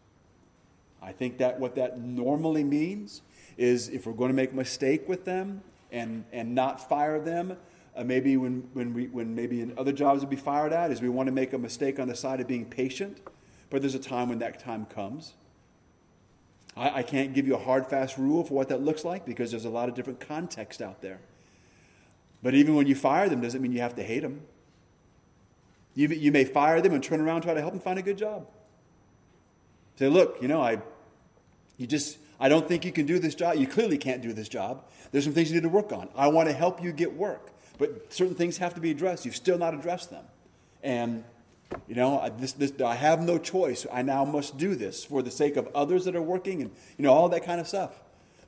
I 1.03 1.13
think 1.13 1.39
that 1.39 1.59
what 1.59 1.75
that 1.77 1.99
normally 1.99 2.65
means 2.65 3.23
is 3.57 3.89
if 3.89 4.07
we're 4.07 4.13
going 4.13 4.31
to 4.31 4.35
make 4.35 4.53
a 4.53 4.57
mistake 4.57 5.09
with 5.09 5.25
them 5.25 5.63
and, 5.91 6.25
and 6.33 6.55
not 6.55 6.89
fire 6.89 7.21
them, 7.21 7.57
uh, 7.97 8.05
maybe 8.05 8.37
when, 8.37 8.69
when, 8.73 8.95
we, 8.95 9.07
when 9.09 9.35
maybe 9.35 9.61
in 9.61 9.77
other 9.77 9.93
jobs 9.93 10.21
would 10.21 10.31
be 10.31 10.37
fired 10.37 10.73
at, 10.73 10.91
is 10.91 11.01
we 11.01 11.09
want 11.09 11.27
to 11.27 11.33
make 11.33 11.53
a 11.53 11.59
mistake 11.59 11.99
on 11.99 12.09
the 12.09 12.15
side 12.15 12.41
of 12.41 12.47
being 12.47 12.65
patient, 12.65 13.19
but 13.69 13.81
there's 13.81 13.95
a 13.95 14.01
time 14.01 14.29
when 14.29 14.39
that 14.39 14.61
time 14.61 14.87
comes. 14.87 15.35
I, 16.77 16.99
I 16.99 17.03
can't 17.03 17.35
give 17.35 17.47
you 17.47 17.55
a 17.55 17.59
hard, 17.59 17.87
fast 17.87 18.17
rule 18.17 18.45
for 18.45 18.55
what 18.55 18.69
that 18.69 18.83
looks 18.83 19.05
like 19.05 19.27
because 19.27 19.51
there's 19.51 19.65
a 19.65 19.71
lot 19.71 19.89
of 19.89 19.95
different 19.95 20.21
context 20.21 20.81
out 20.81 21.03
there. 21.03 21.21
But 22.43 22.55
even 22.55 22.75
when 22.75 22.87
you 22.87 22.95
fire 22.95 23.29
them, 23.29 23.41
doesn't 23.41 23.61
mean 23.61 23.73
you 23.73 23.81
have 23.81 23.97
to 23.97 24.03
hate 24.03 24.21
them. 24.21 24.43
You, 25.95 26.09
you 26.09 26.33
may 26.33 26.45
fire 26.45 26.81
them 26.81 26.93
and 26.93 27.03
turn 27.03 27.21
around 27.21 27.37
and 27.37 27.45
try 27.45 27.55
to 27.55 27.61
help 27.61 27.73
them 27.73 27.81
find 27.81 27.99
a 27.99 28.03
good 28.03 28.19
job. 28.19 28.47
Say, 29.97 30.09
look, 30.09 30.39
you 30.41 30.49
know, 30.49 30.63
I, 30.63 30.81
you 31.77 31.87
just, 31.87 32.19
I 32.39 32.49
don't 32.49 32.67
think 32.67 32.85
you 32.85 32.93
can 32.93 33.07
do 33.07 33.19
this 33.19 33.35
job. 33.35 33.57
You 33.57 33.67
clearly 33.67 33.99
can't 33.99 34.23
do 34.23 34.33
this 34.33 34.49
job. 34.49 34.85
There's 35.13 35.25
some 35.25 35.33
things 35.33 35.51
you 35.51 35.57
need 35.57 35.65
to 35.65 35.69
work 35.69 35.93
on. 35.93 36.09
I 36.17 36.29
want 36.29 36.49
to 36.49 36.55
help 36.55 36.83
you 36.83 36.93
get 36.93 37.15
work, 37.15 37.51
but 37.79 38.13
certain 38.13 38.35
things 38.35 38.59
have 38.59 38.75
to 38.75 38.81
be 38.81 38.91
addressed. 38.91 39.25
You've 39.25 39.37
still 39.37 39.59
not 39.59 39.75
addressed 39.75 40.11
them. 40.11 40.25
And, 40.83 41.25
you 41.87 41.95
know, 41.95 42.21
I, 42.21 42.31
this, 42.31 42.53
this, 42.53 42.73
I 42.81 42.95
have 42.95 43.21
no 43.21 43.37
choice. 43.37 43.87
I 43.93 44.03
now 44.03 44.25
must 44.25 44.57
do 44.57 44.75
this 44.75 45.05
for 45.05 45.23
the 45.23 45.31
sake 45.31 45.57
of 45.57 45.69
others 45.75 46.05
that 46.07 46.17
are 46.17 46.23
working 46.23 46.63
and, 46.63 46.71
you 46.97 47.05
know, 47.05 47.13
all 47.13 47.29
that 47.29 47.45
kind 47.45 47.61
of 47.61 47.69
stuff. 47.69 48.01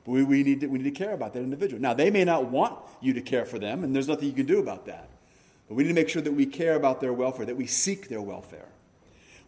But 0.05 0.11
we, 0.11 0.23
we, 0.23 0.43
need 0.43 0.61
to, 0.61 0.67
we 0.67 0.79
need 0.79 0.95
to 0.95 1.03
care 1.03 1.13
about 1.13 1.33
that 1.33 1.39
individual. 1.39 1.81
Now, 1.81 1.93
they 1.93 2.09
may 2.09 2.23
not 2.23 2.49
want 2.49 2.77
you 3.01 3.13
to 3.13 3.21
care 3.21 3.45
for 3.45 3.59
them, 3.59 3.83
and 3.83 3.95
there's 3.95 4.07
nothing 4.07 4.27
you 4.27 4.33
can 4.33 4.45
do 4.45 4.59
about 4.59 4.85
that. 4.87 5.09
But 5.73 5.77
we 5.77 5.83
need 5.85 5.89
to 5.89 5.95
make 5.95 6.09
sure 6.09 6.21
that 6.21 6.33
we 6.33 6.45
care 6.45 6.75
about 6.75 7.01
their 7.01 7.13
welfare, 7.13 7.47
that 7.47 7.57
we 7.57 7.65
seek 7.65 8.07
their 8.07 8.21
welfare. 8.21 8.67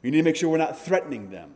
We 0.02 0.10
need 0.10 0.18
to 0.18 0.24
make 0.24 0.36
sure 0.36 0.50
we're 0.50 0.58
not 0.58 0.80
threatening 0.80 1.30
them. 1.30 1.54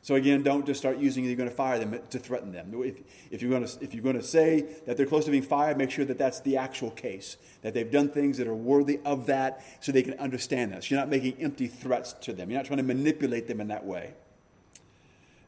So 0.00 0.16
again, 0.16 0.42
don't 0.42 0.66
just 0.66 0.80
start 0.80 0.98
using 0.98 1.24
you're 1.24 1.36
going 1.36 1.48
to 1.48 1.54
fire 1.54 1.78
them 1.78 1.96
to 2.10 2.18
threaten 2.18 2.50
them. 2.50 2.72
If, 2.82 2.96
if, 3.30 3.40
you're 3.40 3.50
going 3.52 3.64
to, 3.64 3.78
if 3.80 3.94
you're 3.94 4.02
going 4.02 4.16
to 4.16 4.22
say 4.24 4.66
that 4.86 4.96
they're 4.96 5.06
close 5.06 5.26
to 5.26 5.30
being 5.30 5.44
fired, 5.44 5.78
make 5.78 5.92
sure 5.92 6.04
that 6.04 6.18
that's 6.18 6.40
the 6.40 6.56
actual 6.56 6.90
case, 6.90 7.36
that 7.60 7.74
they've 7.74 7.88
done 7.88 8.08
things 8.08 8.38
that 8.38 8.48
are 8.48 8.56
worthy 8.56 8.98
of 9.04 9.26
that 9.26 9.64
so 9.78 9.92
they 9.92 10.02
can 10.02 10.18
understand 10.18 10.72
that. 10.72 10.82
So 10.82 10.96
you're 10.96 11.00
not 11.00 11.08
making 11.08 11.40
empty 11.40 11.68
threats 11.68 12.12
to 12.22 12.32
them. 12.32 12.50
You're 12.50 12.58
not 12.58 12.66
trying 12.66 12.78
to 12.78 12.82
manipulate 12.82 13.46
them 13.46 13.60
in 13.60 13.68
that 13.68 13.86
way. 13.86 14.14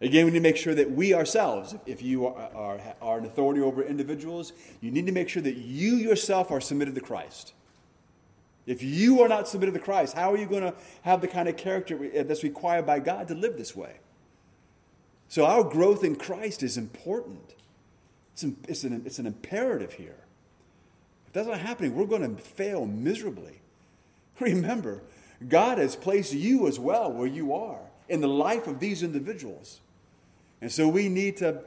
Again, 0.00 0.26
we 0.26 0.30
need 0.30 0.38
to 0.38 0.42
make 0.44 0.58
sure 0.58 0.76
that 0.76 0.92
we 0.92 1.12
ourselves, 1.12 1.74
if 1.86 2.02
you 2.02 2.28
are, 2.28 2.50
are, 2.54 2.80
are 3.02 3.18
an 3.18 3.24
authority 3.24 3.62
over 3.62 3.82
individuals, 3.82 4.52
you 4.80 4.92
need 4.92 5.06
to 5.06 5.12
make 5.12 5.28
sure 5.28 5.42
that 5.42 5.56
you 5.56 5.96
yourself 5.96 6.52
are 6.52 6.60
submitted 6.60 6.94
to 6.94 7.00
Christ. 7.00 7.52
If 8.66 8.82
you 8.82 9.20
are 9.20 9.28
not 9.28 9.46
submitted 9.46 9.74
to 9.74 9.80
Christ, 9.80 10.14
how 10.14 10.32
are 10.32 10.36
you 10.36 10.46
going 10.46 10.62
to 10.62 10.74
have 11.02 11.20
the 11.20 11.28
kind 11.28 11.48
of 11.48 11.56
character 11.56 11.96
uh, 11.96 12.22
that's 12.22 12.42
required 12.42 12.86
by 12.86 12.98
God 12.98 13.28
to 13.28 13.34
live 13.34 13.56
this 13.56 13.76
way? 13.76 13.98
So, 15.28 15.44
our 15.44 15.64
growth 15.64 16.04
in 16.04 16.16
Christ 16.16 16.62
is 16.62 16.76
important. 16.76 17.54
It's 18.32 18.42
an, 18.42 18.56
it's 18.68 18.84
an, 18.84 19.02
it's 19.04 19.18
an 19.18 19.26
imperative 19.26 19.94
here. 19.94 20.16
If 21.26 21.32
that's 21.32 21.48
not 21.48 21.58
happening, 21.58 21.94
we're 21.94 22.06
going 22.06 22.36
to 22.36 22.42
fail 22.42 22.86
miserably. 22.86 23.60
Remember, 24.40 25.02
God 25.46 25.78
has 25.78 25.96
placed 25.96 26.32
you 26.32 26.66
as 26.66 26.78
well 26.78 27.12
where 27.12 27.26
you 27.26 27.54
are 27.54 27.80
in 28.08 28.20
the 28.20 28.28
life 28.28 28.66
of 28.66 28.80
these 28.80 29.02
individuals. 29.02 29.80
And 30.60 30.70
so 30.70 30.88
we 30.88 31.08
need 31.08 31.36
to 31.38 31.62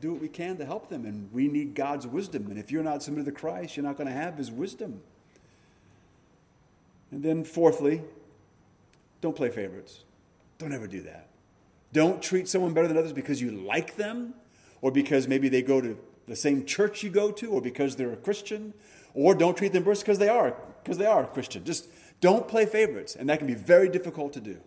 do 0.00 0.12
what 0.12 0.20
we 0.20 0.28
can 0.28 0.56
to 0.56 0.64
help 0.64 0.88
them, 0.88 1.04
and 1.04 1.30
we 1.32 1.48
need 1.48 1.74
God's 1.74 2.06
wisdom. 2.06 2.46
And 2.48 2.58
if 2.58 2.70
you're 2.70 2.82
not 2.82 3.02
submitted 3.02 3.26
to 3.26 3.38
Christ, 3.38 3.76
you're 3.76 3.84
not 3.84 3.96
going 3.96 4.06
to 4.06 4.12
have 4.12 4.36
His 4.36 4.50
wisdom. 4.50 5.02
And 7.10 7.22
then, 7.22 7.44
fourthly, 7.44 8.02
don't 9.20 9.36
play 9.36 9.50
favorites. 9.50 10.04
Don't 10.58 10.72
ever 10.72 10.86
do 10.86 11.02
that. 11.02 11.28
Don't 11.92 12.22
treat 12.22 12.48
someone 12.48 12.72
better 12.72 12.88
than 12.88 12.96
others 12.96 13.12
because 13.12 13.40
you 13.40 13.50
like 13.50 13.96
them, 13.96 14.34
or 14.80 14.90
because 14.90 15.26
maybe 15.26 15.48
they 15.48 15.62
go 15.62 15.80
to 15.80 15.98
the 16.28 16.36
same 16.36 16.64
church 16.64 17.02
you 17.02 17.10
go 17.10 17.32
to, 17.32 17.50
or 17.50 17.60
because 17.60 17.96
they're 17.96 18.12
a 18.12 18.16
Christian, 18.16 18.72
Or 19.14 19.34
don't 19.34 19.56
treat 19.56 19.72
them 19.72 19.84
worse 19.84 20.00
because 20.00 20.18
they 20.18 20.28
are 20.28 20.54
because 20.82 20.98
they 20.98 21.06
are 21.06 21.24
a 21.24 21.26
Christian. 21.26 21.64
Just 21.64 21.88
don't 22.20 22.46
play 22.46 22.66
favorites, 22.66 23.16
and 23.16 23.28
that 23.28 23.38
can 23.38 23.46
be 23.46 23.54
very 23.54 23.88
difficult 23.88 24.32
to 24.34 24.40
do. 24.40 24.58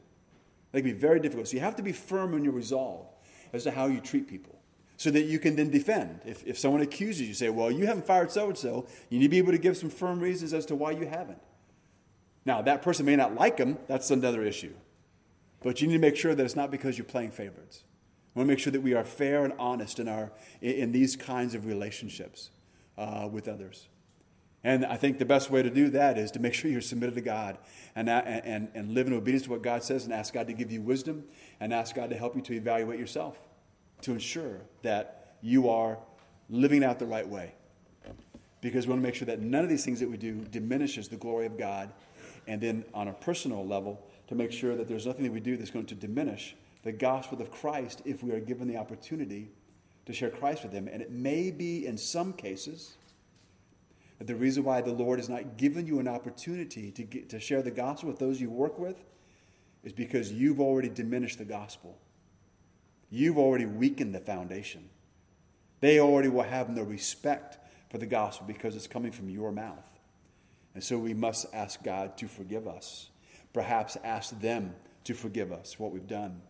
That 0.72 0.82
can 0.82 0.92
be 0.92 0.98
very 0.98 1.20
difficult. 1.20 1.48
So 1.48 1.56
you 1.56 1.62
have 1.62 1.76
to 1.78 1.84
be 1.84 1.92
firm 1.92 2.34
in 2.34 2.44
your 2.44 2.54
resolve 2.54 3.06
as 3.52 3.64
to 3.64 3.72
how 3.72 3.86
you 3.86 4.00
treat 4.00 4.28
people 4.28 4.60
so 4.98 5.12
that 5.12 5.24
you 5.24 5.40
can 5.40 5.56
then 5.56 5.70
defend. 5.70 6.22
If, 6.26 6.46
if 6.46 6.58
someone 6.58 6.82
accuses 6.82 7.28
you, 7.28 7.34
say, 7.34 7.50
well, 7.50 7.72
you 7.72 7.86
haven't 7.86 8.06
fired 8.06 8.32
so 8.32 8.48
and 8.48 8.58
so, 8.58 8.88
you 9.10 9.20
need 9.20 9.26
to 9.26 9.30
be 9.30 9.38
able 9.38 9.52
to 9.52 9.58
give 9.58 9.78
some 9.78 9.90
firm 9.90 10.20
reasons 10.20 10.54
as 10.54 10.66
to 10.68 10.76
why 10.76 10.92
you 10.92 11.06
haven't. 11.06 11.40
Now, 12.46 12.62
that 12.62 12.82
person 12.82 13.06
may 13.06 13.16
not 13.16 13.36
like 13.36 13.58
them, 13.58 13.78
that's 13.88 14.12
another 14.12 14.44
issue. 14.44 14.74
But 15.62 15.82
you 15.82 15.88
need 15.88 15.94
to 15.94 16.00
make 16.00 16.18
sure 16.18 16.36
that 16.36 16.44
it's 16.44 16.56
not 16.56 16.72
because 16.72 16.98
you're 16.98 17.06
playing 17.06 17.32
favorites. 17.32 17.84
We 18.34 18.40
want 18.40 18.48
to 18.48 18.54
make 18.54 18.60
sure 18.60 18.72
that 18.72 18.82
we 18.82 18.94
are 18.94 19.06
fair 19.06 19.46
and 19.46 19.54
honest 19.58 20.00
in, 20.00 20.08
our, 20.08 20.32
in 20.62 20.92
these 20.92 21.16
kinds 21.16 21.56
of 21.56 21.66
relationships 21.66 22.50
uh, 22.98 23.30
with 23.32 23.48
others. 23.48 23.88
And 24.64 24.86
I 24.86 24.96
think 24.96 25.20
the 25.20 25.26
best 25.26 25.50
way 25.52 25.62
to 25.62 25.70
do 25.70 25.90
that 25.90 26.18
is 26.18 26.32
to 26.32 26.40
make 26.40 26.54
sure 26.54 26.72
you're 26.72 26.82
submitted 26.82 27.16
to 27.16 27.22
God 27.22 27.58
and, 27.96 28.10
and, 28.10 28.70
and 28.74 28.94
live 28.94 29.08
in 29.08 29.14
obedience 29.14 29.44
to 29.44 29.52
what 29.52 29.62
God 29.62 29.84
says 29.84 30.06
and 30.06 30.14
ask 30.14 30.34
God 30.34 30.48
to 30.48 30.54
give 30.54 30.72
you 30.72 30.82
wisdom 30.82 31.26
and 31.60 31.74
ask 31.74 31.96
God 31.96 32.10
to 32.10 32.18
help 32.18 32.36
you 32.36 32.42
to 32.44 32.54
evaluate 32.54 33.00
yourself 33.00 33.38
to 34.04 34.12
ensure 34.12 34.62
that 34.84 35.36
you 35.42 35.70
are 35.70 35.98
living 36.50 36.84
out 36.84 37.00
the 37.00 37.06
right 37.06 37.28
way. 37.28 37.54
Because 38.62 38.86
we 38.86 38.92
want 38.92 39.02
to 39.02 39.08
make 39.08 39.16
sure 39.16 39.26
that 39.26 39.42
none 39.42 39.64
of 39.64 39.70
these 39.70 39.84
things 39.84 40.00
that 40.00 40.10
we 40.10 40.18
do 40.18 40.46
diminishes 40.52 41.08
the 41.08 41.18
glory 41.18 41.46
of 41.46 41.58
God. 41.58 41.92
And 42.48 42.60
then 42.62 42.86
on 42.94 43.08
a 43.08 43.14
personal 43.14 43.66
level, 43.66 44.06
to 44.28 44.36
make 44.36 44.52
sure 44.52 44.76
that 44.76 44.88
there's 44.88 45.06
nothing 45.06 45.24
that 45.24 45.32
we 45.32 45.40
do 45.40 45.58
that's 45.58 45.70
going 45.70 45.86
to 45.88 45.96
diminish 45.96 46.56
the 46.84 46.92
gospel 46.92 47.42
of 47.42 47.52
Christ 47.52 48.02
if 48.06 48.24
we 48.24 48.32
are 48.32 48.40
given 48.40 48.68
the 48.68 48.78
opportunity 48.78 49.50
to 50.06 50.14
share 50.14 50.30
Christ 50.30 50.64
with 50.64 50.72
them. 50.72 50.88
And 50.92 51.02
it 51.02 51.12
may 51.12 51.52
be 51.52 51.86
in 51.86 51.98
some 51.98 52.34
cases 52.34 52.96
that 54.20 54.28
the 54.28 54.36
reason 54.36 54.64
why 54.64 54.82
the 54.82 54.92
Lord 54.92 55.20
has 55.20 55.30
not 55.30 55.58
given 55.58 55.88
you 55.88 56.00
an 56.00 56.08
opportunity 56.08 56.92
to, 56.92 57.04
get, 57.04 57.30
to 57.30 57.40
share 57.40 57.62
the 57.62 57.72
gospel 57.72 58.10
with 58.10 58.20
those 58.20 58.40
you 58.40 58.50
work 58.50 58.78
with 58.80 59.04
is 59.84 59.94
because 59.94 60.32
you've 60.32 60.60
already 60.60 60.90
diminished 60.90 61.38
the 61.38 61.46
gospel. 61.46 61.98
You've 63.10 63.38
already 63.38 63.66
weakened 63.66 64.16
the 64.16 64.20
foundation. 64.20 64.90
They 65.80 66.00
already 66.00 66.30
will 66.30 66.44
have 66.44 66.70
no 66.70 66.84
respect 66.84 67.58
for 67.90 67.98
the 67.98 68.06
gospel 68.06 68.48
because 68.48 68.76
it's 68.76 68.88
coming 68.88 69.12
from 69.12 69.30
your 69.30 69.52
mouth. 69.52 69.93
And 70.74 70.84
so 70.84 70.98
we 70.98 71.14
must 71.14 71.46
ask 71.54 71.84
God 71.84 72.18
to 72.18 72.28
forgive 72.28 72.68
us. 72.68 73.10
Perhaps 73.54 73.98
ask 74.04 74.40
them 74.40 74.76
to 75.04 75.14
forgive 75.14 75.52
us 75.52 75.80
what 75.80 75.92
we've 75.92 76.08
done. 76.08 76.42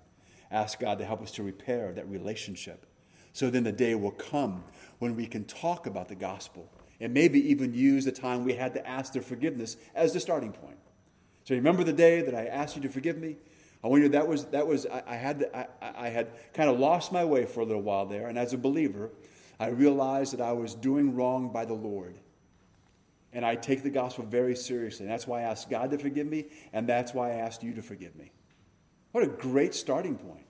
Ask 0.51 0.79
God 0.79 0.99
to 0.99 1.05
help 1.05 1.21
us 1.21 1.31
to 1.31 1.43
repair 1.43 1.91
that 1.93 2.07
relationship. 2.07 2.85
So 3.33 3.49
then 3.49 3.63
the 3.63 3.71
day 3.71 3.95
will 3.95 4.11
come 4.11 4.63
when 4.99 5.15
we 5.15 5.25
can 5.25 5.43
talk 5.43 5.87
about 5.87 6.07
the 6.07 6.15
gospel 6.15 6.69
and 7.01 7.13
maybe 7.13 7.49
even 7.49 7.73
use 7.73 8.05
the 8.05 8.11
time 8.11 8.45
we 8.45 8.53
had 8.53 8.73
to 8.75 8.87
ask 8.87 9.13
their 9.13 9.21
forgiveness 9.21 9.75
as 9.95 10.13
the 10.13 10.19
starting 10.19 10.53
point. 10.53 10.77
So 11.43 11.55
remember 11.55 11.83
the 11.83 11.93
day 11.93 12.21
that 12.21 12.35
I 12.35 12.45
asked 12.45 12.75
you 12.75 12.81
to 12.83 12.89
forgive 12.89 13.17
me? 13.17 13.37
I 13.83 13.87
wonder 13.87 14.07
that 14.09 14.27
was 14.27 14.45
that 14.45 14.65
was 14.65 14.85
I, 14.85 15.03
I 15.05 15.15
had 15.15 15.49
I, 15.53 15.67
I 15.81 16.09
had 16.09 16.29
kind 16.53 16.69
of 16.69 16.79
lost 16.79 17.11
my 17.11 17.25
way 17.25 17.45
for 17.45 17.59
a 17.59 17.65
little 17.65 17.81
while 17.81 18.05
there, 18.05 18.27
and 18.27 18.37
as 18.37 18.53
a 18.53 18.57
believer, 18.57 19.09
I 19.59 19.67
realized 19.67 20.33
that 20.33 20.41
I 20.41 20.53
was 20.53 20.73
doing 20.73 21.15
wrong 21.15 21.51
by 21.51 21.65
the 21.65 21.73
Lord. 21.73 22.15
And 23.33 23.43
I 23.43 23.55
take 23.55 23.83
the 23.83 23.89
gospel 23.89 24.25
very 24.25 24.55
seriously. 24.55 25.05
And 25.05 25.11
that's 25.11 25.27
why 25.27 25.39
I 25.39 25.43
asked 25.43 25.69
God 25.69 25.89
to 25.91 25.97
forgive 25.97 26.27
me, 26.27 26.45
and 26.71 26.87
that's 26.87 27.13
why 27.13 27.31
I 27.31 27.35
asked 27.35 27.63
you 27.63 27.73
to 27.73 27.81
forgive 27.81 28.15
me. 28.15 28.31
What 29.11 29.23
a 29.23 29.27
great 29.27 29.73
starting 29.73 30.15
point 30.15 30.45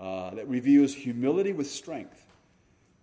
uh, 0.00 0.30
that 0.34 0.48
reveals 0.48 0.94
humility 0.94 1.52
with 1.52 1.70
strength. 1.70 2.24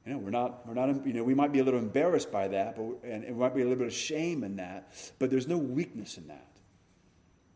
You 0.05 0.13
know, 0.13 0.19
we're 0.19 0.32
not, 0.32 0.67
we're 0.67 0.74
not, 0.74 1.07
you 1.07 1.13
know, 1.13 1.24
we 1.24 1.34
might 1.34 1.53
be 1.53 1.59
a 1.59 1.63
little 1.63 1.80
embarrassed 1.80 2.32
by 2.32 2.49
that, 2.49 2.76
but, 2.76 3.09
and 3.09 3.24
it 3.24 3.36
might 3.36 3.55
be 3.55 3.61
a 3.61 3.63
little 3.63 3.80
bit 3.80 3.88
of 3.88 3.93
shame 3.93 4.43
in 4.43 4.57
that, 4.57 4.91
but 5.17 5.30
there's 5.30 5.47
no 5.47 5.57
weakness 5.57 6.17
in 6.17 6.28
that. 6.28 6.47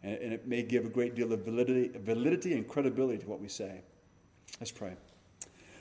And, 0.04 0.18
and 0.20 0.34
it 0.34 0.48
may 0.48 0.64
give 0.64 0.86
a 0.86 0.90
great 0.90 1.16
deal 1.16 1.34
of 1.34 1.44
validity, 1.44 1.92
validity 1.98 2.54
and 2.54 2.66
credibility 2.66 3.20
to 3.20 3.28
what 3.28 3.42
we 3.42 3.50
say. 3.50 3.82
Let's 4.62 4.72
pray. 4.72 4.94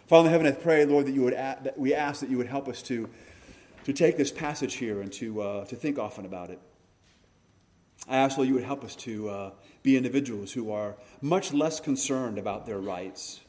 Father 0.09 0.29
in 0.29 0.33
heaven, 0.33 0.47
I 0.47 0.53
pray, 0.53 0.85
Lord, 0.85 1.07
that 1.07 1.13
you 1.13 1.23
would, 1.23 1.35
that 1.35 1.79
we 1.79 1.95
ask 1.95 2.21
that 2.21 2.31
you 2.31 2.37
would 2.37 2.49
help 2.49 2.69
us 2.69 2.83
to, 2.83 3.09
to 3.87 3.93
take 3.93 4.17
this 4.17 4.33
passage 4.33 4.75
here 4.75 5.01
and 5.01 5.13
to, 5.13 5.41
uh, 5.41 5.65
to 5.65 5.77
think 5.77 5.97
often 5.97 6.27
about 6.27 6.51
it. 6.51 6.59
I 8.09 8.17
ask, 8.17 8.37
Lord, 8.37 8.49
you 8.49 8.55
would 8.55 8.65
help 8.65 8.83
us 8.83 8.97
to 8.97 9.29
uh, 9.29 9.51
be 9.85 9.97
individuals 9.97 10.53
who 10.53 10.73
are 10.73 10.97
much 11.23 11.53
less 11.53 11.79
concerned 11.79 12.37
about 12.37 12.67
their 12.67 12.81
rights 12.81 13.41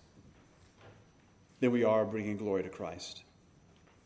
than 1.59 1.71
we 1.71 1.83
are 1.83 2.05
bringing 2.05 2.37
glory 2.37 2.61
to 2.61 2.69
Christ. 2.69 3.23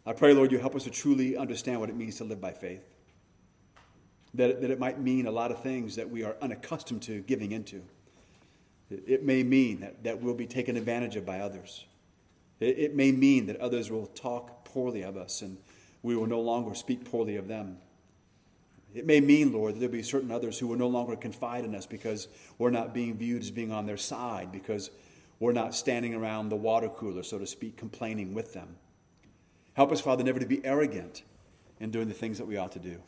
I 0.05 0.13
pray, 0.13 0.33
Lord, 0.33 0.53
you 0.53 0.57
help 0.57 0.73
us 0.73 0.85
to 0.85 0.89
truly 0.89 1.35
understand 1.35 1.81
what 1.81 1.89
it 1.89 1.97
means 1.97 2.15
to 2.19 2.23
live 2.23 2.39
by 2.39 2.53
faith. 2.53 2.85
That, 4.35 4.61
that 4.61 4.71
it 4.71 4.79
might 4.79 5.01
mean 5.01 5.27
a 5.27 5.31
lot 5.31 5.51
of 5.51 5.61
things 5.61 5.97
that 5.97 6.09
we 6.09 6.23
are 6.23 6.37
unaccustomed 6.41 7.01
to 7.03 7.19
giving 7.23 7.51
into. 7.51 7.81
It 8.89 9.25
may 9.25 9.43
mean 9.43 9.81
that, 9.81 10.05
that 10.05 10.21
we'll 10.21 10.33
be 10.33 10.47
taken 10.47 10.77
advantage 10.77 11.17
of 11.17 11.25
by 11.25 11.41
others. 11.41 11.83
It, 12.61 12.79
it 12.79 12.95
may 12.95 13.11
mean 13.11 13.47
that 13.47 13.57
others 13.57 13.91
will 13.91 14.07
talk 14.07 14.63
poorly 14.63 15.01
of 15.01 15.17
us 15.17 15.41
and 15.41 15.57
we 16.03 16.15
will 16.15 16.27
no 16.27 16.41
longer 16.41 16.75
speak 16.75 17.05
poorly 17.05 17.35
of 17.35 17.47
them. 17.47 17.77
It 18.93 19.05
may 19.05 19.21
mean, 19.21 19.53
Lord, 19.53 19.75
that 19.75 19.79
there'll 19.79 19.93
be 19.93 20.03
certain 20.03 20.31
others 20.31 20.59
who 20.59 20.67
will 20.67 20.77
no 20.77 20.87
longer 20.87 21.15
confide 21.15 21.63
in 21.63 21.75
us 21.75 21.85
because 21.85 22.27
we're 22.57 22.71
not 22.71 22.93
being 22.93 23.17
viewed 23.17 23.41
as 23.41 23.51
being 23.51 23.71
on 23.71 23.85
their 23.85 23.97
side, 23.97 24.51
because 24.51 24.89
we're 25.39 25.53
not 25.53 25.73
standing 25.73 26.13
around 26.13 26.49
the 26.49 26.57
water 26.57 26.89
cooler, 26.89 27.23
so 27.23 27.39
to 27.39 27.47
speak, 27.47 27.77
complaining 27.77 28.33
with 28.33 28.53
them. 28.53 28.75
Help 29.73 29.93
us, 29.93 30.01
Father, 30.01 30.23
never 30.23 30.39
to 30.39 30.45
be 30.45 30.63
arrogant 30.65 31.23
in 31.79 31.89
doing 31.89 32.09
the 32.09 32.13
things 32.13 32.37
that 32.37 32.45
we 32.47 32.57
ought 32.57 32.73
to 32.73 32.79
do. 32.79 33.01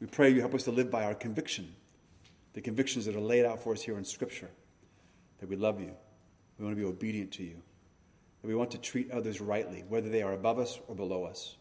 We 0.00 0.06
pray 0.06 0.30
you 0.30 0.40
help 0.40 0.54
us 0.54 0.64
to 0.64 0.70
live 0.70 0.90
by 0.90 1.04
our 1.04 1.14
conviction, 1.14 1.74
the 2.54 2.62
convictions 2.62 3.04
that 3.04 3.14
are 3.14 3.20
laid 3.20 3.44
out 3.44 3.62
for 3.62 3.74
us 3.74 3.82
here 3.82 3.98
in 3.98 4.04
Scripture, 4.04 4.48
that 5.40 5.50
we 5.50 5.56
love 5.56 5.80
you, 5.80 5.92
we 6.58 6.64
want 6.64 6.76
to 6.76 6.82
be 6.82 6.88
obedient 6.88 7.30
to 7.32 7.42
you, 7.42 7.60
that 8.40 8.48
we 8.48 8.54
want 8.54 8.70
to 8.70 8.78
treat 8.78 9.10
others 9.10 9.40
rightly, 9.40 9.84
whether 9.88 10.08
they 10.08 10.22
are 10.22 10.32
above 10.32 10.58
us 10.58 10.80
or 10.88 10.94
below 10.94 11.24
us. 11.24 11.57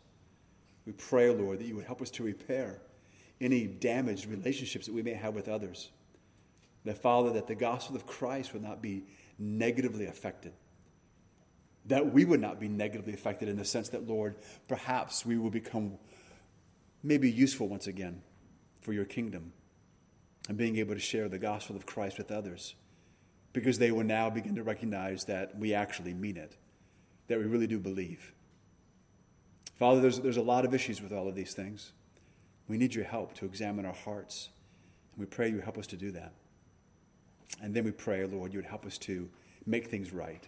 We 0.87 0.93
pray, 0.93 1.29
Lord, 1.29 1.59
that 1.59 1.65
you 1.65 1.75
would 1.75 1.85
help 1.85 2.01
us 2.01 2.09
to 2.11 2.23
repair 2.23 2.79
any 3.41 3.67
damaged 3.67 4.25
relationships 4.25 4.85
that 4.85 4.95
we 4.95 5.03
may 5.03 5.13
have 5.13 5.35
with 5.35 5.49
others. 5.49 5.89
That, 6.85 6.97
Father, 6.97 7.33
that 7.33 7.45
the 7.45 7.55
gospel 7.55 7.97
of 7.97 8.07
Christ 8.07 8.53
would 8.53 8.63
not 8.63 8.81
be 8.81 9.03
negatively 9.37 10.05
affected. 10.05 10.53
That 11.87 12.13
we 12.13 12.23
would 12.23 12.39
not 12.39 12.61
be 12.61 12.69
negatively 12.69 13.13
affected 13.13 13.49
in 13.49 13.57
the 13.57 13.65
sense 13.65 13.89
that, 13.89 14.07
Lord, 14.07 14.37
perhaps 14.69 15.25
we 15.25 15.37
will 15.37 15.49
become 15.49 15.97
maybe 17.03 17.29
useful 17.29 17.67
once 17.67 17.87
again 17.87 18.21
for 18.79 18.93
your 18.93 19.05
kingdom 19.05 19.51
and 20.47 20.57
being 20.57 20.77
able 20.77 20.93
to 20.93 21.01
share 21.01 21.27
the 21.27 21.37
gospel 21.37 21.75
of 21.75 21.85
Christ 21.85 22.17
with 22.17 22.31
others 22.31 22.75
because 23.51 23.77
they 23.77 23.91
will 23.91 24.05
now 24.05 24.29
begin 24.29 24.55
to 24.55 24.63
recognize 24.63 25.25
that 25.25 25.57
we 25.59 25.73
actually 25.73 26.13
mean 26.13 26.37
it, 26.37 26.55
that 27.27 27.39
we 27.39 27.43
really 27.43 27.67
do 27.67 27.77
believe. 27.77 28.31
Father, 29.77 30.01
there's, 30.01 30.19
there's 30.19 30.37
a 30.37 30.41
lot 30.41 30.65
of 30.65 30.73
issues 30.73 31.01
with 31.01 31.13
all 31.13 31.27
of 31.27 31.35
these 31.35 31.53
things. 31.53 31.91
We 32.67 32.77
need 32.77 32.95
your 32.95 33.05
help 33.05 33.33
to 33.35 33.45
examine 33.45 33.85
our 33.85 33.93
hearts. 33.93 34.49
And 35.13 35.19
we 35.19 35.25
pray 35.27 35.49
you 35.49 35.59
help 35.59 35.77
us 35.77 35.87
to 35.87 35.95
do 35.95 36.11
that. 36.11 36.33
And 37.61 37.73
then 37.73 37.83
we 37.83 37.91
pray, 37.91 38.25
Lord, 38.25 38.53
you 38.53 38.59
would 38.59 38.65
help 38.65 38.85
us 38.85 38.97
to 38.99 39.29
make 39.65 39.87
things 39.87 40.11
right. 40.11 40.47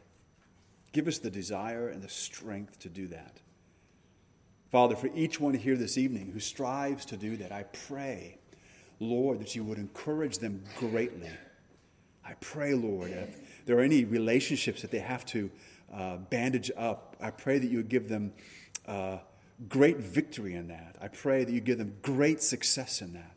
Give 0.92 1.08
us 1.08 1.20
the 1.20 1.30
desire 1.30 1.90
and 1.90 2.02
the 2.02 2.10
strength 2.10 2.80
to 2.80 2.90
do 2.90 3.08
that. 3.08 3.40
Father, 4.72 4.96
for 4.96 5.10
each 5.16 5.40
one 5.40 5.54
here 5.54 5.76
this 5.76 5.98
evening 5.98 6.32
who 6.32 6.40
strives 6.40 7.06
to 7.06 7.18
do 7.18 7.38
that, 7.38 7.52
I 7.52 7.64
pray, 7.64 8.38
Lord, 9.00 9.40
that 9.40 9.56
you 9.56 9.64
would 9.64 9.78
encourage 9.78 10.40
them 10.40 10.64
greatly. 10.78 11.30
I 12.26 12.34
pray, 12.36 12.74
Lord, 12.76 13.10
if 13.10 13.66
there 13.66 13.78
are 13.80 13.82
any 13.82 14.06
relationships 14.06 14.82
that 14.82 14.92
they 14.92 15.00
have 15.00 15.26
to 15.28 15.50
uh, 15.92 16.18
bandage 16.18 16.70
up, 16.78 17.16
I 17.20 17.32
pray 17.32 17.58
that 17.58 17.70
you 17.72 17.78
would 17.78 17.90
give 17.90 18.10
them 18.10 18.32
uh, 18.90 19.20
great 19.70 19.98
victory 19.98 20.56
in 20.56 20.68
that. 20.70 20.96
I 21.02 21.08
pray 21.08 21.44
that 21.44 21.52
you 21.52 21.62
give 21.62 21.78
them 21.78 21.96
great 22.02 22.42
success 22.42 23.02
in 23.02 23.14
that. 23.14 23.36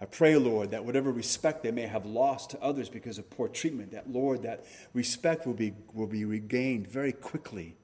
I 0.00 0.06
pray, 0.06 0.36
Lord, 0.36 0.72
that 0.72 0.84
whatever 0.84 1.12
respect 1.12 1.62
they 1.62 1.70
may 1.70 1.86
have 1.86 2.04
lost 2.04 2.50
to 2.50 2.60
others 2.60 2.88
because 2.88 3.16
of 3.16 3.30
poor 3.30 3.48
treatment, 3.48 3.92
that, 3.92 4.10
Lord, 4.10 4.42
that 4.42 4.64
respect 4.92 5.46
will 5.46 5.54
be, 5.54 5.72
will 5.94 6.08
be 6.08 6.24
regained 6.24 6.88
very 6.88 7.12
quickly. 7.12 7.76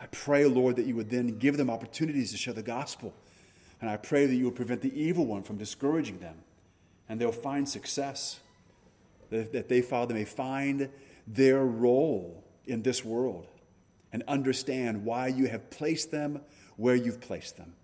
I 0.00 0.06
pray, 0.06 0.44
Lord, 0.44 0.76
that 0.76 0.86
you 0.86 0.96
would 0.96 1.08
then 1.08 1.38
give 1.38 1.56
them 1.56 1.70
opportunities 1.70 2.32
to 2.32 2.36
share 2.36 2.52
the 2.52 2.62
gospel. 2.62 3.14
And 3.80 3.88
I 3.88 3.96
pray 3.96 4.26
that 4.26 4.34
you 4.34 4.46
would 4.46 4.56
prevent 4.56 4.82
the 4.82 5.00
evil 5.00 5.24
one 5.24 5.44
from 5.44 5.56
discouraging 5.56 6.18
them. 6.18 6.34
And 7.08 7.20
they'll 7.20 7.32
find 7.32 7.68
success. 7.68 8.40
That, 9.30 9.52
that 9.52 9.68
they, 9.68 9.80
Father, 9.80 10.12
may 10.12 10.24
find 10.24 10.90
their 11.26 11.64
role 11.64 12.44
in 12.66 12.82
this 12.82 13.04
world 13.04 13.46
and 14.12 14.22
understand 14.28 15.04
why 15.04 15.28
you 15.28 15.46
have 15.48 15.70
placed 15.70 16.10
them 16.10 16.40
where 16.76 16.94
you've 16.94 17.20
placed 17.20 17.56
them. 17.56 17.74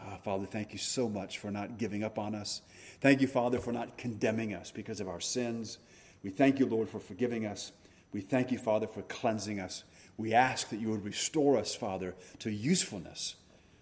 Oh, 0.00 0.16
Father, 0.22 0.46
thank 0.46 0.72
you 0.72 0.78
so 0.78 1.08
much 1.08 1.38
for 1.38 1.50
not 1.50 1.78
giving 1.78 2.04
up 2.04 2.18
on 2.18 2.34
us. 2.34 2.62
Thank 3.00 3.20
you, 3.20 3.26
Father, 3.26 3.58
for 3.58 3.72
not 3.72 3.96
condemning 3.96 4.54
us 4.54 4.70
because 4.70 5.00
of 5.00 5.08
our 5.08 5.20
sins. 5.20 5.78
We 6.22 6.30
thank 6.30 6.58
you, 6.58 6.66
Lord, 6.66 6.88
for 6.88 7.00
forgiving 7.00 7.46
us. 7.46 7.72
We 8.12 8.20
thank 8.20 8.50
you, 8.50 8.58
Father, 8.58 8.86
for 8.86 9.02
cleansing 9.02 9.60
us. 9.60 9.84
We 10.16 10.32
ask 10.32 10.68
that 10.70 10.80
you 10.80 10.90
would 10.90 11.04
restore 11.04 11.58
us, 11.58 11.74
Father, 11.74 12.14
to 12.40 12.50
usefulness 12.50 13.36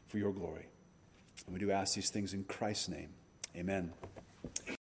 for 0.08 0.18
your 0.18 0.32
glory. 0.32 0.66
And 1.46 1.54
we 1.54 1.60
do 1.60 1.70
ask 1.70 1.94
these 1.94 2.10
things 2.10 2.32
in 2.32 2.44
Christ's 2.44 2.88
name. 2.88 3.10
Amen. 3.56 3.92